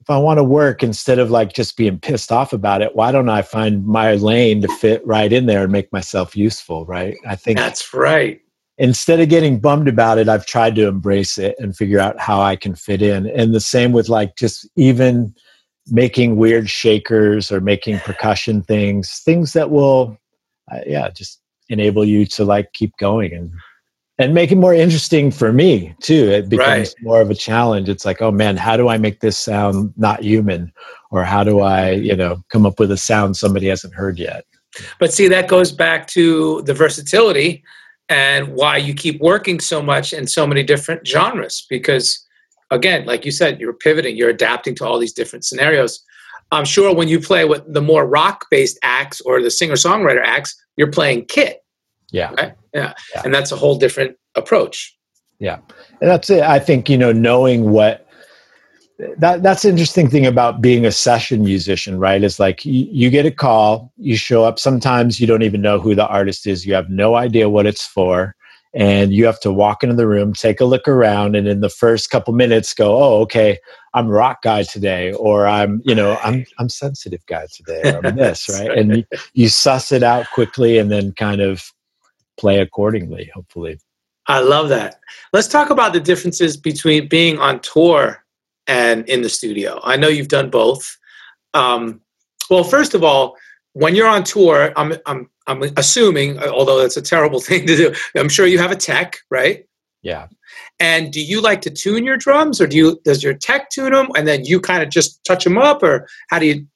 if 0.00 0.08
I 0.10 0.18
want 0.18 0.38
to 0.38 0.44
work 0.44 0.82
instead 0.82 1.18
of 1.18 1.30
like 1.30 1.52
just 1.52 1.76
being 1.76 1.98
pissed 1.98 2.32
off 2.32 2.52
about 2.52 2.82
it, 2.82 2.94
why 2.96 3.12
don't 3.12 3.28
I 3.28 3.42
find 3.42 3.86
my 3.86 4.14
lane 4.14 4.62
to 4.62 4.68
fit 4.76 5.06
right 5.06 5.32
in 5.32 5.46
there 5.46 5.64
and 5.64 5.72
make 5.72 5.92
myself 5.92 6.36
useful? 6.36 6.86
Right. 6.86 7.16
I 7.26 7.36
think 7.36 7.58
That's 7.58 7.92
right. 7.92 8.40
instead 8.78 9.20
of 9.20 9.28
getting 9.28 9.58
bummed 9.60 9.88
about 9.88 10.18
it, 10.18 10.28
I've 10.28 10.46
tried 10.46 10.74
to 10.76 10.86
embrace 10.88 11.36
it 11.38 11.54
and 11.58 11.76
figure 11.76 11.98
out 12.00 12.18
how 12.20 12.40
I 12.40 12.56
can 12.56 12.74
fit 12.74 13.02
in. 13.02 13.26
And 13.26 13.54
the 13.54 13.60
same 13.60 13.92
with 13.92 14.08
like 14.08 14.36
just 14.36 14.68
even 14.76 15.34
making 15.90 16.36
weird 16.36 16.70
shakers 16.70 17.50
or 17.52 17.60
making 17.60 17.98
percussion 18.00 18.62
things, 18.62 19.20
things 19.24 19.52
that 19.54 19.70
will, 19.70 20.16
uh, 20.70 20.80
yeah, 20.86 21.08
just 21.10 21.40
enable 21.68 22.04
you 22.04 22.26
to 22.26 22.44
like 22.44 22.72
keep 22.72 22.96
going 22.96 23.32
and 23.32 23.52
and 24.18 24.34
make 24.34 24.52
it 24.52 24.56
more 24.56 24.74
interesting 24.74 25.30
for 25.30 25.50
me 25.50 25.94
too. 26.02 26.28
It 26.28 26.50
becomes 26.50 26.88
Right. 26.88 26.94
more 27.00 27.20
of 27.22 27.30
a 27.30 27.34
challenge. 27.34 27.88
It's 27.88 28.04
like, 28.04 28.20
oh 28.20 28.30
man, 28.30 28.58
how 28.58 28.76
do 28.76 28.88
I 28.88 28.98
make 28.98 29.20
this 29.20 29.38
sound 29.38 29.94
not 29.96 30.22
human, 30.22 30.72
or 31.10 31.24
how 31.24 31.42
do 31.42 31.60
I, 31.60 31.92
you 31.92 32.14
know, 32.14 32.42
come 32.50 32.66
up 32.66 32.78
with 32.78 32.90
a 32.90 32.98
sound 32.98 33.38
somebody 33.38 33.68
hasn't 33.68 33.94
heard 33.94 34.18
yet? 34.18 34.44
But 34.98 35.12
see, 35.14 35.26
that 35.28 35.48
goes 35.48 35.72
back 35.72 36.06
to 36.08 36.60
the 36.62 36.74
versatility 36.74 37.64
and 38.10 38.48
why 38.48 38.76
you 38.76 38.92
keep 38.92 39.20
working 39.20 39.58
so 39.58 39.80
much 39.80 40.12
in 40.12 40.26
so 40.26 40.46
many 40.46 40.62
different 40.62 41.06
genres. 41.06 41.66
Because, 41.70 42.22
again, 42.70 43.06
like 43.06 43.24
you 43.24 43.30
said, 43.32 43.58
you're 43.58 43.72
pivoting, 43.72 44.16
you're 44.16 44.30
adapting 44.30 44.74
to 44.76 44.84
all 44.84 44.98
these 44.98 45.14
different 45.14 45.44
scenarios. 45.46 46.04
I'm 46.52 46.64
sure 46.64 46.94
when 46.94 47.08
you 47.08 47.20
play 47.20 47.44
with 47.44 47.62
the 47.72 47.80
more 47.80 48.06
rock 48.06 48.46
based 48.50 48.78
acts 48.82 49.20
or 49.22 49.40
the 49.42 49.50
singer 49.50 49.74
songwriter 49.74 50.22
acts, 50.24 50.54
you're 50.76 50.90
playing 50.90 51.26
kit, 51.26 51.62
Yeah. 52.10 52.30
right? 52.34 52.54
Yeah. 52.74 52.94
Yeah. 53.14 53.22
And 53.24 53.34
that's 53.34 53.52
a 53.52 53.56
whole 53.56 53.76
different 53.76 54.16
approach. 54.34 54.96
Yeah, 55.38 55.58
and 56.02 56.10
that's 56.10 56.28
it. 56.28 56.42
I 56.42 56.58
think 56.58 56.90
you 56.90 56.98
know 56.98 57.12
knowing 57.12 57.70
what 57.70 58.06
that 59.16 59.42
that's 59.42 59.62
the 59.62 59.70
interesting 59.70 60.10
thing 60.10 60.26
about 60.26 60.60
being 60.60 60.84
a 60.84 60.92
session 60.92 61.42
musician, 61.42 61.98
right? 61.98 62.22
Is 62.22 62.38
like 62.38 62.64
you, 62.66 62.86
you 62.90 63.08
get 63.08 63.24
a 63.24 63.30
call, 63.30 63.90
you 63.96 64.16
show 64.16 64.44
up. 64.44 64.58
Sometimes 64.58 65.18
you 65.18 65.26
don't 65.26 65.42
even 65.42 65.62
know 65.62 65.80
who 65.80 65.94
the 65.94 66.06
artist 66.06 66.46
is. 66.46 66.66
You 66.66 66.74
have 66.74 66.90
no 66.90 67.14
idea 67.14 67.48
what 67.48 67.64
it's 67.64 67.86
for, 67.86 68.36
and 68.72 69.12
you 69.12 69.26
have 69.26 69.40
to 69.40 69.52
walk 69.52 69.82
into 69.82 69.96
the 69.96 70.06
room, 70.06 70.32
take 70.32 70.60
a 70.60 70.64
look 70.64 70.86
around, 70.86 71.34
and 71.34 71.48
in 71.48 71.60
the 71.60 71.68
first 71.68 72.10
couple 72.10 72.32
minutes, 72.32 72.72
go, 72.72 73.02
"Oh, 73.02 73.20
okay, 73.22 73.58
I'm 73.94 74.08
rock 74.08 74.42
guy 74.42 74.62
today," 74.62 75.12
or 75.12 75.46
"I'm 75.46 75.82
you 75.84 75.94
know 75.94 76.18
I'm 76.22 76.44
I'm 76.58 76.68
sensitive 76.68 77.24
guy 77.26 77.46
today," 77.52 77.92
or 77.92 78.06
"I'm 78.06 78.16
this," 78.16 78.48
right? 78.48 78.70
And 78.70 78.98
you, 78.98 79.04
you 79.34 79.48
suss 79.48 79.90
it 79.92 80.02
out 80.02 80.26
quickly, 80.32 80.78
and 80.78 80.90
then 80.90 81.12
kind 81.12 81.40
of 81.40 81.72
play 82.38 82.60
accordingly. 82.60 83.30
Hopefully. 83.34 83.78
I 84.26 84.40
love 84.40 84.68
that. 84.68 85.00
Let's 85.32 85.48
talk 85.48 85.70
about 85.70 85.92
the 85.92 85.98
differences 85.98 86.56
between 86.56 87.08
being 87.08 87.38
on 87.38 87.58
tour 87.60 88.24
and 88.68 89.08
in 89.08 89.22
the 89.22 89.28
studio. 89.28 89.80
I 89.82 89.96
know 89.96 90.06
you've 90.06 90.28
done 90.28 90.50
both. 90.50 90.96
Um, 91.52 92.00
well, 92.48 92.62
first 92.62 92.94
of 92.94 93.02
all, 93.02 93.36
when 93.74 93.94
you're 93.94 94.08
on 94.08 94.24
tour, 94.24 94.72
I'm 94.76 94.94
I'm 95.06 95.28
I'm 95.46 95.62
assuming, 95.76 96.38
although 96.42 96.80
that's 96.80 96.96
a 96.96 97.02
terrible 97.02 97.40
thing 97.48 97.66
to 97.66 97.76
do, 97.76 97.94
I'm 98.16 98.28
sure 98.28 98.46
you 98.46 98.58
have 98.58 98.70
a 98.72 98.76
tech, 98.76 99.18
right? 99.30 99.64
Yeah. 100.02 100.28
And 100.78 101.12
do 101.12 101.20
you 101.22 101.40
like 101.42 101.60
to 101.62 101.70
tune 101.70 102.04
your 102.04 102.16
drums, 102.16 102.60
or 102.60 102.66
do 102.66 102.76
you 102.76 103.00
does 103.04 103.22
your 103.22 103.34
tech 103.34 103.70
tune 103.70 103.92
them, 103.92 104.08
and 104.16 104.26
then 104.26 104.44
you 104.44 104.60
kind 104.60 104.82
of 104.82 104.88
just 104.90 105.22
touch 105.24 105.44
them 105.44 105.58
up, 105.58 105.82
or 105.82 106.08
how 106.30 106.38
do 106.38 106.46
you? 106.46 106.66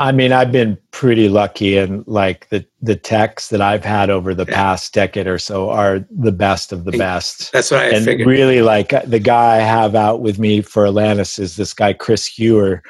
I 0.00 0.12
mean, 0.12 0.30
I've 0.32 0.52
been 0.52 0.78
pretty 0.92 1.28
lucky, 1.28 1.76
and 1.76 2.06
like 2.06 2.48
the 2.50 2.64
the 2.80 2.94
techs 2.94 3.48
that 3.48 3.60
I've 3.60 3.84
had 3.84 4.10
over 4.10 4.32
the 4.32 4.46
Yeah. 4.48 4.54
past 4.54 4.94
decade 4.94 5.26
or 5.26 5.40
so 5.40 5.70
are 5.70 6.06
the 6.10 6.30
best 6.32 6.72
of 6.72 6.84
the 6.84 6.92
best. 6.92 7.50
That's 7.52 7.70
what 7.72 7.80
I 7.80 7.88
and 7.88 8.04
figured. 8.04 8.28
really, 8.28 8.62
like 8.62 8.92
uh, 8.92 9.02
the 9.04 9.18
guy 9.18 9.56
I 9.56 9.60
have 9.60 9.96
out 9.96 10.20
with 10.20 10.38
me 10.38 10.60
for 10.62 10.84
Alanis 10.84 11.38
is 11.40 11.56
this 11.56 11.74
guy 11.74 11.92
Chris 11.94 12.26
Hewer, 12.26 12.80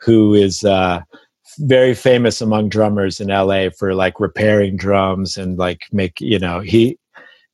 who 0.00 0.34
is 0.34 0.64
uh, 0.64 1.02
very 1.58 1.94
famous 1.94 2.40
among 2.40 2.68
drummers 2.68 3.20
in 3.20 3.28
LA 3.28 3.70
for 3.70 3.94
like 3.94 4.20
repairing 4.20 4.76
drums 4.76 5.36
and 5.36 5.58
like 5.58 5.82
make 5.92 6.20
you 6.20 6.38
know 6.38 6.60
he. 6.60 6.98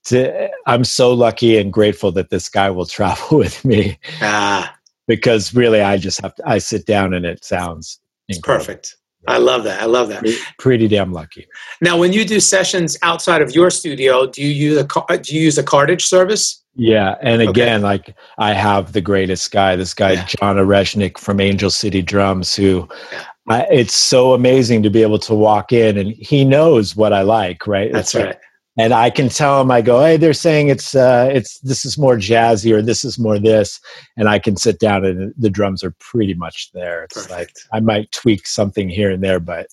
To, 0.06 0.48
I'm 0.66 0.82
so 0.82 1.12
lucky 1.12 1.56
and 1.58 1.72
grateful 1.72 2.10
that 2.12 2.30
this 2.30 2.48
guy 2.48 2.70
will 2.70 2.86
travel 2.98 3.38
with 3.38 3.64
me 3.64 3.98
ah, 4.20 4.74
because 5.06 5.54
really 5.54 5.80
I 5.80 5.96
just 5.96 6.20
have 6.22 6.34
to 6.36 6.42
I 6.48 6.58
sit 6.58 6.86
down 6.86 7.14
and 7.14 7.24
it 7.24 7.44
sounds 7.44 8.00
incredible. 8.28 8.66
perfect. 8.66 8.96
I 9.28 9.38
love 9.38 9.62
that. 9.62 9.80
I 9.80 9.84
love 9.84 10.08
that. 10.08 10.18
Pretty, 10.22 10.38
pretty 10.58 10.88
damn 10.88 11.12
lucky. 11.12 11.46
Now, 11.80 11.96
when 11.96 12.12
you 12.12 12.24
do 12.24 12.40
sessions 12.40 12.98
outside 13.02 13.40
of 13.40 13.54
your 13.54 13.70
studio, 13.70 14.26
do 14.26 14.42
you 14.42 14.48
use 14.50 14.78
a 14.78 15.18
do 15.18 15.36
you 15.36 15.42
use 15.42 15.58
a 15.58 15.62
cartage 15.62 16.04
service? 16.06 16.60
Yeah, 16.74 17.14
and 17.22 17.40
Okay. 17.42 17.50
again, 17.50 17.82
like 17.82 18.16
I 18.38 18.52
have 18.54 18.92
the 18.94 19.00
greatest 19.00 19.52
guy, 19.52 19.76
this 19.76 19.94
guy 19.94 20.12
Yeah. 20.14 20.24
John 20.26 20.56
Oreshnik 20.56 21.18
from 21.18 21.38
Angel 21.38 21.70
City 21.70 22.02
Drums, 22.02 22.56
who 22.56 22.88
Yeah. 23.12 23.22
I, 23.48 23.62
it's 23.70 23.94
so 23.94 24.34
amazing 24.34 24.82
to 24.84 24.90
be 24.90 25.02
able 25.02 25.18
to 25.20 25.34
walk 25.34 25.72
in 25.72 25.98
and 25.98 26.12
he 26.12 26.44
knows 26.44 26.94
what 26.94 27.12
I 27.12 27.22
like, 27.22 27.66
right? 27.66 27.92
That's 27.92 28.14
It's 28.14 28.14
like- 28.14 28.26
right. 28.26 28.36
and 28.78 28.92
I 28.94 29.10
can 29.10 29.28
tell 29.28 29.60
him, 29.60 29.70
I 29.70 29.82
go, 29.82 30.00
hey, 30.00 30.16
they're 30.16 30.32
saying 30.32 30.68
it's 30.68 30.94
uh, 30.94 31.28
it's 31.32 31.58
this 31.60 31.84
is 31.84 31.98
more 31.98 32.16
jazzy 32.16 32.72
or 32.72 32.80
this 32.82 33.04
is 33.04 33.18
more 33.18 33.38
this, 33.38 33.80
and 34.16 34.28
I 34.28 34.38
can 34.38 34.56
sit 34.56 34.78
down 34.78 35.04
and 35.04 35.34
the 35.36 35.50
drums 35.50 35.82
are 35.84 35.94
pretty 35.98 36.34
much 36.34 36.70
there. 36.72 37.04
It's 37.04 37.28
like 37.30 37.50
I 37.72 37.80
might 37.80 38.12
tweak 38.12 38.46
something 38.46 38.88
here 38.88 39.10
and 39.10 39.22
there, 39.22 39.40
but 39.40 39.66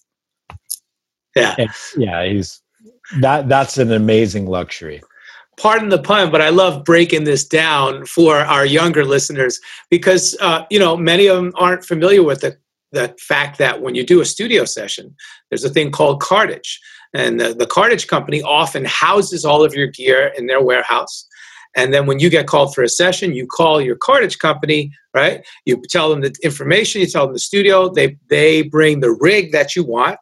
Yeah. 1.36 1.56
yeah, 1.98 2.26
he's 2.26 2.62
that 3.22 3.48
that's 3.50 3.78
an 3.78 3.92
amazing 3.92 4.48
luxury. 4.48 5.02
Pardon 5.58 5.90
the 5.90 6.00
pun, 6.00 6.32
but 6.32 6.42
I 6.42 6.50
love 6.50 6.86
breaking 6.86 7.26
this 7.26 7.46
down 7.46 8.06
for 8.06 8.38
our 8.38 8.66
younger 8.66 9.04
listeners 9.06 9.60
because 9.90 10.36
uh, 10.42 10.66
you 10.70 10.80
know 10.80 10.98
many 10.98 11.28
of 11.28 11.36
them 11.36 11.54
aren't 11.56 11.86
familiar 11.86 12.24
with 12.24 12.42
the 12.42 12.58
the 12.92 13.16
fact 13.20 13.58
that 13.58 13.82
when 13.82 13.96
you 13.96 14.06
do 14.06 14.22
a 14.22 14.26
studio 14.26 14.66
session, 14.66 15.16
there's 15.50 15.64
a 15.64 15.70
thing 15.70 15.92
called 15.92 16.22
cartage. 16.22 16.80
And 17.14 17.40
the, 17.40 17.54
the 17.54 17.66
cartage 17.66 18.08
company 18.08 18.42
often 18.42 18.86
houses 18.86 19.46
all 19.46 19.64
of 19.64 19.74
your 19.74 19.88
gear 19.88 20.32
in 20.38 20.48
their 20.48 20.62
warehouse. 20.62 21.28
And 21.76 21.94
then 21.94 22.08
when 22.08 22.20
you 22.20 22.30
get 22.30 22.48
called 22.48 22.74
for 22.74 22.84
a 22.84 22.90
session, 22.90 23.36
you 23.36 23.46
call 23.46 23.80
your 23.80 23.96
cartage 23.96 24.40
company, 24.40 24.92
right? 25.14 25.46
You 25.66 25.82
tell 25.90 26.10
them 26.10 26.22
the 26.22 26.34
information, 26.44 27.02
you 27.02 27.08
tell 27.08 27.26
them 27.26 27.34
the 27.34 27.40
studio, 27.40 27.90
they 27.90 28.18
they 28.28 28.64
bring 28.64 29.00
the 29.00 29.12
rig 29.12 29.52
that 29.52 29.76
you 29.76 29.84
want. 29.84 30.18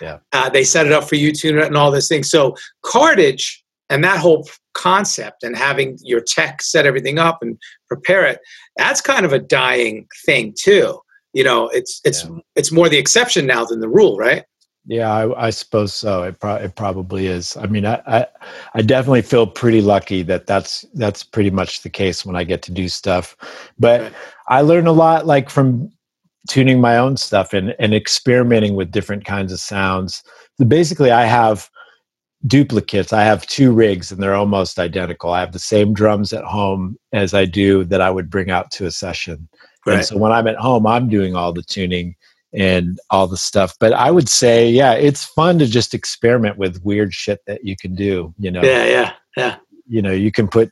Yeah. 0.00 0.18
Uh, 0.32 0.48
they 0.48 0.64
set 0.64 0.86
it 0.86 0.92
up 0.92 1.08
for 1.08 1.16
you, 1.16 1.32
tune 1.32 1.58
it, 1.58 1.66
and 1.66 1.76
all 1.76 1.90
this 1.90 2.08
things. 2.08 2.30
So 2.30 2.54
cartage 2.82 3.64
and 3.90 4.04
that 4.04 4.18
whole 4.18 4.48
concept 4.74 5.42
and 5.42 5.56
having 5.56 5.98
your 6.02 6.20
tech 6.20 6.62
set 6.62 6.86
everything 6.86 7.18
up 7.18 7.38
and 7.42 7.58
prepare 7.88 8.26
it, 8.26 8.40
that's 8.76 9.00
kind 9.00 9.24
of 9.24 9.32
a 9.32 9.38
dying 9.38 10.06
thing 10.26 10.54
too. 10.58 11.00
You 11.34 11.44
know, 11.44 11.68
it's 11.68 12.00
it's 12.04 12.24
Yeah. 12.24 12.38
it's 12.56 12.72
more 12.72 12.88
the 12.88 12.98
exception 12.98 13.46
now 13.46 13.64
than 13.64 13.80
the 13.80 13.88
rule, 13.88 14.16
right? 14.16 14.44
Yeah, 14.86 15.12
I, 15.12 15.48
I 15.48 15.50
suppose 15.50 15.92
so. 15.92 16.22
It, 16.22 16.40
pro- 16.40 16.54
it 16.54 16.74
probably 16.74 17.26
is. 17.26 17.56
I 17.58 17.66
mean, 17.66 17.84
I, 17.84 18.00
I 18.06 18.26
I 18.74 18.80
definitely 18.82 19.20
feel 19.22 19.46
pretty 19.46 19.82
lucky 19.82 20.22
that 20.22 20.46
that's 20.46 20.86
that's 20.94 21.22
pretty 21.22 21.50
much 21.50 21.82
the 21.82 21.90
case 21.90 22.24
when 22.24 22.36
I 22.36 22.44
get 22.44 22.62
to 22.62 22.72
do 22.72 22.88
stuff. 22.88 23.36
But 23.78 24.00
Right. 24.00 24.12
I 24.48 24.60
learn 24.62 24.86
a 24.86 24.92
lot, 24.92 25.26
like 25.26 25.50
from 25.50 25.90
tuning 26.48 26.80
my 26.80 26.96
own 26.96 27.18
stuff 27.18 27.52
and 27.52 27.74
and 27.78 27.92
experimenting 27.94 28.74
with 28.76 28.90
different 28.90 29.26
kinds 29.26 29.52
of 29.52 29.60
sounds. 29.60 30.22
So 30.58 30.64
basically, 30.64 31.10
I 31.10 31.24
have 31.26 31.68
duplicates. 32.46 33.12
I 33.12 33.24
have 33.24 33.46
two 33.46 33.72
rigs, 33.72 34.10
and 34.10 34.22
they're 34.22 34.34
almost 34.34 34.78
identical. 34.78 35.32
I 35.32 35.40
have 35.40 35.52
the 35.52 35.58
same 35.58 35.92
drums 35.92 36.32
at 36.32 36.44
home 36.44 36.96
as 37.12 37.34
I 37.34 37.44
do 37.44 37.84
that 37.84 38.00
I 38.00 38.10
would 38.10 38.30
bring 38.30 38.50
out 38.50 38.70
to 38.72 38.86
a 38.86 38.90
session. 38.90 39.48
And 39.96 40.04
so 40.04 40.16
when 40.16 40.32
I'm 40.32 40.46
at 40.46 40.56
home, 40.56 40.86
I'm 40.86 41.08
doing 41.08 41.34
all 41.36 41.52
the 41.52 41.62
tuning 41.62 42.16
and 42.52 42.98
all 43.10 43.26
the 43.26 43.36
stuff. 43.36 43.74
But 43.78 43.92
I 43.92 44.10
would 44.10 44.28
say, 44.28 44.68
yeah, 44.70 44.92
it's 44.92 45.24
fun 45.24 45.58
to 45.58 45.66
just 45.66 45.94
experiment 45.94 46.56
with 46.58 46.82
weird 46.84 47.12
shit 47.12 47.40
that 47.46 47.64
you 47.64 47.76
can 47.76 47.94
do. 47.94 48.34
You 48.38 48.50
know, 48.50 48.62
Yeah, 48.62 48.84
yeah, 48.84 49.12
yeah. 49.36 49.56
you 49.86 50.02
know, 50.02 50.12
you 50.12 50.32
can 50.32 50.48
put 50.48 50.70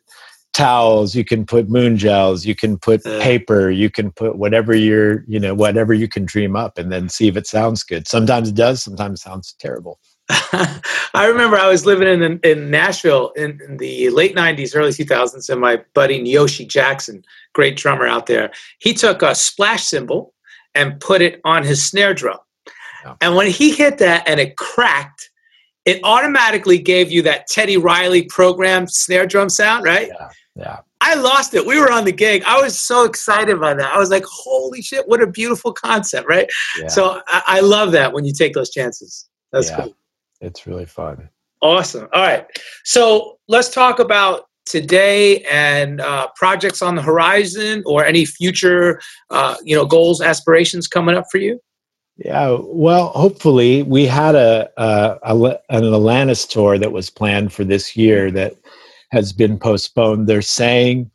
towels, 0.54 1.14
you 1.14 1.22
can 1.24 1.44
put 1.44 1.68
moon 1.68 1.98
gels, 1.98 2.46
you 2.46 2.54
can 2.54 2.78
put 2.78 3.02
Yeah. 3.04 3.22
paper, 3.22 3.70
you 3.70 3.90
can 3.90 4.10
put 4.10 4.38
whatever 4.38 4.74
you're, 4.74 5.22
you 5.28 5.38
know, 5.38 5.54
whatever 5.54 5.92
you 5.92 6.08
can 6.08 6.24
dream 6.24 6.56
up, 6.56 6.78
and 6.78 6.90
then 6.90 7.10
see 7.10 7.28
if 7.28 7.36
it 7.36 7.46
sounds 7.46 7.82
good. 7.82 8.08
Sometimes 8.08 8.48
it 8.48 8.54
does, 8.54 8.82
sometimes 8.82 9.20
it 9.20 9.22
sounds 9.22 9.54
terrible. 9.60 9.98
I 10.28 11.26
remember 11.28 11.56
I 11.56 11.68
was 11.68 11.86
living 11.86 12.08
in 12.08 12.40
in 12.42 12.70
Nashville 12.70 13.30
in, 13.36 13.60
in 13.66 13.76
the 13.76 14.10
late 14.10 14.34
'90s, 14.34 14.74
early 14.74 14.90
2000s, 14.90 15.48
and 15.48 15.60
my 15.60 15.82
buddy 15.94 16.16
Yoshi 16.16 16.64
Jackson, 16.66 17.24
great 17.52 17.76
drummer 17.76 18.06
out 18.06 18.26
there, 18.26 18.50
he 18.78 18.92
took 18.92 19.22
a 19.22 19.34
splash 19.34 19.84
cymbal 19.84 20.34
and 20.74 21.00
put 21.00 21.22
it 21.22 21.40
on 21.44 21.62
his 21.62 21.82
snare 21.82 22.12
drum. 22.14 22.38
Yeah. 23.04 23.14
And 23.20 23.36
when 23.36 23.46
he 23.50 23.70
hit 23.72 23.98
that 23.98 24.28
and 24.28 24.40
it 24.40 24.56
cracked, 24.56 25.30
it 25.84 26.00
automatically 26.02 26.78
gave 26.78 27.10
you 27.12 27.22
that 27.22 27.46
Teddy 27.46 27.76
Riley 27.76 28.24
programmed 28.24 28.90
snare 28.90 29.26
drum 29.26 29.48
sound, 29.48 29.84
right? 29.84 30.10
Yeah. 30.56 30.80
I 31.00 31.14
lost 31.14 31.54
it. 31.54 31.64
We 31.64 31.78
were 31.78 31.92
on 31.92 32.04
the 32.04 32.12
gig. 32.12 32.42
I 32.46 32.60
was 32.60 32.80
so 32.80 33.04
excited 33.04 33.60
by 33.60 33.74
that. 33.74 33.92
I 33.94 33.98
was 33.98 34.10
like, 34.10 34.24
"Holy 34.24 34.82
shit! 34.82 35.06
What 35.06 35.22
a 35.22 35.26
beautiful 35.26 35.72
concept!" 35.72 36.26
Right? 36.26 36.50
Yeah. 36.80 36.88
So 36.88 37.20
I, 37.28 37.42
I 37.46 37.60
love 37.60 37.92
that 37.92 38.12
when 38.12 38.24
you 38.24 38.32
take 38.32 38.54
those 38.54 38.70
chances. 38.70 39.28
That's 39.52 39.70
Yeah. 39.70 39.82
cool. 39.82 39.96
It's 40.46 40.66
really 40.66 40.86
fun. 40.86 41.28
Awesome. 41.60 42.08
All 42.12 42.22
right. 42.22 42.46
So 42.84 43.38
let's 43.48 43.68
talk 43.68 43.98
about 43.98 44.44
today 44.64 45.42
and 45.44 46.00
uh, 46.00 46.28
projects 46.36 46.82
on 46.82 46.94
the 46.94 47.02
horizon 47.02 47.82
or 47.84 48.04
any 48.04 48.24
future, 48.24 49.00
uh, 49.30 49.56
you 49.64 49.74
know, 49.76 49.84
goals, 49.84 50.20
aspirations 50.20 50.86
coming 50.86 51.16
up 51.16 51.24
for 51.30 51.38
you. 51.38 51.60
Yeah, 52.18 52.58
well, 52.62 53.08
hopefully 53.08 53.82
we 53.82 54.06
had 54.06 54.34
a, 54.36 54.70
a, 54.78 55.18
a 55.22 55.34
an 55.68 55.82
Alanis 55.82 56.48
tour 56.48 56.78
that 56.78 56.92
was 56.92 57.10
planned 57.10 57.52
for 57.52 57.62
this 57.64 57.94
year 57.96 58.30
that 58.30 58.54
has 59.10 59.32
been 59.32 59.58
postponed. 59.58 60.26
They're 60.26 60.42
saying 60.42 61.10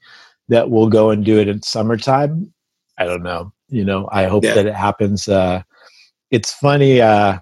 that 0.49 0.69
we'll 0.69 0.89
go 0.89 1.09
and 1.09 1.25
do 1.25 1.39
it 1.39 1.47
in 1.47 1.61
summertime. 1.63 2.53
I 2.97 3.05
don't 3.05 3.23
know. 3.23 3.51
You 3.69 3.83
know, 3.85 4.09
I 4.11 4.25
hope 4.25 4.43
Yeah. 4.43 4.53
that 4.55 4.67
it 4.67 4.75
happens. 4.75 5.27
Uh, 5.27 5.63
it's 6.29 6.53
funny. 6.53 7.01
Uh, 7.01 7.39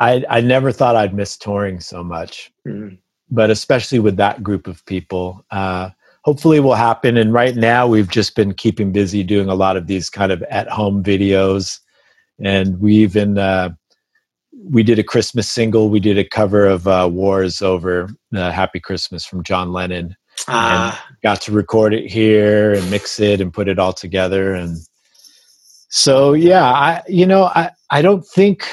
I 0.00 0.24
I 0.28 0.40
never 0.40 0.72
thought 0.72 0.96
I'd 0.96 1.14
miss 1.14 1.36
touring 1.36 1.80
so 1.80 2.04
much, 2.04 2.52
Mhm. 2.66 2.98
but 3.30 3.50
especially 3.50 3.98
with 3.98 4.16
that 4.16 4.42
group 4.42 4.66
of 4.66 4.84
people. 4.86 5.44
Uh, 5.50 5.90
hopefully, 6.24 6.58
it 6.58 6.60
will 6.60 6.74
happen. 6.74 7.16
And 7.16 7.32
right 7.32 7.56
now, 7.56 7.86
we've 7.86 8.10
just 8.10 8.34
been 8.36 8.52
keeping 8.54 8.92
busy 8.92 9.22
doing 9.22 9.48
a 9.48 9.54
lot 9.54 9.76
of 9.76 9.86
these 9.86 10.10
kind 10.10 10.32
of 10.32 10.42
at 10.44 10.68
home 10.68 11.02
videos 11.02 11.80
and 12.40 12.78
we 12.80 12.94
even 12.96 13.38
uh, 13.38 13.70
we 14.70 14.82
did 14.82 14.98
a 14.98 15.02
Christmas 15.04 15.48
single. 15.48 15.88
We 15.88 16.00
did 16.00 16.18
a 16.18 16.24
cover 16.24 16.66
of 16.66 16.86
uh, 16.86 17.08
"War 17.10 17.42
Is 17.42 17.62
Over," 17.62 18.08
uh, 18.34 18.50
"Happy 18.50 18.80
Christmas" 18.80 19.24
from 19.24 19.42
John 19.42 19.72
Lennon. 19.72 20.16
Ah, 20.48 21.02
Got 21.22 21.40
to 21.42 21.52
record 21.52 21.94
it 21.94 22.10
here 22.10 22.74
and 22.74 22.90
mix 22.90 23.18
it 23.20 23.40
and 23.40 23.52
put 23.52 23.68
it 23.68 23.78
all 23.78 23.94
together. 23.94 24.52
And 24.54 24.76
so, 25.88 26.34
yeah, 26.34 26.64
I 26.64 27.02
you 27.08 27.26
know 27.26 27.44
I 27.44 27.70
I 27.90 28.02
don't 28.02 28.26
think 28.26 28.66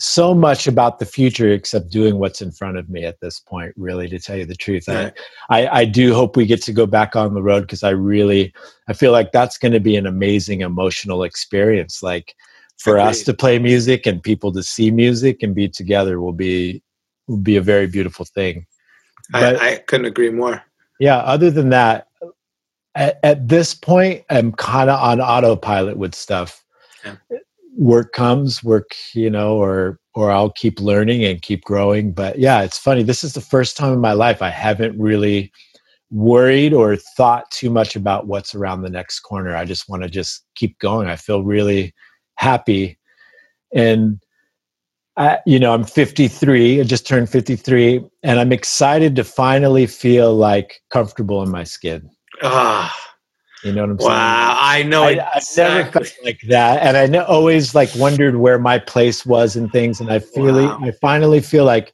so 0.00 0.34
much 0.34 0.66
about 0.66 0.98
the 0.98 1.04
future 1.04 1.50
except 1.50 1.90
doing 1.90 2.18
what's 2.18 2.40
in 2.40 2.50
front 2.50 2.78
of 2.78 2.88
me 2.88 3.04
at 3.04 3.20
this 3.20 3.38
point. 3.38 3.72
Really, 3.76 4.08
to 4.08 4.18
tell 4.18 4.36
you 4.36 4.46
the 4.46 4.54
truth, 4.56 4.88
Right. 4.88 5.12
I, 5.50 5.66
I 5.66 5.78
I 5.80 5.84
do 5.84 6.14
hope 6.14 6.36
we 6.36 6.46
get 6.46 6.62
to 6.62 6.72
go 6.72 6.86
back 6.86 7.14
on 7.14 7.34
the 7.34 7.42
road 7.42 7.60
because 7.62 7.82
I 7.82 7.90
really 7.90 8.52
I 8.88 8.94
feel 8.94 9.12
like 9.12 9.30
that's 9.32 9.58
going 9.58 9.72
to 9.72 9.80
be 9.80 9.96
an 9.96 10.06
amazing 10.06 10.62
emotional 10.62 11.22
experience. 11.22 12.02
Like 12.02 12.34
for 12.78 12.98
us 12.98 13.22
to 13.24 13.34
play 13.34 13.58
music 13.58 14.06
and 14.06 14.22
people 14.22 14.50
to 14.52 14.62
see 14.62 14.90
music 14.90 15.42
and 15.42 15.54
be 15.54 15.68
together 15.68 16.18
will 16.20 16.32
be 16.32 16.82
will 17.28 17.36
be 17.36 17.56
a 17.56 17.62
very 17.62 17.86
beautiful 17.86 18.24
thing. 18.24 18.66
But 19.30 19.60
I, 19.60 19.72
I 19.74 19.76
couldn't 19.76 20.06
agree 20.06 20.30
more. 20.30 20.62
yeah, 20.98 21.18
other 21.18 21.50
than 21.50 21.68
that, 21.68 22.08
at, 22.94 23.20
at 23.22 23.48
this 23.48 23.74
point, 23.74 24.24
I'm 24.30 24.52
kind 24.52 24.90
of 24.90 24.98
on 24.98 25.20
autopilot 25.20 25.96
with 25.98 26.14
stuff. 26.14 26.64
Yeah. 27.04 27.16
Work 27.80 28.12
comes, 28.12 28.62
work, 28.62 28.90
you 29.14 29.30
know, 29.30 29.56
or 29.56 29.98
or 30.14 30.30
I'll 30.30 30.52
keep 30.52 30.80
learning 30.80 31.24
and 31.24 31.40
keep 31.40 31.64
growing. 31.64 32.12
But 32.12 32.38
yeah, 32.38 32.62
it's 32.62 32.78
funny. 32.78 33.02
This 33.02 33.24
is 33.24 33.32
the 33.32 33.40
first 33.40 33.76
time 33.76 33.92
in 33.92 34.00
my 34.00 34.12
life 34.12 34.42
I 34.42 34.50
haven't 34.50 34.98
really 34.98 35.50
worried 36.10 36.74
or 36.74 36.96
thought 37.16 37.50
too 37.50 37.70
much 37.70 37.96
about 37.96 38.26
what's 38.26 38.54
around 38.54 38.82
the 38.82 38.90
next 38.90 39.20
corner. 39.20 39.56
I 39.56 39.64
just 39.64 39.88
want 39.88 40.02
to 40.02 40.08
just 40.08 40.44
keep 40.56 40.78
going. 40.78 41.08
I 41.08 41.16
feel 41.16 41.42
really 41.42 41.94
happy. 42.36 42.98
And 43.72 44.20
I, 45.16 45.38
you 45.46 45.58
know, 45.58 45.72
I'm 45.72 45.84
53. 45.84 46.80
I 46.80 46.84
just 46.84 47.06
turned 47.06 47.28
53, 47.28 48.04
and 48.22 48.40
I'm 48.40 48.52
excited 48.52 49.16
to 49.16 49.24
finally 49.24 49.86
feel 49.86 50.34
like 50.34 50.80
comfortable 50.90 51.42
in 51.42 51.50
my 51.50 51.64
skin. 51.64 52.08
Ah, 52.42 52.94
You 53.64 53.72
know 53.72 53.82
what 53.82 53.90
I'm 53.90 53.98
saying? 54.00 54.10
wow. 54.12 54.56
I 54.58 54.82
know 54.82 55.04
I, 55.04 55.10
it. 55.10 55.18
I've 55.18 55.42
never 55.56 55.90
felt 55.92 56.12
like 56.24 56.40
that, 56.48 56.82
and 56.82 56.96
I 56.96 57.06
know, 57.06 57.24
always 57.24 57.74
like 57.74 57.90
wondered 57.96 58.36
where 58.36 58.58
my 58.58 58.78
place 58.78 59.26
was 59.26 59.56
and 59.56 59.70
things. 59.70 60.00
And 60.00 60.10
I 60.10 60.18
feel, 60.20 60.54
Wow. 60.54 60.78
I 60.82 60.92
finally 60.92 61.40
feel 61.40 61.64
like 61.64 61.92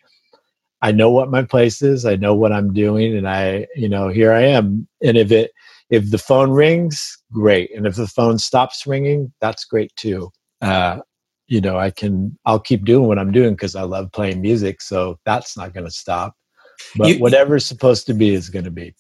I 0.83 0.93
know 0.93 1.11
what 1.11 1.31
my 1.31 1.43
place 1.43 1.83
is. 1.83 2.07
I 2.07 2.17
know 2.17 2.35
what 2.35 2.53
I'm 2.53 2.73
doing, 2.73 3.17
and 3.17 3.29
I, 3.29 3.67
you 3.75 3.89
know, 3.89 4.09
here 4.09 4.33
I 4.33 4.43
am. 4.43 4.87
And 5.03 5.17
if 5.17 5.33
it, 5.33 5.51
if 5.91 6.11
the 6.11 6.19
phone 6.19 6.51
rings, 6.51 7.19
great, 7.33 7.75
and 7.75 7.87
if 7.87 7.97
the 7.97 8.07
phone 8.07 8.39
stops 8.39 8.87
ringing, 8.87 9.33
that's 9.41 9.65
great 9.65 9.91
too. 9.97 10.31
Uh, 10.61 11.01
you 11.49 11.61
know, 11.61 11.79
I 11.79 11.91
can, 11.91 12.37
I'll 12.45 12.59
keep 12.61 12.85
doing 12.85 13.07
what 13.09 13.19
I'm 13.19 13.31
doing 13.33 13.55
because 13.55 13.77
I 13.77 13.83
love 13.83 14.11
playing 14.13 14.41
music. 14.41 14.83
So 14.83 15.19
that's 15.25 15.57
not 15.57 15.73
going 15.73 15.87
to 15.87 15.93
stop. 15.93 16.35
But 16.97 17.09
You- 17.09 17.19
whatever's 17.21 17.65
supposed 17.67 18.07
to 18.07 18.15
be 18.15 18.35
is 18.35 18.49
going 18.51 18.65
to 18.65 18.71
be. 18.71 18.95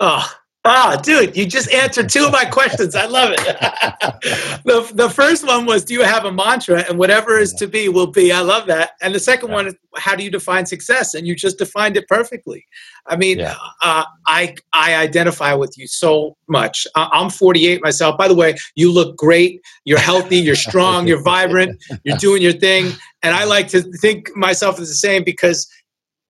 Oh, 0.00 0.28
oh, 0.66 0.96
dude, 1.02 1.36
you 1.36 1.46
just 1.46 1.70
answered 1.72 2.08
two 2.08 2.24
of 2.26 2.32
my 2.32 2.44
questions. 2.44 2.94
I 2.94 3.06
love 3.06 3.32
it. 3.32 3.38
the, 4.64 4.90
the 4.94 5.10
first 5.10 5.46
one 5.46 5.66
was, 5.66 5.84
do 5.84 5.92
you 5.94 6.02
have 6.02 6.24
a 6.24 6.32
mantra? 6.32 6.84
And 6.88 6.98
whatever 6.98 7.38
is 7.38 7.52
to 7.54 7.66
be 7.66 7.88
will 7.88 8.06
be. 8.06 8.32
I 8.32 8.40
love 8.40 8.66
that. 8.68 8.92
And 9.02 9.14
the 9.14 9.20
second 9.20 9.50
one 9.50 9.66
is, 9.66 9.74
how 9.96 10.16
do 10.16 10.24
you 10.24 10.30
define 10.30 10.66
success? 10.66 11.14
And 11.14 11.26
you 11.26 11.36
just 11.36 11.58
defined 11.58 11.96
it 11.96 12.08
perfectly. 12.08 12.66
I 13.06 13.16
mean, 13.16 13.38
Yeah. 13.38 13.54
uh, 13.82 14.04
I 14.26 14.54
I 14.72 14.94
identify 14.96 15.52
with 15.54 15.76
you 15.76 15.86
so 15.86 16.36
much. 16.48 16.86
I, 16.96 17.08
I'm 17.12 17.28
48 17.30 17.82
myself. 17.82 18.16
By 18.16 18.28
the 18.28 18.34
way, 18.34 18.56
you 18.74 18.90
look 18.90 19.16
great. 19.16 19.60
You're 19.84 19.98
healthy. 19.98 20.38
You're 20.38 20.54
strong. 20.70 21.06
You're 21.06 21.22
vibrant. 21.22 21.82
You're 22.04 22.16
doing 22.16 22.42
your 22.42 22.52
thing. 22.54 22.92
And 23.22 23.34
I 23.34 23.44
like 23.44 23.68
to 23.68 23.82
think 24.00 24.34
myself 24.36 24.80
as 24.80 24.88
the 24.88 24.94
same 24.94 25.24
because 25.24 25.68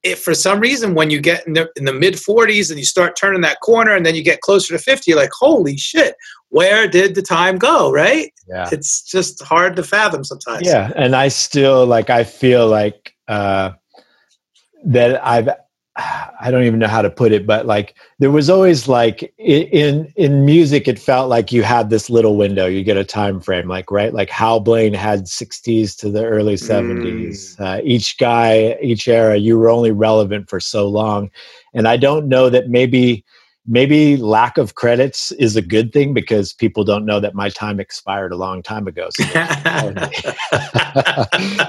if 0.05 0.21
for 0.21 0.35
some 0.35 0.61
reason 0.61 0.95
when 0.95 1.11
you 1.11 1.21
get 1.21 1.47
in 1.47 1.55
the, 1.55 1.69
in 1.77 1.87
the 1.87 1.93
mid 1.93 2.15
40s 2.15 2.71
and 2.71 2.79
you 2.79 2.85
start 2.85 3.17
turning 3.17 3.41
that 3.41 3.61
corner 3.61 3.95
and 3.97 4.05
then 4.05 4.15
you 4.15 4.23
get 4.23 4.43
closer 4.43 4.77
to 4.77 4.79
50 4.79 5.11
you're 5.11 5.19
like 5.19 5.31
holy 5.33 5.77
shit 5.77 6.15
where 6.51 6.87
did 6.87 7.17
the 7.17 7.23
time 7.23 7.59
go? 7.59 7.91
Right? 7.91 8.33
Yeah. 8.47 8.69
it's 8.71 9.03
just 9.03 9.43
hard 9.43 9.75
to 9.75 9.83
fathom 9.83 10.23
sometimes. 10.23 10.67
Yeah 10.67 10.93
and 10.95 11.17
i 11.17 11.29
still 11.29 11.87
like 11.87 12.11
i 12.11 12.23
feel 12.23 12.69
like 12.69 13.15
uh 13.27 13.73
that 14.85 15.25
i've 15.27 15.49
I 15.97 16.51
don't 16.51 16.65
even 16.65 16.81
know 16.81 16.89
how 16.89 17.03
to 17.03 17.11
put 17.11 17.31
it, 17.31 17.47
but 17.47 17.67
like 17.67 17.95
there 18.19 18.33
was 18.33 18.51
always 18.51 18.89
like 18.89 19.33
in 19.39 20.13
in 20.17 20.45
music, 20.45 20.89
it 20.89 20.99
felt 20.99 21.29
like 21.29 21.53
you 21.53 21.63
had 21.63 21.89
this 21.89 22.11
little 22.11 22.37
window. 22.37 22.67
You 22.67 22.83
get 22.83 22.97
a 22.97 23.05
time 23.05 23.41
frame, 23.41 23.69
like 23.69 23.93
right, 23.93 24.13
like 24.13 24.29
Hal 24.29 24.59
Blaine 24.59 24.93
had 24.93 25.27
'60s 25.27 25.97
to 25.99 26.11
the 26.11 26.25
early 26.25 26.55
'70s. 26.55 27.57
Mm. 27.57 27.61
Uh, 27.61 27.81
each 27.85 28.19
guy, 28.19 28.77
each 28.83 29.07
era, 29.07 29.37
you 29.37 29.57
were 29.57 29.71
only 29.71 29.93
relevant 29.93 30.51
for 30.51 30.59
so 30.59 30.89
long, 30.89 31.31
and 31.75 31.87
I 31.87 31.97
don't 31.97 32.27
know 32.27 32.51
that 32.51 32.69
maybe 32.69 33.25
maybe 33.67 34.17
lack 34.17 34.59
of 34.59 34.75
credits 34.75 35.33
is 35.33 35.57
a 35.57 35.63
good 35.63 35.93
thing 35.93 36.13
because 36.13 36.53
people 36.53 36.85
don't 36.85 37.07
know 37.07 37.19
that 37.21 37.35
my 37.35 37.49
time 37.49 37.81
expired 37.81 38.33
a 38.33 38.37
long 38.37 38.63
time 38.63 38.87
ago. 38.87 39.09
So 39.11 39.25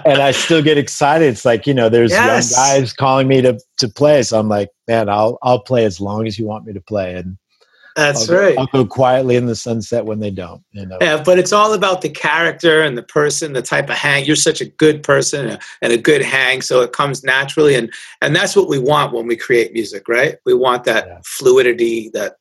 and 0.06 0.22
I 0.22 0.32
still 0.32 0.62
get 0.62 0.78
excited. 0.78 1.28
It's 1.28 1.46
like, 1.46 1.66
you 1.66 1.74
know, 1.74 1.88
there's 1.88 2.12
yes. 2.12 2.52
young 2.52 2.60
guys 2.60 2.94
calling 2.94 3.28
me 3.28 3.42
to, 3.42 3.60
to 3.78 3.88
play. 3.88 4.24
So 4.24 4.40
I'm 4.40 4.50
like, 4.50 4.70
man, 4.88 5.08
I'll, 5.10 5.38
I'll 5.42 5.62
play 5.62 5.86
as 5.86 6.02
long 6.02 6.28
as 6.28 6.38
you 6.38 6.46
want 6.46 6.66
me 6.66 6.74
to 6.74 6.82
play. 6.82 7.16
And 7.16 7.38
that's 7.96 8.30
I'll 8.30 8.38
right. 8.38 8.58
I'll 8.58 8.68
go 8.68 8.86
quietly 8.86 9.38
in 9.38 9.46
the 9.46 9.56
sunset 9.56 10.06
when 10.06 10.20
they 10.20 10.30
don't. 10.30 10.62
You 10.72 10.86
know? 10.86 10.98
Yeah, 11.00 11.24
but 11.24 11.40
it's 11.40 11.54
all 11.54 11.74
about 11.74 12.02
the 12.02 12.10
character 12.10 12.82
and 12.82 12.98
the 12.98 13.04
person, 13.04 13.54
the 13.54 13.62
type 13.62 13.90
of 13.90 13.96
hang. 13.96 14.26
You're 14.26 14.36
such 14.36 14.60
a 14.60 14.66
good 14.66 15.02
person 15.02 15.58
and 15.82 15.94
a 15.94 15.98
good 15.98 16.22
hang, 16.22 16.62
so 16.62 16.82
it 16.82 16.92
comes 16.92 17.24
naturally, 17.24 17.76
and 17.76 17.92
and 18.22 18.36
that's 18.36 18.56
what 18.56 18.68
we 18.68 18.80
want 18.80 19.14
when 19.14 19.28
we 19.28 19.38
create 19.38 19.72
music, 19.74 20.10
right? 20.10 20.38
We 20.46 20.54
want 20.54 20.84
that 20.84 21.08
yeah. 21.08 21.20
fluidity, 21.24 22.10
that 22.14 22.36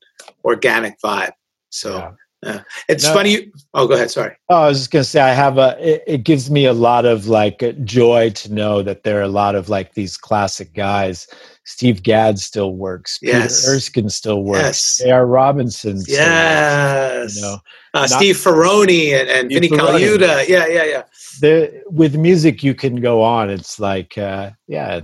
organic 0.45 1.01
vibe. 1.01 1.33
So. 1.71 1.99
Yeah. 1.99 2.11
Yeah. 2.43 2.61
It's 2.91 3.05
no, 3.05 3.15
funny. 3.15 3.31
You, 3.31 3.53
oh, 3.73 3.87
go 3.89 3.95
ahead. 3.95 4.11
Sorry. 4.11 4.37
Oh, 4.51 4.65
I 4.65 4.69
was 4.69 4.77
just 4.77 4.91
gonna 4.91 5.05
say 5.05 5.23
I 5.23 5.33
have 5.33 5.57
a. 5.57 5.79
It, 5.81 6.03
it, 6.07 6.25
gives 6.25 6.51
me 6.51 6.67
a 6.67 6.75
lot 6.75 7.07
of 7.07 7.27
like 7.27 7.65
joy 7.85 8.33
to 8.35 8.53
know 8.53 8.83
that 8.83 9.03
there 9.03 9.19
are 9.19 9.23
a 9.23 9.29
lot 9.29 9.55
of 9.55 9.71
like 9.71 9.95
these 9.95 10.19
classic 10.19 10.75
guys 10.75 11.27
Steve 11.65 12.03
Gadd 12.03 12.39
still 12.39 12.75
works. 12.75 13.19
Yes. 13.23 13.63
Peter 13.63 13.77
Erskine 13.77 14.11
still 14.11 14.43
works. 14.43 14.63
Yes. 14.63 14.99
J.R. 14.99 15.27
Robinson. 15.27 16.03
yes. 16.07 17.23
Works, 17.23 17.37
you 17.37 17.43
know, 17.43 17.59
uh, 17.95 18.07
Steve 18.07 18.37
Ferrone 18.37 19.13
and, 19.21 19.29
and 19.29 19.49
Vinnie 19.49 19.69
Colaiuta. 19.69 20.47
Yeah, 20.47 20.67
yeah, 20.67 20.85
yeah. 20.85 21.03
The, 21.41 21.83
with 21.87 22.17
music, 22.17 22.63
you 22.63 22.75
can 22.75 22.97
go 22.97 23.23
on. 23.23 23.51
It's 23.51 23.81
like, 23.81 24.19
uh, 24.19 24.51
yeah, 24.67 25.01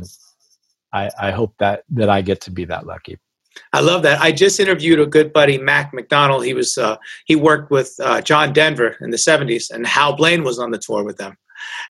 I, 0.93 1.11
I 1.19 1.31
hope 1.31 1.55
that 1.59 1.85
that 1.91 2.09
I 2.09 2.21
get 2.23 2.41
to 2.43 2.51
be 2.51 2.65
that 2.67 2.87
lucky. 2.87 3.19
I 3.73 3.81
love 3.81 4.03
that. 4.03 4.21
I 4.21 4.33
just 4.33 4.61
interviewed 4.61 5.01
a 5.01 5.07
good 5.07 5.33
buddy, 5.33 5.59
Mac 5.59 5.93
McDonald. 5.93 6.45
He 6.45 6.55
was 6.55 6.79
uh, 6.79 6.97
he 7.25 7.37
worked 7.37 7.71
with 7.71 7.95
uh, 8.01 8.21
John 8.21 8.53
Denver 8.53 8.97
in 9.01 9.11
the 9.11 9.17
'70s, 9.17 9.71
and 9.71 9.87
Hal 9.87 10.17
Blaine 10.17 10.45
was 10.45 10.59
on 10.59 10.71
the 10.71 10.79
tour 10.79 11.05
with 11.05 11.17
them. 11.17 11.37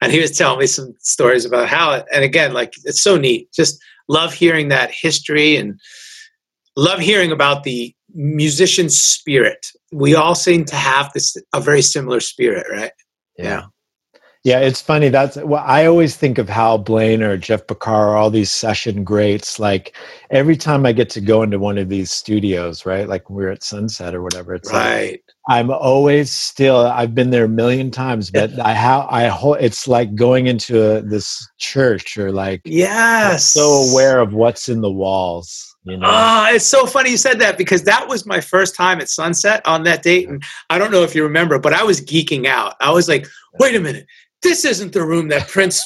And 0.01 0.11
he 0.11 0.19
was 0.19 0.37
telling 0.37 0.59
me 0.59 0.67
some 0.67 0.93
stories 0.99 1.45
about 1.45 1.67
how. 1.67 2.03
And 2.13 2.23
again, 2.23 2.53
like 2.53 2.73
it's 2.83 3.01
so 3.01 3.17
neat. 3.17 3.51
Just 3.51 3.81
love 4.11 4.33
hearing 4.33 4.67
that 4.67 4.91
history 4.91 5.55
and 5.55 5.79
love 6.75 6.99
hearing 6.99 7.31
about 7.31 7.63
the 7.63 7.95
musician 8.13 8.89
spirit. 8.89 9.67
We 9.93 10.15
all 10.15 10.35
seem 10.35 10.65
to 10.65 10.75
have 10.75 11.11
this 11.13 11.37
a 11.53 11.61
very 11.61 11.81
similar 11.81 12.19
spirit, 12.19 12.65
right? 12.69 12.91
Yeah. 13.37 13.65
Yeah, 14.43 14.59
it's 14.59 14.81
funny. 14.81 15.09
That's 15.09 15.37
well, 15.37 15.63
I 15.63 15.85
always 15.85 16.17
think 16.17 16.39
of 16.39 16.49
Hal 16.49 16.79
Blaine 16.79 17.21
or 17.21 17.37
Jeff 17.37 17.67
Porcaro, 17.67 18.15
all 18.15 18.31
these 18.31 18.49
session 18.49 19.03
greats. 19.03 19.59
Like 19.59 19.95
every 20.31 20.57
time 20.57 20.83
I 20.85 20.93
get 20.93 21.11
to 21.11 21.21
go 21.21 21.43
into 21.43 21.59
one 21.59 21.77
of 21.77 21.89
these 21.89 22.11
studios, 22.11 22.83
right? 22.83 23.07
Like 23.07 23.29
we're 23.29 23.51
at 23.51 23.63
Sunset 23.63 24.15
or 24.15 24.23
whatever. 24.23 24.55
It's 24.55 24.71
right. 24.71 25.11
Like, 25.11 25.23
I'm 25.47 25.71
always 25.71 26.31
still. 26.31 26.77
I've 26.77 27.15
been 27.15 27.31
there 27.31 27.45
a 27.45 27.49
million 27.49 27.91
times, 27.91 28.29
but 28.29 28.57
I 28.65 28.73
how 28.73 29.07
I 29.09 29.27
ho- 29.27 29.53
It's 29.53 29.87
like 29.87 30.15
going 30.15 30.47
into 30.47 30.97
a, 30.97 31.01
this 31.01 31.47
church 31.57 32.17
or 32.17 32.31
like 32.31 32.61
yes, 32.65 33.47
so 33.47 33.89
aware 33.89 34.19
of 34.19 34.33
what's 34.33 34.69
in 34.69 34.81
the 34.81 34.91
walls. 34.91 35.67
You 35.83 35.97
know? 35.97 36.07
Ah, 36.07 36.51
it's 36.51 36.65
so 36.65 36.85
funny 36.85 37.09
you 37.09 37.17
said 37.17 37.39
that 37.39 37.57
because 37.57 37.83
that 37.85 38.07
was 38.07 38.23
my 38.23 38.39
first 38.39 38.75
time 38.75 39.01
at 39.01 39.09
Sunset 39.09 39.65
on 39.65 39.83
that 39.83 40.03
date, 40.03 40.29
and 40.29 40.43
I 40.69 40.77
don't 40.77 40.91
know 40.91 41.01
if 41.01 41.15
you 41.15 41.23
remember, 41.23 41.57
but 41.57 41.73
I 41.73 41.83
was 41.83 42.01
geeking 42.01 42.45
out. 42.45 42.75
I 42.79 42.91
was 42.91 43.09
like, 43.09 43.25
"Wait 43.59 43.75
a 43.75 43.79
minute, 43.79 44.05
this 44.41 44.65
isn't 44.65 44.93
the 44.93 45.05
room 45.05 45.27
that 45.29 45.47
Prince. 45.47 45.83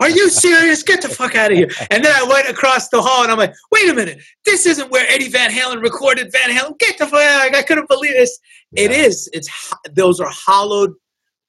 Are 0.00 0.10
you 0.10 0.28
serious? 0.30 0.82
Get 0.82 1.02
the 1.02 1.08
fuck 1.08 1.34
out 1.34 1.52
of 1.52 1.58
here. 1.58 1.68
And 1.90 2.04
then 2.04 2.12
I 2.14 2.24
went 2.24 2.48
across 2.48 2.88
the 2.88 3.02
hall 3.02 3.22
and 3.22 3.30
I'm 3.30 3.38
like, 3.38 3.54
wait 3.70 3.88
a 3.88 3.94
minute. 3.94 4.20
This 4.44 4.66
isn't 4.66 4.90
where 4.90 5.06
Eddie 5.08 5.28
Van 5.28 5.50
Halen 5.50 5.82
recorded 5.82 6.32
Van 6.32 6.56
Halen. 6.56 6.78
Get 6.78 6.98
the 6.98 7.06
fuck 7.06 7.20
out. 7.20 7.54
I 7.54 7.62
couldn't 7.62 7.88
believe 7.88 8.12
this. 8.12 8.38
Yeah. 8.72 8.84
It 8.84 8.90
is. 8.92 9.28
It's 9.32 9.48
Those 9.92 10.20
are 10.20 10.30
hollowed 10.30 10.92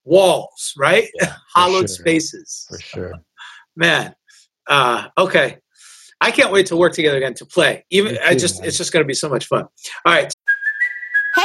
walls, 0.03 0.73
right? 0.77 1.07
Yeah, 1.21 1.33
hollowed 1.55 1.89
sure. 1.89 1.95
spaces. 1.95 2.65
For 2.69 2.79
sure. 2.79 3.13
Man. 3.75 4.13
Uh, 4.67 5.07
okay. 5.17 5.57
I 6.21 6.31
can't 6.31 6.51
wait 6.51 6.65
to 6.67 6.75
work 6.75 6.93
together 6.93 7.17
again 7.17 7.33
to 7.35 7.45
play. 7.45 7.85
Even 7.91 8.15
too, 8.15 8.21
I 8.25 8.35
just, 8.35 8.59
man. 8.59 8.67
it's 8.67 8.77
just 8.77 8.91
going 8.91 9.03
to 9.03 9.07
be 9.07 9.13
so 9.13 9.29
much 9.29 9.47
fun. 9.47 9.63
All 10.05 10.13
right. 10.13 10.31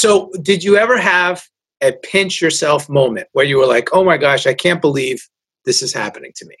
So, 0.00 0.30
did 0.40 0.64
you 0.64 0.78
ever 0.78 0.98
have 0.98 1.46
a 1.82 1.92
pinch 1.92 2.40
yourself 2.40 2.88
moment 2.88 3.28
where 3.32 3.44
you 3.44 3.58
were 3.58 3.66
like, 3.66 3.90
"Oh 3.92 4.02
my 4.02 4.16
gosh, 4.16 4.46
I 4.46 4.54
can't 4.54 4.80
believe 4.80 5.28
this 5.66 5.82
is 5.82 5.92
happening 5.92 6.32
to 6.36 6.46
me"? 6.46 6.54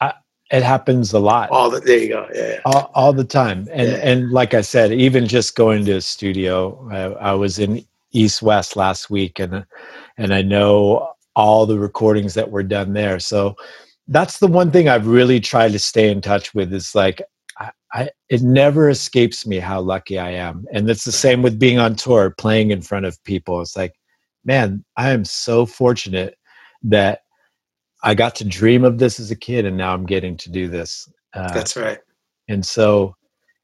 I, 0.00 0.12
it 0.50 0.64
happens 0.64 1.12
a 1.12 1.20
lot. 1.20 1.50
All 1.50 1.70
the 1.70 1.78
there 1.78 1.98
you 1.98 2.08
go, 2.08 2.26
yeah, 2.34 2.48
yeah. 2.48 2.60
All, 2.64 2.90
all, 2.96 3.12
the 3.12 3.22
time. 3.22 3.68
And 3.70 3.92
yeah. 3.92 3.98
and 3.98 4.32
like 4.32 4.54
I 4.54 4.62
said, 4.62 4.90
even 4.90 5.28
just 5.28 5.54
going 5.54 5.84
to 5.84 5.92
a 5.92 6.00
studio, 6.00 6.88
I, 6.90 7.30
I 7.30 7.32
was 7.34 7.60
in 7.60 7.86
East 8.10 8.42
West 8.42 8.74
last 8.74 9.08
week, 9.08 9.38
and 9.38 9.64
and 10.18 10.34
I 10.34 10.42
know 10.42 11.12
all 11.36 11.64
the 11.64 11.78
recordings 11.78 12.34
that 12.34 12.50
were 12.50 12.64
done 12.64 12.92
there. 12.92 13.20
So 13.20 13.54
that's 14.08 14.40
the 14.40 14.48
one 14.48 14.72
thing 14.72 14.88
I've 14.88 15.06
really 15.06 15.38
tried 15.38 15.70
to 15.72 15.78
stay 15.78 16.10
in 16.10 16.20
touch 16.22 16.52
with 16.56 16.72
is 16.72 16.92
like 16.92 17.22
I, 17.92 18.10
it 18.28 18.42
never 18.42 18.90
escapes 18.90 19.46
me 19.46 19.58
how 19.58 19.80
lucky 19.80 20.18
I 20.18 20.30
am. 20.32 20.66
And 20.70 20.90
it's 20.90 21.04
the 21.04 21.12
same 21.12 21.40
with 21.40 21.58
being 21.58 21.78
on 21.78 21.94
tour, 21.94 22.34
playing 22.36 22.70
in 22.70 22.82
front 22.82 23.06
of 23.06 23.22
people. 23.24 23.60
It's 23.62 23.76
like, 23.76 23.94
man, 24.44 24.84
I 24.96 25.10
am 25.10 25.24
so 25.24 25.64
fortunate 25.64 26.36
that 26.82 27.20
I 28.02 28.14
got 28.14 28.34
to 28.36 28.44
dream 28.44 28.84
of 28.84 28.98
this 28.98 29.18
as 29.18 29.30
a 29.30 29.36
kid 29.36 29.64
and 29.64 29.76
now 29.76 29.94
I'm 29.94 30.04
getting 30.04 30.36
to 30.38 30.50
do 30.50 30.68
this. 30.68 31.10
Uh, 31.32 31.52
That's 31.54 31.74
right. 31.74 31.98
And 32.48 32.66
so, 32.66 33.16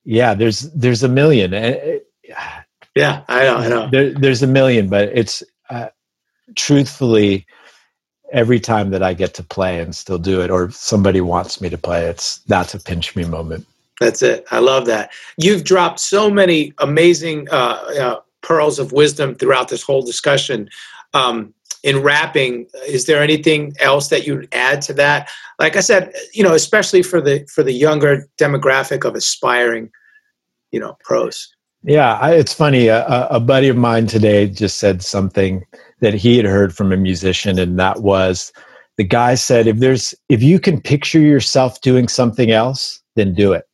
yeah, 0.05 0.33
there's, 0.35 0.61
there's 0.73 1.03
a 1.03 1.09
million. 1.09 1.53
yeah, 1.53 3.25
I 3.29 3.45
know, 3.45 3.57
I 3.57 3.69
know. 3.69 3.89
There, 3.91 4.13
there's 4.15 4.43
a 4.43 4.47
million, 4.47 4.89
but 4.89 5.11
it's 5.13 5.43
uh, 5.69 5.89
truthfully, 6.57 7.47
every 8.33 8.61
time 8.61 8.91
that 8.91 9.03
I 9.03 9.13
get 9.13 9.35
to 9.35 9.43
play 9.43 9.81
and 9.81 9.95
still 9.95 10.19
do 10.19 10.41
it, 10.41 10.51
or 10.51 10.71
somebody 10.71 11.21
wants 11.21 11.61
me 11.61 11.69
to 11.69 11.79
play, 11.79 12.07
it's 12.07 12.39
that's 12.39 12.75
a 12.75 12.81
pinch 12.81 13.15
me 13.15 13.25
moment. 13.25 13.67
That's 14.03 14.23
it. 14.23 14.45
I 14.51 14.59
love 14.59 14.87
that. 14.87 15.13
You've 15.37 15.65
dropped 15.65 16.01
so 16.01 16.31
many 16.31 16.73
amazing 16.79 17.49
uh, 17.51 17.79
uh, 18.01 18.21
pearls 18.43 18.79
of 18.79 18.93
wisdom 18.93 19.35
throughout 19.35 19.69
this 19.69 19.83
whole 19.83 20.03
discussion. 20.03 20.69
Um, 21.15 21.55
in 21.83 22.01
wrapping, 22.01 22.67
is 22.87 23.07
there 23.07 23.23
anything 23.23 23.75
else 23.81 24.09
that 24.09 24.27
you'd 24.27 24.49
add 24.53 24.83
to 24.83 24.95
that? 24.95 25.29
Like 25.59 25.77
I 25.77 25.81
said, 25.81 26.13
you 26.33 26.43
know, 26.43 26.55
especially 26.55 27.03
for 27.03 27.21
the 27.21 27.45
for 27.53 27.63
the 27.63 27.73
younger 27.73 28.29
demographic 28.39 29.05
of 29.05 29.15
aspiring, 29.15 29.91
you 30.71 30.79
know, 30.79 30.97
pros. 31.05 31.53
Yeah, 31.85 32.15
I, 32.15 32.35
it's 32.35 32.55
funny. 32.55 32.87
A, 32.87 33.27
a 33.29 33.41
buddy 33.41 33.69
of 33.69 33.77
mine 33.77 34.07
today 34.07 34.47
just 34.47 34.79
said 34.79 35.03
something 35.03 35.65
that 36.01 36.15
he 36.15 36.37
had 36.37 36.47
heard 36.47 36.75
from 36.75 36.93
a 36.93 36.97
musician, 36.97 37.59
and 37.59 37.79
that 37.81 38.03
was 38.03 38.53
the 38.97 39.05
guy 39.05 39.35
said, 39.35 39.67
"If 39.67 39.79
there's 39.79 40.15
if 40.29 40.43
you 40.43 40.61
can 40.61 40.81
picture 40.81 41.21
yourself 41.21 41.81
doing 41.81 42.07
something 42.07 42.53
else, 42.53 43.01
then 43.17 43.35
do 43.35 43.53
it." 43.53 43.65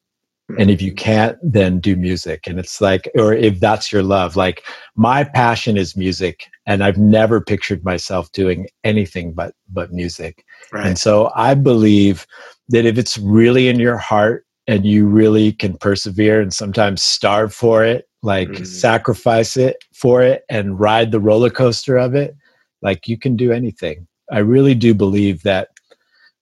And 0.56 0.70
if 0.70 0.80
you 0.80 0.92
can't 0.92 1.36
then 1.42 1.78
do 1.78 1.94
music 1.94 2.46
and 2.46 2.58
it's 2.58 2.80
like 2.80 3.10
or 3.14 3.34
if 3.34 3.60
that's 3.60 3.92
your 3.92 4.02
love 4.02 4.36
like 4.36 4.64
my 4.94 5.22
passion 5.22 5.76
is 5.76 5.96
music 5.96 6.46
and 6.66 6.82
i've 6.82 6.96
never 6.96 7.40
pictured 7.40 7.84
myself 7.84 8.32
doing 8.32 8.66
anything 8.84 9.32
but 9.32 9.54
but 9.68 9.92
music 9.92 10.44
right. 10.72 10.86
and 10.86 10.98
so 10.98 11.30
i 11.34 11.54
believe 11.54 12.26
that 12.68 12.86
if 12.86 12.96
it's 12.96 13.18
really 13.18 13.68
in 13.68 13.78
your 13.78 13.98
heart 13.98 14.46
and 14.66 14.86
you 14.86 15.06
really 15.06 15.52
can 15.52 15.76
persevere 15.76 16.40
and 16.40 16.54
sometimes 16.54 17.02
starve 17.02 17.52
for 17.52 17.84
it 17.84 18.08
like 18.22 18.48
mm. 18.48 18.66
sacrifice 18.66 19.56
it 19.56 19.76
for 19.92 20.22
it 20.22 20.42
and 20.48 20.80
ride 20.80 21.10
the 21.10 21.20
roller 21.20 21.50
coaster 21.50 21.98
of 21.98 22.14
it 22.14 22.34
like 22.80 23.06
you 23.06 23.18
can 23.18 23.36
do 23.36 23.52
anything 23.52 24.06
i 24.32 24.38
really 24.38 24.74
do 24.74 24.94
believe 24.94 25.42
that 25.42 25.68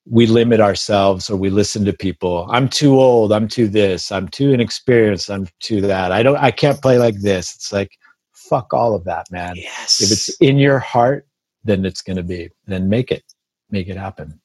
we 0.09 0.27
limit 0.27 0.61
ourselves 0.61 1.29
or 1.29 1.37
we 1.37 1.51
listen 1.51 1.85
to 1.85 1.93
people. 1.93 2.47
I'm 2.51 2.69
too 2.69 3.01
old. 3.01 3.33
I'm 3.33 3.49
too 3.49 3.69
this. 3.69 4.13
I'm 4.13 4.29
too 4.29 4.53
inexperienced. 4.53 5.31
I'm 5.31 5.49
too 5.61 5.81
that. 5.83 6.13
I 6.13 6.23
don't. 6.23 6.37
I 6.37 6.51
can't 6.51 6.81
play 6.81 6.99
like 6.99 7.21
this. 7.21 7.55
It's 7.55 7.73
like 7.73 7.91
fuck 8.49 8.73
all 8.73 8.95
of 8.95 9.05
that, 9.05 9.31
man. 9.31 9.57
Yes. 9.57 10.01
If 10.01 10.13
it's 10.13 10.29
in 10.41 10.59
your 10.59 10.79
heart, 10.79 11.27
then 11.65 11.85
it's 11.85 12.03
going 12.03 12.17
to 12.17 12.23
be. 12.23 12.51
Then 12.67 12.89
make 12.89 13.11
it. 13.11 13.25
Make 13.71 13.89
it 13.89 13.97
happen. 13.97 14.41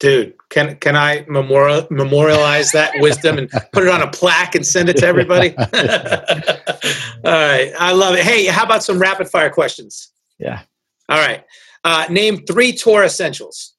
Dude, 0.00 0.34
can 0.50 0.76
can 0.76 0.96
I 0.96 1.24
memorial, 1.28 1.86
memorialize 1.90 2.72
that 2.72 2.92
wisdom 2.98 3.38
and 3.38 3.50
put 3.72 3.84
it 3.84 3.88
on 3.88 4.02
a 4.02 4.10
plaque 4.10 4.54
and 4.54 4.66
send 4.66 4.88
it 4.88 4.96
to 4.98 5.06
everybody? 5.06 5.56
All 5.58 7.32
right, 7.32 7.72
I 7.78 7.92
love 7.92 8.14
it. 8.14 8.24
Hey, 8.24 8.46
how 8.46 8.64
about 8.64 8.82
some 8.82 8.98
rapid 8.98 9.28
fire 9.28 9.50
questions? 9.50 10.10
Yeah. 10.38 10.62
All 11.08 11.18
right, 11.18 11.44
uh, 11.84 12.06
name 12.10 12.44
three 12.44 12.72
tour 12.72 13.04
essentials. 13.04 13.73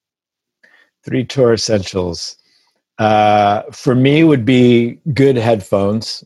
Three 1.06 1.24
tour 1.24 1.52
essentials. 1.52 2.36
Uh, 2.98 3.62
for 3.72 3.94
me, 3.94 4.24
would 4.24 4.44
be 4.44 4.98
good 5.14 5.36
headphones, 5.36 6.24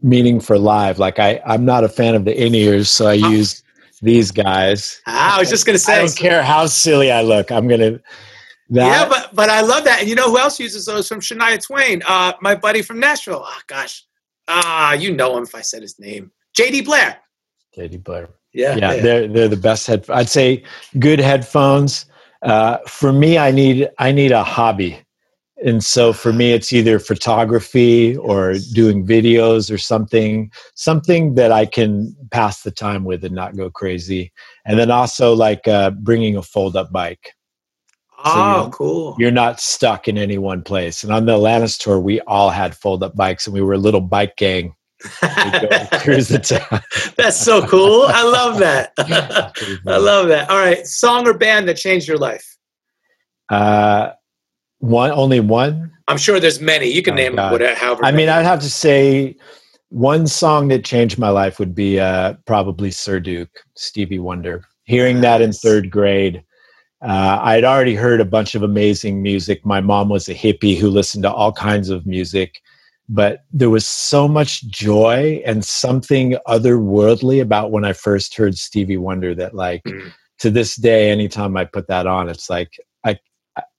meaning 0.00 0.40
for 0.40 0.58
live. 0.58 0.98
Like 0.98 1.18
I, 1.18 1.42
I'm 1.44 1.64
not 1.64 1.84
a 1.84 1.88
fan 1.88 2.14
of 2.14 2.24
the 2.24 2.34
in 2.34 2.54
ears, 2.54 2.90
so 2.90 3.06
I 3.06 3.12
use 3.12 3.62
these 4.00 4.30
guys. 4.30 5.00
Ah, 5.06 5.36
I 5.36 5.38
was 5.38 5.50
just 5.50 5.66
gonna 5.66 5.78
say. 5.78 5.96
I 5.96 5.98
don't 5.98 6.16
care 6.16 6.42
how 6.42 6.66
silly 6.66 7.12
I 7.12 7.20
look. 7.22 7.52
I'm 7.52 7.68
gonna. 7.68 8.00
That, 8.70 8.86
Yeah, 8.86 9.08
but 9.08 9.34
but 9.34 9.50
I 9.50 9.60
love 9.60 9.84
that. 9.84 10.00
And 10.00 10.08
you 10.08 10.14
know 10.14 10.30
who 10.30 10.38
else 10.38 10.58
uses 10.58 10.86
those 10.86 11.06
from 11.06 11.20
Shania 11.20 11.62
Twain? 11.62 12.02
Uh, 12.08 12.32
my 12.40 12.54
buddy 12.54 12.82
from 12.82 13.00
Nashville. 13.00 13.42
Oh 13.44 13.60
gosh, 13.66 14.06
ah, 14.46 14.94
you 14.94 15.14
know 15.14 15.36
him 15.36 15.42
if 15.42 15.54
I 15.54 15.60
said 15.60 15.82
his 15.82 15.98
name. 15.98 16.32
J.D. 16.54 16.82
Blair. 16.82 17.18
JD 17.76 18.02
Blair. 18.02 18.30
Yeah, 18.52 18.76
yeah, 18.76 18.96
they're 18.96 19.28
they're 19.28 19.48
the 19.48 19.56
best 19.56 19.86
head. 19.86 20.08
I'd 20.08 20.28
say 20.28 20.64
good 20.98 21.20
headphones. 21.20 22.06
Uh, 22.42 22.78
for 22.86 23.12
me, 23.12 23.38
I 23.38 23.50
need 23.50 23.88
I 23.98 24.12
need 24.12 24.32
a 24.32 24.44
hobby, 24.44 25.00
and 25.64 25.82
so 25.82 26.12
for 26.12 26.32
me, 26.32 26.52
it's 26.52 26.72
either 26.72 26.98
photography 27.00 28.16
or 28.16 28.54
doing 28.74 29.04
videos 29.04 29.72
or 29.72 29.78
something 29.78 30.50
something 30.74 31.34
that 31.34 31.50
I 31.50 31.66
can 31.66 32.14
pass 32.30 32.62
the 32.62 32.70
time 32.70 33.04
with 33.04 33.24
and 33.24 33.34
not 33.34 33.56
go 33.56 33.70
crazy. 33.70 34.32
And 34.64 34.78
then 34.78 34.90
also 34.90 35.34
like 35.34 35.66
uh, 35.66 35.90
bringing 35.90 36.36
a 36.36 36.42
fold 36.42 36.76
up 36.76 36.92
bike. 36.92 37.32
Oh, 38.24 38.64
you- 38.64 38.70
cool. 38.70 39.16
You're 39.18 39.32
not 39.32 39.58
stuck 39.58 40.06
in 40.06 40.16
any 40.16 40.38
one 40.38 40.62
place. 40.62 41.02
And 41.02 41.12
on 41.12 41.26
the 41.26 41.32
Alanis 41.32 41.76
tour, 41.76 41.98
we 41.98 42.20
all 42.20 42.50
had 42.50 42.76
fold 42.76 43.02
up 43.02 43.16
bikes, 43.16 43.46
and 43.46 43.54
we 43.54 43.62
were 43.62 43.72
a 43.72 43.78
little 43.78 44.00
bike 44.00 44.36
gang. 44.36 44.74
We'd 45.22 45.60
go 45.62 45.68
and 45.70 45.90
cruise 46.02 46.28
the 46.28 46.38
town. 46.38 46.80
That's 47.16 47.36
so 47.36 47.66
cool. 47.66 48.04
I 48.08 48.22
love 48.24 48.58
that. 48.58 48.92
I 49.86 49.96
love 49.96 50.28
that. 50.28 50.50
All 50.50 50.58
right, 50.58 50.86
song 50.86 51.26
or 51.26 51.34
band 51.34 51.68
that 51.68 51.76
changed 51.76 52.08
your 52.08 52.18
life? 52.18 52.56
Uh, 53.50 54.10
one 54.80 55.10
only 55.10 55.40
one. 55.40 55.92
I'm 56.08 56.18
sure 56.18 56.40
there's 56.40 56.60
many. 56.60 56.86
You 56.90 57.02
can 57.02 57.14
Oh, 57.14 57.16
name 57.16 57.36
God. 57.36 57.52
whatever. 57.52 57.74
However, 57.78 58.04
I 58.04 58.10
mean, 58.10 58.26
many. 58.26 58.30
I'd 58.30 58.44
have 58.46 58.60
to 58.60 58.70
say 58.70 59.36
one 59.90 60.26
song 60.26 60.68
that 60.68 60.84
changed 60.84 61.18
my 61.18 61.28
life 61.30 61.58
would 61.58 61.74
be 61.74 61.98
uh, 62.00 62.34
probably 62.46 62.90
Sir 62.90 63.20
Duke, 63.20 63.50
Stevie 63.76 64.18
Wonder. 64.18 64.62
Hearing 64.84 65.20
that 65.20 65.40
in 65.42 65.52
third 65.52 65.90
grade, 65.90 66.42
uh, 67.02 67.38
I'd 67.42 67.64
already 67.64 67.94
heard 67.94 68.20
a 68.20 68.24
bunch 68.24 68.54
of 68.54 68.62
amazing 68.62 69.22
music. 69.22 69.64
My 69.64 69.80
mom 69.80 70.08
was 70.08 70.28
a 70.28 70.34
hippie 70.34 70.76
who 70.78 70.88
listened 70.90 71.24
to 71.24 71.32
all 71.32 71.52
kinds 71.52 71.90
of 71.90 72.06
music, 72.06 72.60
but 73.08 73.44
there 73.52 73.70
was 73.70 73.86
so 73.86 74.28
much 74.28 74.62
joy 74.66 75.42
and 75.46 75.64
something 75.64 76.36
otherworldly 76.46 77.40
about 77.40 77.70
when 77.70 77.84
I 77.84 77.92
first 77.92 78.36
heard 78.36 78.56
Stevie 78.56 78.96
Wonder 78.98 79.34
that, 79.34 79.54
like, 79.54 79.82
Mm. 79.84 80.12
to 80.40 80.50
this 80.50 80.76
day, 80.76 81.10
anytime 81.10 81.56
I 81.56 81.64
put 81.64 81.88
that 81.88 82.06
on, 82.06 82.28
it's 82.28 82.48
like 82.50 82.70
I 83.04 83.18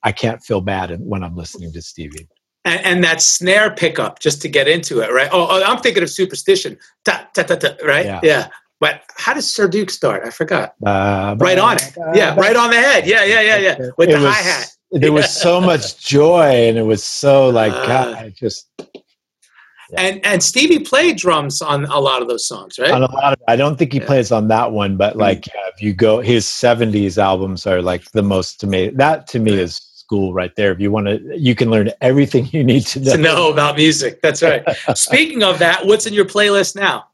I- 0.02 0.12
can't 0.12 0.42
feel 0.42 0.60
bad 0.60 0.96
when 1.00 1.22
I'm 1.22 1.36
listening 1.36 1.72
to 1.72 1.82
Stevie. 1.82 2.28
and, 2.66 2.80
and 2.84 3.04
that 3.04 3.22
snare 3.22 3.70
pickup 3.70 4.18
just 4.20 4.42
to 4.42 4.48
get 4.48 4.68
into 4.68 5.00
it, 5.00 5.10
right? 5.12 5.30
Oh, 5.32 5.46
oh, 5.48 5.62
I'm 5.64 5.78
thinking 5.78 6.02
of 6.02 6.10
Superstition. 6.10 6.76
Ta, 7.06 7.26
ta, 7.34 7.42
ta, 7.44 7.54
ta, 7.56 7.68
right? 7.86 8.04
Yeah. 8.04 8.20
yeah. 8.22 8.48
But 8.80 9.02
how 9.16 9.32
does 9.34 9.48
Sir 9.52 9.66
Duke 9.68 9.88
start? 9.90 10.22
I 10.26 10.30
forgot. 10.30 10.74
Uh, 10.84 11.36
Right 11.38 11.58
on 11.58 11.76
it. 11.76 11.94
Yeah, 12.14 12.34
right 12.36 12.56
on 12.56 12.70
the 12.70 12.76
head. 12.76 13.06
Yeah, 13.06 13.24
yeah, 13.24 13.40
yeah, 13.40 13.56
yeah. 13.58 13.78
With 13.96 14.10
It 14.10 14.18
the 14.18 14.30
hi 14.30 14.40
hat. 14.42 14.68
There 14.92 15.12
was 15.12 15.30
so 15.30 15.60
much 15.60 15.98
joy, 16.04 16.68
and 16.68 16.76
it 16.76 16.82
was 16.82 17.02
so 17.04 17.48
like 17.48 17.72
Uh, 17.72 17.86
God. 17.86 18.14
I 18.16 18.28
just 18.30 18.68
And 19.96 20.24
and 20.24 20.42
Stevie 20.42 20.80
played 20.80 21.16
drums 21.16 21.60
on 21.62 21.84
a 21.86 21.98
lot 22.00 22.22
of 22.22 22.28
those 22.28 22.46
songs, 22.46 22.78
right? 22.78 22.90
on 22.92 23.02
a 23.02 23.10
lot 23.12 23.32
of. 23.32 23.38
I 23.48 23.56
don't 23.56 23.76
think 23.78 23.92
he 23.92 23.98
Yeah. 23.98 24.06
plays 24.06 24.30
on 24.32 24.48
that 24.48 24.72
one, 24.72 24.96
but 24.96 25.14
Mm. 25.16 25.20
like 25.20 25.46
yeah, 25.48 25.68
if 25.74 25.82
you 25.82 25.92
go, 25.92 26.20
his 26.20 26.46
'70s 26.46 27.18
albums 27.18 27.66
are 27.66 27.82
like 27.82 28.10
the 28.12 28.22
most 28.22 28.60
to 28.60 28.66
me. 28.66 28.90
That 28.90 29.26
to 29.28 29.38
me 29.38 29.52
is 29.54 29.80
school 29.94 30.32
right 30.32 30.54
there. 30.56 30.72
If 30.72 30.80
you 30.80 30.90
want 30.90 31.06
to, 31.06 31.20
you 31.38 31.54
can 31.54 31.70
learn 31.70 31.90
everything 32.00 32.48
you 32.52 32.64
need 32.64 32.86
to 32.86 33.00
know. 33.00 33.12
to 33.12 33.18
know 33.18 33.50
about 33.52 33.76
music. 33.76 34.20
That's 34.22 34.42
right. 34.42 34.64
Speaking 34.96 35.42
of 35.42 35.58
that, 35.60 35.86
what's 35.86 36.06
in 36.06 36.12
your 36.14 36.24
playlist 36.24 36.74
now? 36.76 37.06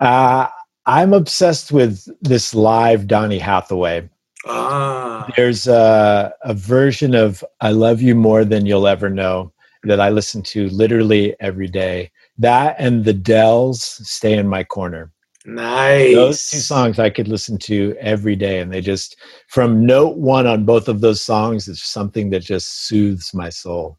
Uh, 0.00 0.48
I'm 0.86 1.12
obsessed 1.14 1.70
with 1.72 2.08
this 2.22 2.54
live 2.54 3.06
Donny 3.06 3.38
Hathaway. 3.38 4.08
Ah, 4.46 5.28
There's 5.36 5.68
a, 5.68 6.34
a 6.42 6.54
version 6.54 7.14
of 7.14 7.44
"I 7.60 7.70
Love 7.70 8.02
You 8.02 8.14
More 8.16 8.44
Than 8.44 8.66
You'll 8.66 8.88
Ever 8.88 9.08
Know" 9.08 9.52
that 9.84 10.00
I 10.00 10.10
listen 10.10 10.42
to 10.42 10.68
literally 10.68 11.34
every 11.40 11.68
day. 11.68 12.10
That 12.38 12.76
and 12.78 13.04
the 13.04 13.12
Dells 13.12 13.82
"Stay 14.08 14.34
in 14.34 14.48
My 14.48 14.64
Corner." 14.64 15.10
nice. 15.44 16.14
Those 16.14 16.46
two 16.46 16.58
songs 16.58 16.98
I 16.98 17.10
could 17.10 17.28
listen 17.28 17.58
to 17.58 17.96
every 18.00 18.36
day, 18.36 18.60
and 18.60 18.72
they 18.72 18.80
just 18.80 19.16
from 19.48 19.84
note 19.84 20.16
one 20.16 20.46
on 20.46 20.64
both 20.64 20.88
of 20.88 21.00
those 21.00 21.20
songs, 21.20 21.68
it's 21.68 21.82
something 21.82 22.30
that 22.30 22.40
just 22.40 22.86
soothes 22.86 23.32
my 23.34 23.48
soul. 23.48 23.98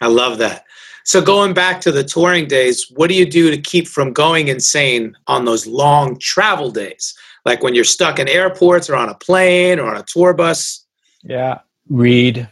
I 0.00 0.08
love 0.08 0.38
that. 0.38 0.64
So 1.04 1.20
going 1.20 1.54
back 1.54 1.80
to 1.82 1.92
the 1.92 2.04
touring 2.04 2.46
days, 2.46 2.90
what 2.94 3.08
do 3.08 3.14
you 3.14 3.28
do 3.28 3.50
to 3.50 3.58
keep 3.58 3.88
from 3.88 4.12
going 4.12 4.48
insane 4.48 5.16
on 5.26 5.44
those 5.44 5.66
long 5.66 6.18
travel 6.18 6.70
days? 6.70 7.14
Like 7.44 7.62
when 7.62 7.74
you're 7.74 7.84
stuck 7.84 8.18
in 8.18 8.28
airports 8.28 8.90
or 8.90 8.96
on 8.96 9.08
a 9.08 9.14
plane 9.14 9.78
or 9.78 9.90
on 9.90 9.96
a 9.96 10.04
tour 10.04 10.34
bus? 10.34 10.84
Yeah, 11.22 11.60
read, 11.88 12.48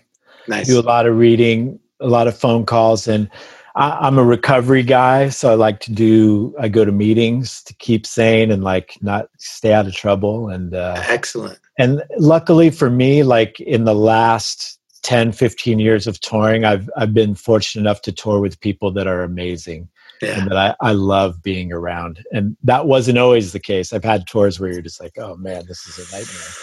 Nice. 0.46 0.66
do 0.66 0.78
a 0.78 0.82
lot 0.82 1.06
of 1.06 1.16
reading, 1.16 1.78
a 2.00 2.06
lot 2.08 2.26
of 2.26 2.36
phone 2.36 2.64
calls, 2.66 3.08
and 3.08 3.28
I, 3.76 3.98
I'm 4.06 4.18
a 4.18 4.24
recovery 4.24 4.82
guy, 4.82 5.28
so 5.28 5.50
I 5.50 5.54
like 5.54 5.80
to 5.80 5.92
do. 5.92 6.54
I 6.58 6.68
go 6.68 6.84
to 6.84 6.92
meetings 6.92 7.62
to 7.64 7.74
keep 7.74 8.06
sane 8.06 8.50
and 8.50 8.64
like 8.64 8.96
not 9.02 9.28
stay 9.38 9.72
out 9.72 9.86
of 9.86 9.94
trouble. 9.94 10.48
And 10.48 10.74
uh, 10.74 11.02
Excellent. 11.06 11.58
and 11.78 12.02
luckily 12.18 12.70
for 12.70 12.90
me, 12.90 13.22
like 13.22 13.60
in 13.60 13.84
the 13.84 13.94
last 13.94 14.78
10, 15.02 15.32
15 15.32 15.78
years 15.78 16.06
of 16.06 16.20
touring, 16.20 16.64
I've 16.64 16.90
I've 16.96 17.14
been 17.14 17.34
fortunate 17.34 17.82
enough 17.82 18.02
to 18.02 18.12
tour 18.12 18.40
with 18.40 18.58
people 18.60 18.90
that 18.92 19.06
are 19.06 19.22
amazing 19.22 19.88
Yeah. 20.22 20.40
and 20.40 20.50
that 20.50 20.56
I, 20.56 20.74
I 20.80 20.92
love 20.92 21.40
being 21.42 21.72
around. 21.72 22.24
And 22.32 22.56
that 22.64 22.86
wasn't 22.86 23.18
always 23.18 23.52
the 23.52 23.60
case. 23.60 23.92
I've 23.92 24.04
had 24.04 24.26
tours 24.26 24.58
where 24.58 24.72
you're 24.72 24.82
just 24.82 25.00
like, 25.00 25.16
oh 25.18 25.36
man, 25.36 25.66
this 25.66 25.86
is 25.86 25.98
a 25.98 26.16
nightmare. 26.16 26.54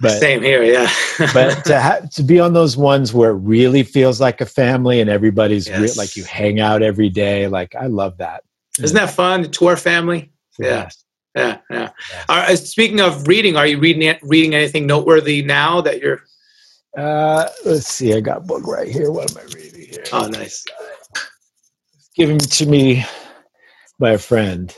But 0.00 0.18
Same 0.18 0.42
here, 0.42 0.62
yeah. 0.62 0.90
but 1.34 1.62
to 1.66 1.78
ha- 1.80 2.00
to 2.12 2.22
be 2.22 2.40
on 2.40 2.54
those 2.54 2.76
ones 2.76 3.12
where 3.12 3.30
it 3.30 3.34
really 3.40 3.82
feels 3.82 4.18
like 4.20 4.40
a 4.40 4.46
family 4.46 5.00
and 5.00 5.10
everybody's 5.10 5.68
re- 5.68 5.80
Yes. 5.82 5.96
like 5.98 6.16
you 6.16 6.24
hang 6.24 6.58
out 6.58 6.82
every 6.82 7.10
day, 7.10 7.48
like 7.48 7.74
I 7.74 7.86
love 7.86 8.16
that. 8.16 8.42
Isn't 8.82 8.96
that 8.96 9.10
fun? 9.10 9.42
The 9.42 9.48
tour 9.48 9.76
family? 9.76 10.32
It's 10.58 10.58
Yeah. 10.58 10.88
Yeah, 11.36 11.58
yeah. 11.70 11.90
Right, 12.28 12.58
speaking 12.58 13.00
of 13.00 13.28
reading, 13.28 13.56
are 13.56 13.66
you 13.66 13.78
reading 13.78 14.16
reading 14.22 14.54
anything 14.54 14.86
noteworthy 14.86 15.42
now 15.42 15.80
that 15.82 16.00
you're? 16.00 16.22
Uh, 16.96 17.46
let's 17.64 17.86
see. 17.86 18.14
I 18.14 18.20
got 18.20 18.38
a 18.38 18.40
book 18.40 18.66
right 18.66 18.88
here. 18.88 19.12
What 19.12 19.30
am 19.30 19.36
I 19.38 19.44
reading 19.54 19.80
here? 19.92 20.02
Oh, 20.12 20.26
nice. 20.26 20.64
Given 22.16 22.38
to 22.38 22.66
me 22.66 23.04
by 24.00 24.12
a 24.12 24.18
friend. 24.18 24.74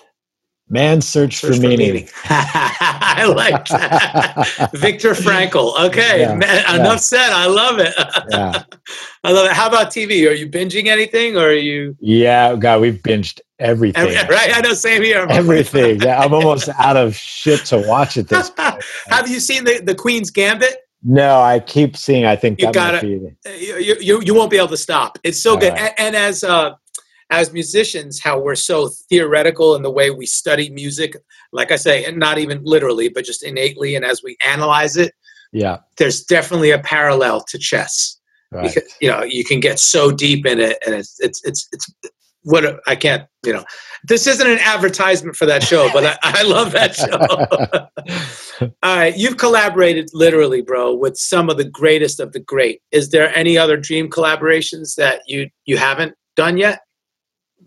Man's 0.73 1.07
search, 1.07 1.37
Search 1.37 1.57
for, 1.57 1.63
meaning. 1.63 2.09
I 2.25 3.25
like 3.37 3.67
that. 3.67 4.71
Viktor 4.75 5.11
Frankl. 5.13 5.79
Okay, 5.89 6.21
Yeah, 6.23 6.35
man, 6.35 6.41
yeah. 6.67 6.77
enough 6.77 7.01
said. 7.01 7.31
I 7.31 7.47
love 7.47 7.79
it. 7.79 7.95
Yeah. 8.31 8.63
I 9.25 9.31
love 9.33 9.47
it. 9.47 9.53
How 9.53 9.69
about 9.69 9.89
TV? 9.91 10.27
Are 10.29 10.33
you 10.33 10.49
binging 10.49 10.87
anything, 10.87 11.37
or 11.37 11.49
are 11.49 11.53
you? 11.53 11.95
Yeah, 12.01 12.57
God, 12.57 12.81
we've 12.81 12.95
binged 13.03 13.41
everything. 13.59 14.07
Right, 14.29 14.51
I 14.57 14.61
know. 14.63 14.73
Same 14.73 15.03
here. 15.03 15.27
Everything. 15.29 16.01
Yeah, 16.01 16.19
I'm 16.19 16.33
almost 16.33 16.71
out 16.79 16.97
of 16.97 17.15
shit 17.15 17.65
to 17.67 17.79
watch 17.87 18.17
at 18.17 18.29
this 18.29 18.49
point. 18.51 18.83
Have 19.09 19.29
you 19.29 19.41
seen 19.41 19.65
the 19.65 19.81
the 19.81 19.95
Queen's 19.95 20.31
Gambit? 20.31 20.77
No, 21.05 21.41
I 21.41 21.59
keep 21.61 21.97
seeing. 21.97 22.25
I 22.25 22.37
think 22.37 22.61
You 22.61 22.73
gotta- 22.73 22.93
might 22.95 23.03
be. 23.03 23.37
Uh, 23.47 23.53
You, 23.79 23.97
you 24.01 24.23
you 24.23 24.35
won't 24.35 24.51
be 24.51 24.57
able 24.57 24.69
to 24.69 24.77
stop. 24.77 25.19
It's 25.23 25.43
so 25.43 25.51
All 25.53 25.57
good. 25.59 25.73
right. 25.75 25.93
And, 25.99 26.15
and 26.15 26.17
as 26.17 26.43
uh, 26.45 26.71
as 27.33 27.53
musicians, 27.53 28.21
how 28.21 28.39
we're 28.39 28.55
so 28.55 28.91
theoretical 29.09 29.75
in 29.75 29.83
the 29.83 29.91
way 29.91 30.11
we 30.11 30.27
study 30.27 30.71
music. 30.71 31.17
Like 31.53 31.73
I 31.73 31.77
say, 31.77 32.05
and 32.05 32.19
not 32.19 32.39
even 32.39 32.61
literally, 32.63 33.09
but 33.09 33.25
just 33.25 33.43
innately, 33.43 33.97
and 33.97 34.05
as 34.05 34.23
we 34.23 34.37
analyze 34.47 34.97
it, 34.97 35.13
Yeah, 35.53 35.79
there's 35.97 36.23
definitely 36.25 36.71
a 36.71 36.79
parallel 36.79 37.43
to 37.49 37.59
chess. 37.59 38.19
right. 38.53 38.73
because 38.75 38.93
you 39.01 39.11
know 39.11 39.23
you 39.23 39.45
can 39.45 39.61
get 39.61 39.79
so 39.81 40.13
deep 40.13 40.47
in 40.47 40.61
it 40.61 40.77
and 40.85 40.95
it's 40.95 41.17
it's 41.21 41.41
it's 41.45 41.69
it's 41.73 41.87
what 42.45 42.65
a, 42.65 42.81
I 42.89 42.97
can't, 42.97 43.23
you 43.47 43.53
know, 43.53 43.65
this 44.09 44.27
isn't 44.27 44.47
an 44.51 44.59
advertisement 44.59 45.37
for 45.37 45.47
that 45.47 45.63
show, 45.63 45.89
but 45.93 46.05
I, 46.05 46.41
I 46.41 46.43
love 46.43 46.73
that 46.73 46.97
show. 48.61 48.67
All 48.83 48.97
right, 48.97 49.17
you've 49.17 49.37
collaborated 49.37 50.11
literally, 50.13 50.61
bro, 50.61 50.93
with 50.95 51.17
some 51.17 51.49
of 51.49 51.57
the 51.57 51.65
greatest 51.65 52.19
of 52.21 52.33
the 52.33 52.41
great. 52.41 52.81
Is 52.91 53.11
there 53.11 53.33
any 53.37 53.57
other 53.57 53.77
dream 53.77 54.11
collaborations 54.11 54.97
that 54.97 55.21
you 55.27 55.49
you 55.67 55.77
haven't 55.77 56.15
done 56.35 56.57
yet? 56.57 56.81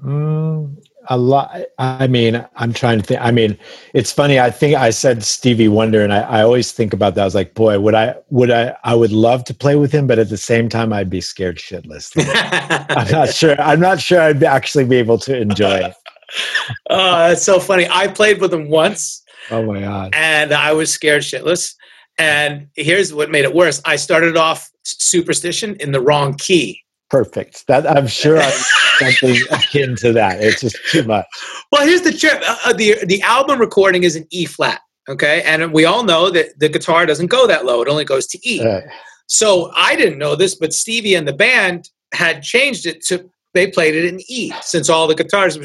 Mm, 0.05 0.77
a 1.09 1.17
lot. 1.17 1.59
I 1.79 2.05
mean, 2.05 2.45
I'm 2.57 2.73
trying 2.73 2.99
to 2.99 3.05
think. 3.05 3.21
I 3.21 3.31
mean, 3.31 3.57
it's 3.93 4.11
funny. 4.11 4.39
I 4.39 4.51
think 4.51 4.75
I 4.75 4.91
said 4.91 5.23
Stevie 5.23 5.67
Wonder, 5.67 6.03
and 6.03 6.13
I, 6.13 6.19
I 6.21 6.41
always 6.43 6.71
think 6.71 6.93
about 6.93 7.15
that. 7.15 7.21
I 7.21 7.25
was 7.25 7.35
like, 7.35 7.55
boy, 7.55 7.79
would 7.79 7.95
I, 7.95 8.15
would 8.29 8.51
I, 8.51 8.75
I 8.83 8.93
would 8.93 9.11
love 9.11 9.43
to 9.45 9.53
play 9.53 9.75
with 9.75 9.91
him, 9.91 10.05
but 10.05 10.19
at 10.19 10.29
the 10.29 10.37
same 10.37 10.69
time, 10.69 10.93
I'd 10.93 11.09
be 11.09 11.21
scared 11.21 11.57
shitless. 11.57 12.11
I'm 12.95 13.11
not 13.11 13.33
sure. 13.33 13.59
I'm 13.59 13.79
not 13.79 13.99
sure 13.99 14.21
I'd 14.21 14.43
actually 14.43 14.85
be 14.85 14.97
able 14.97 15.17
to 15.19 15.35
enjoy 15.35 15.77
it. 15.77 15.95
oh, 16.89 17.29
that's 17.29 17.43
so 17.43 17.59
funny. 17.59 17.87
I 17.89 18.07
played 18.07 18.39
with 18.39 18.53
him 18.53 18.69
once. 18.69 19.23
Oh 19.49 19.63
my 19.63 19.79
god! 19.79 20.11
And 20.13 20.53
I 20.53 20.71
was 20.73 20.91
scared 20.91 21.23
shitless. 21.23 21.73
And 22.17 22.67
here's 22.75 23.13
what 23.13 23.29
made 23.29 23.43
it 23.43 23.53
worse. 23.53 23.81
I 23.85 23.95
started 23.97 24.37
off 24.37 24.71
Superstition 24.83 25.75
in 25.79 25.91
the 25.91 25.99
wrong 25.99 26.35
key. 26.35 26.84
Perfect. 27.15 27.65
That 27.67 27.89
I'm 27.89 28.07
sure 28.07 28.37
I'm 28.37 28.51
something 28.99 29.37
akin 29.51 29.95
to 29.97 30.11
that. 30.11 30.43
It's 30.43 30.59
just 30.59 30.77
too 30.91 31.03
much. 31.03 31.25
Well, 31.71 31.87
here's 31.87 32.01
the 32.01 32.11
trip. 32.11 32.41
Uh, 32.45 32.57
uh, 32.65 32.73
the 32.73 33.05
the 33.05 33.21
album 33.21 33.59
recording 33.59 34.03
is 34.03 34.17
in 34.17 34.27
E 34.31 34.45
flat. 34.45 34.81
Okay, 35.07 35.41
and 35.43 35.71
we 35.71 35.85
all 35.85 36.03
know 36.03 36.29
that 36.31 36.59
the 36.59 36.67
guitar 36.67 37.05
doesn't 37.05 37.27
go 37.27 37.47
that 37.47 37.63
low; 37.63 37.81
it 37.81 37.87
only 37.87 38.03
goes 38.03 38.27
to 38.27 38.39
E. 38.43 38.61
Right. 38.65 38.83
So 39.27 39.71
I 39.75 39.95
didn't 39.95 40.19
know 40.19 40.35
this, 40.35 40.55
but 40.55 40.73
Stevie 40.73 41.15
and 41.15 41.25
the 41.25 41.33
band 41.33 41.89
had 42.13 42.43
changed 42.43 42.85
it 42.85 43.01
to 43.05 43.29
they 43.53 43.67
played 43.67 43.95
it 43.95 44.03
in 44.03 44.19
E 44.27 44.51
since 44.61 44.89
all 44.89 45.07
the 45.07 45.15
guitars. 45.15 45.57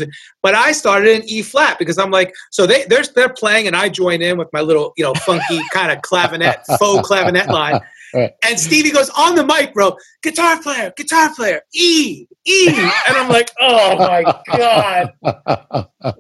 But 0.42 0.54
I 0.54 0.70
started 0.70 1.10
in 1.16 1.28
E 1.28 1.42
flat 1.42 1.80
because 1.80 1.98
I'm 1.98 2.12
like, 2.12 2.32
so 2.52 2.64
they 2.64 2.84
they're 2.84 3.02
they're 3.16 3.34
playing 3.34 3.66
and 3.66 3.74
I 3.74 3.88
join 3.88 4.22
in 4.22 4.38
with 4.38 4.48
my 4.52 4.60
little 4.60 4.92
you 4.96 5.02
know 5.02 5.14
funky 5.14 5.60
kind 5.72 5.90
of 5.90 6.00
clavinet 6.02 6.64
faux 6.78 7.08
clavinet 7.08 7.48
line. 7.48 7.80
Right. 8.14 8.32
And 8.44 8.58
Stevie 8.58 8.90
goes 8.90 9.10
on 9.10 9.34
the 9.34 9.44
mic, 9.44 9.72
bro, 9.74 9.96
guitar 10.22 10.60
player, 10.62 10.92
guitar 10.96 11.34
player, 11.34 11.60
E, 11.74 12.26
E. 12.44 12.68
And 12.68 13.16
I'm 13.16 13.28
like, 13.28 13.50
oh 13.60 13.96
my 13.98 14.42
God. 14.56 15.12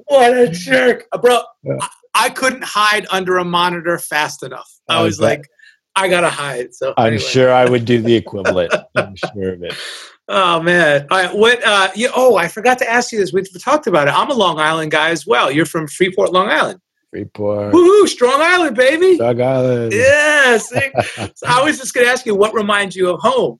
What 0.06 0.36
a 0.36 0.48
jerk. 0.48 1.06
Uh, 1.12 1.18
bro, 1.18 1.40
I, 1.80 1.88
I 2.14 2.30
couldn't 2.30 2.64
hide 2.64 3.06
under 3.10 3.38
a 3.38 3.44
monitor 3.44 3.98
fast 3.98 4.42
enough. 4.42 4.70
I 4.88 5.02
was 5.02 5.20
like, 5.20 5.48
I 5.96 6.08
gotta 6.08 6.30
hide. 6.30 6.74
So 6.74 6.94
I'm 6.96 7.08
anyway. 7.08 7.22
sure 7.22 7.52
I 7.52 7.68
would 7.68 7.84
do 7.84 8.00
the 8.00 8.14
equivalent. 8.14 8.72
I'm 8.96 9.14
sure 9.16 9.54
of 9.54 9.62
it. 9.62 9.74
Oh 10.32 10.62
man! 10.62 11.08
All 11.10 11.18
right, 11.18 11.36
what? 11.36 11.60
Uh, 11.66 11.88
you, 11.96 12.08
oh, 12.14 12.36
I 12.36 12.46
forgot 12.46 12.78
to 12.78 12.88
ask 12.88 13.10
you 13.10 13.18
this. 13.18 13.32
We've 13.32 13.48
talked 13.60 13.88
about 13.88 14.06
it. 14.06 14.14
I'm 14.16 14.30
a 14.30 14.34
Long 14.34 14.60
Island 14.60 14.92
guy 14.92 15.10
as 15.10 15.26
well. 15.26 15.50
You're 15.50 15.66
from 15.66 15.88
Freeport, 15.88 16.32
Long 16.32 16.48
Island. 16.48 16.78
Freeport. 17.10 17.74
Woohoo! 17.74 18.06
Strong 18.06 18.40
Island, 18.40 18.76
baby. 18.76 19.14
Strong 19.14 19.42
Island. 19.42 19.92
Yes. 19.92 20.68
so 21.34 21.46
I 21.46 21.62
was 21.62 21.78
just 21.78 21.92
going 21.92 22.06
to 22.06 22.12
ask 22.12 22.24
you, 22.24 22.34
what 22.34 22.54
reminds 22.54 22.94
you 22.94 23.10
of 23.10 23.20
home? 23.20 23.58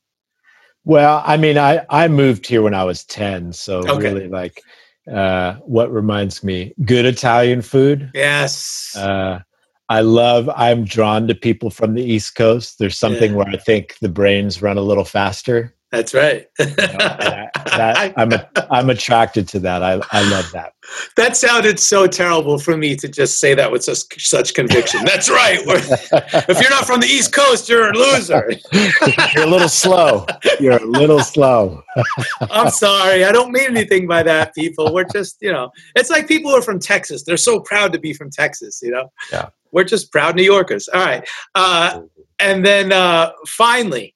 Well, 0.84 1.22
I 1.26 1.36
mean, 1.36 1.59
I 1.59 1.84
I 1.90 2.09
moved 2.09 2.46
here 2.46 2.62
when 2.62 2.74
I 2.74 2.84
was 2.84 3.05
ten, 3.05 3.53
so 3.53 3.78
okay. 3.80 4.12
really 4.12 4.28
like, 4.28 4.62
uh, 5.12 5.55
what 5.57 5.92
reminds 5.92 6.42
me? 6.42 6.74
Good 6.84 7.05
Italian 7.05 7.61
food. 7.61 8.11
Yes. 8.14 8.96
Uh, 8.96 9.40
I 9.90 10.01
love. 10.01 10.48
I'm 10.55 10.84
drawn 10.84 11.26
to 11.28 11.34
people 11.34 11.68
from 11.68 11.94
the 11.94 12.03
East 12.03 12.34
Coast. 12.34 12.78
There's 12.78 12.96
something 12.96 13.32
yeah. 13.32 13.36
where 13.36 13.48
I 13.48 13.57
think 13.57 13.98
the 14.01 14.09
brains 14.09 14.62
run 14.62 14.78
a 14.78 14.82
little 14.82 15.05
faster. 15.05 15.74
That's 15.93 16.14
right. 16.14 16.47
you 16.59 16.66
know, 16.66 16.72
that, 16.76 17.51
that, 17.66 18.14
I'm 18.16 18.32
a, 18.32 18.49
I'm 18.70 18.91
attracted 18.91 19.49
to 19.49 19.59
that. 19.61 19.82
I 19.82 20.01
I 20.12 20.22
love 20.30 20.51
that. 20.53 20.74
That 21.16 21.36
sounded 21.36 21.80
so 21.80 22.07
terrible 22.07 22.59
for 22.59 22.76
me 22.76 22.95
to 22.97 23.09
just 23.09 23.41
say 23.41 23.55
that 23.55 23.72
with 23.72 23.82
such 23.82 24.24
such 24.24 24.55
conviction. 24.55 25.05
That's 25.05 25.28
right. 25.28 25.59
if 25.64 26.61
you're 26.61 26.70
not 26.70 26.86
from 26.86 27.01
the 27.01 27.09
East 27.09 27.32
Coast, 27.32 27.68
you're 27.68 27.91
a 27.91 27.93
loser. 27.93 28.53
you're 29.34 29.45
a 29.45 29.51
little 29.51 29.68
slow. 29.68 30.26
You're 30.61 30.76
a 30.80 30.86
little 30.86 31.20
slow. 31.20 31.82
I'm 32.43 32.70
sorry. 32.70 33.24
I 33.24 33.32
don't 33.32 33.51
mean 33.51 33.76
anything 33.76 34.07
by 34.07 34.22
that, 34.22 34.55
people. 34.55 34.95
We're 34.95 35.09
just 35.12 35.38
you 35.41 35.53
know, 35.53 35.70
it's 35.97 36.09
like 36.09 36.28
people 36.28 36.53
who 36.53 36.59
are 36.59 36.62
from 36.62 36.78
Texas. 36.78 37.24
They're 37.24 37.36
so 37.36 37.59
proud 37.61 37.93
to 37.95 37.99
be 37.99 38.12
from 38.12 38.30
Texas. 38.30 38.80
You 38.80 38.93
know. 38.93 39.12
Yeah. 39.32 39.49
We're 39.72 39.84
just 39.84 40.11
proud 40.12 40.36
New 40.36 40.43
Yorkers. 40.43 40.88
All 40.88 41.05
right. 41.05 41.28
Uh, 41.55 42.03
and 42.41 42.64
then 42.64 42.93
uh, 42.93 43.30
finally 43.47 44.14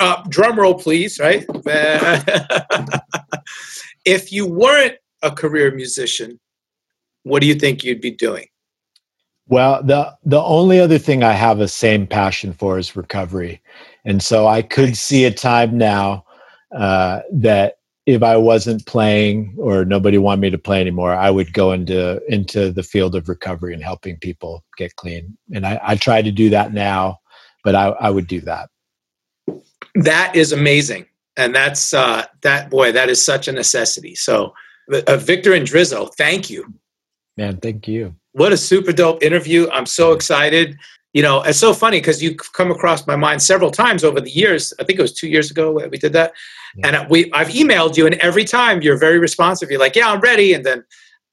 uh, 0.00 0.22
drum 0.28 0.58
roll, 0.58 0.74
please, 0.74 1.18
right? 1.18 1.44
if 4.04 4.32
you 4.32 4.46
weren't 4.46 4.96
a 5.22 5.30
career 5.30 5.74
musician, 5.74 6.38
what 7.22 7.40
do 7.40 7.46
you 7.46 7.54
think 7.54 7.84
you'd 7.84 8.00
be 8.00 8.12
doing? 8.12 8.46
Well, 9.48 9.82
the 9.82 10.12
the 10.24 10.42
only 10.42 10.80
other 10.80 10.98
thing 10.98 11.22
I 11.22 11.32
have 11.32 11.60
a 11.60 11.68
same 11.68 12.06
passion 12.06 12.52
for 12.52 12.78
is 12.78 12.96
recovery, 12.96 13.62
and 14.04 14.22
so 14.22 14.48
I 14.48 14.62
could 14.62 14.90
nice. 14.90 15.00
see 15.00 15.24
a 15.24 15.30
time 15.30 15.78
now 15.78 16.24
uh, 16.74 17.20
that 17.32 17.78
if 18.06 18.22
I 18.22 18.36
wasn't 18.36 18.86
playing 18.86 19.54
or 19.58 19.84
nobody 19.84 20.18
wanted 20.18 20.40
me 20.40 20.50
to 20.50 20.58
play 20.58 20.80
anymore, 20.80 21.14
I 21.14 21.30
would 21.30 21.52
go 21.52 21.72
into 21.72 22.20
into 22.28 22.72
the 22.72 22.82
field 22.82 23.14
of 23.14 23.28
recovery 23.28 23.72
and 23.72 23.82
helping 23.82 24.16
people 24.18 24.64
get 24.76 24.96
clean. 24.96 25.36
And 25.54 25.66
I, 25.66 25.80
I 25.82 25.96
try 25.96 26.22
to 26.22 26.32
do 26.32 26.50
that 26.50 26.72
now, 26.72 27.18
but 27.62 27.74
I, 27.74 27.88
I 27.88 28.10
would 28.10 28.26
do 28.26 28.40
that 28.42 28.68
that 30.04 30.34
is 30.36 30.52
amazing. 30.52 31.06
And 31.36 31.54
that's 31.54 31.92
uh, 31.92 32.24
that 32.42 32.70
boy 32.70 32.92
that 32.92 33.08
is 33.08 33.24
such 33.24 33.48
a 33.48 33.52
necessity. 33.52 34.14
So 34.14 34.54
uh, 34.92 35.16
victor 35.16 35.50
Indrizzo 35.50 36.12
thank 36.14 36.48
you. 36.48 36.72
Man 37.36 37.58
thank 37.58 37.86
you. 37.86 38.14
What 38.32 38.52
a 38.52 38.56
super 38.56 38.92
dope 38.92 39.22
interview. 39.22 39.68
I'm 39.70 39.86
so 39.86 40.12
excited. 40.12 40.76
You 41.12 41.22
know 41.22 41.42
it's 41.42 41.58
so 41.58 41.74
funny 41.74 41.98
because 41.98 42.22
you've 42.22 42.38
come 42.52 42.70
across 42.70 43.06
my 43.06 43.16
mind 43.16 43.42
several 43.42 43.70
times 43.70 44.04
over 44.04 44.20
the 44.20 44.30
years. 44.30 44.72
I 44.80 44.84
think 44.84 44.98
it 44.98 45.02
was 45.02 45.12
two 45.12 45.28
years 45.28 45.50
ago 45.50 45.72
we 45.72 45.98
did 45.98 46.12
that. 46.14 46.32
Yeah. 46.76 47.00
and 47.00 47.10
we 47.10 47.32
i've 47.32 47.48
emailed 47.48 47.96
you 47.96 48.04
and 48.04 48.16
every 48.16 48.44
time 48.44 48.82
you're 48.82 48.98
very 48.98 49.18
responsive. 49.18 49.70
You're 49.70 49.80
like 49.80 49.96
yeah 49.96 50.10
i'm 50.10 50.20
ready. 50.20 50.54
And 50.54 50.64
then 50.64 50.84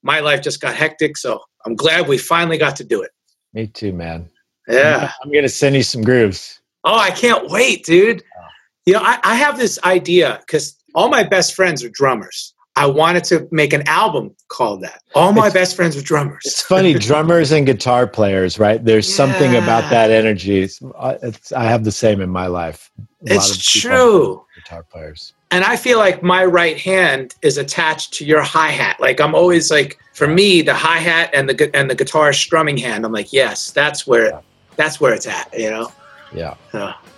my 0.01 0.19
life 0.19 0.41
just 0.41 0.59
got 0.59 0.75
hectic 0.75 1.17
so 1.17 1.39
i'm 1.65 1.75
glad 1.75 2.07
we 2.07 2.17
finally 2.17 2.57
got 2.57 2.75
to 2.77 2.83
do 2.83 3.01
it. 3.01 3.11
Me 3.53 3.67
too 3.67 3.93
man. 3.93 4.29
Yeah. 4.67 5.11
I'm 5.23 5.31
gonna 5.31 5.49
send 5.49 5.75
you 5.75 5.83
some 5.83 6.01
grooves. 6.01 6.59
Oh 6.85 6.97
i 6.97 7.11
can't 7.11 7.49
wait 7.49 7.85
dude 7.85 8.21
you 8.85 8.93
know, 8.93 9.01
I, 9.01 9.19
I 9.23 9.35
have 9.35 9.57
this 9.57 9.79
idea 9.83 10.39
because 10.41 10.75
all 10.95 11.09
my 11.09 11.23
best 11.23 11.55
friends 11.55 11.83
are 11.83 11.89
drummers. 11.89 12.53
I 12.75 12.87
wanted 12.87 13.23
to 13.25 13.47
make 13.51 13.71
an 13.71 13.87
album 13.87 14.35
called 14.47 14.81
that. 14.81 15.03
All 15.13 15.31
my 15.31 15.45
it's, 15.45 15.53
best 15.53 15.75
friends 15.75 15.95
are 15.95 16.01
drummers. 16.01 16.41
It's 16.43 16.61
funny, 16.61 16.93
drummers 16.99 17.51
and 17.51 17.67
guitar 17.67 18.07
players, 18.07 18.57
right? 18.57 18.83
There's 18.83 19.07
yeah. 19.07 19.15
something 19.15 19.55
about 19.55 19.87
that 19.91 20.09
energy. 20.09 20.61
It's, 20.61 20.81
uh, 20.95 21.17
it's, 21.21 21.51
I 21.51 21.65
have 21.65 21.83
the 21.83 21.91
same 21.91 22.19
in 22.19 22.31
my 22.31 22.47
life. 22.47 22.89
A 23.29 23.35
it's 23.35 23.57
true. 23.79 24.43
Guitar 24.55 24.83
players. 24.83 25.33
And 25.51 25.63
I 25.63 25.75
feel 25.75 25.99
like 25.99 26.23
my 26.23 26.43
right 26.43 26.79
hand 26.79 27.35
is 27.43 27.59
attached 27.59 28.11
to 28.15 28.25
your 28.25 28.41
hi 28.41 28.69
hat. 28.69 28.99
Like 28.99 29.21
I'm 29.21 29.35
always 29.35 29.69
like, 29.69 29.99
for 30.13 30.27
me, 30.27 30.63
the 30.63 30.73
hi 30.73 30.97
hat 30.97 31.29
and 31.31 31.47
the 31.47 31.75
and 31.75 31.91
the 31.91 31.95
guitar 31.95 32.33
strumming 32.33 32.77
hand. 32.77 33.05
I'm 33.05 33.11
like, 33.11 33.31
yes, 33.31 33.69
that's 33.69 34.07
where 34.07 34.29
yeah. 34.29 34.39
that's 34.77 34.99
where 34.99 35.13
it's 35.13 35.27
at. 35.27 35.53
You 35.55 35.69
know. 35.69 35.91
Yeah. 36.33 36.55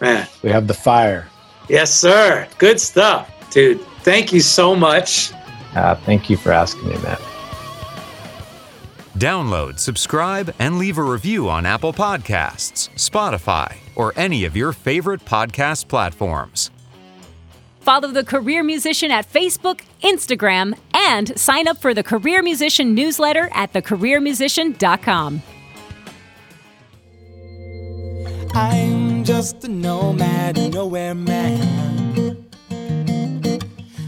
Man. 0.01 0.27
We 0.43 0.49
have 0.49 0.67
the 0.67 0.73
fire. 0.73 1.29
Yes, 1.67 1.93
sir. 1.93 2.47
Good 2.57 2.79
stuff, 2.79 3.31
dude. 3.51 3.81
Thank 4.03 4.31
you 4.31 4.39
so 4.39 4.75
much. 4.75 5.31
Uh, 5.75 5.95
thank 5.95 6.29
you 6.29 6.37
for 6.37 6.51
asking 6.51 6.87
me, 6.89 6.97
Matt. 6.99 7.21
Download, 9.17 9.79
subscribe, 9.79 10.53
and 10.59 10.77
leave 10.77 10.97
a 10.97 11.03
review 11.03 11.49
on 11.49 11.65
Apple 11.65 11.93
Podcasts, 11.93 12.89
Spotify, 12.95 13.77
or 13.95 14.13
any 14.17 14.43
of 14.43 14.57
your 14.57 14.73
favorite 14.73 15.23
podcast 15.23 15.87
platforms. 15.87 16.69
Follow 17.79 18.09
the 18.09 18.25
Career 18.25 18.63
Musician 18.63 19.11
at 19.11 19.31
Facebook, 19.31 19.81
Instagram, 20.01 20.75
and 20.93 21.39
sign 21.39 21.67
up 21.67 21.77
for 21.77 21.93
the 21.93 22.03
Career 22.03 22.41
Musician 22.41 22.93
newsletter 22.95 23.49
at 23.53 23.71
thecareermusician.com. 23.73 25.41
I'm 28.53 29.04
just 29.25 29.63
a 29.63 29.67
nomad, 29.67 30.55
nowhere 30.71 31.15
man. 31.15 32.45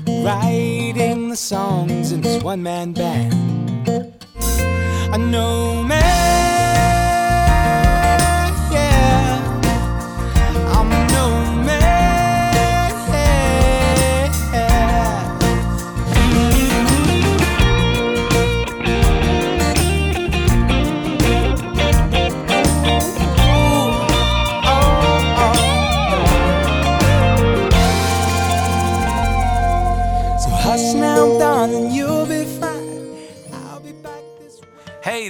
Writing 0.05 1.29
the 1.29 1.35
songs 1.35 2.11
in 2.11 2.21
this 2.21 2.43
one 2.43 2.61
man 2.61 2.93
band. 2.93 3.33
A 5.11 5.17
nomad. 5.17 6.26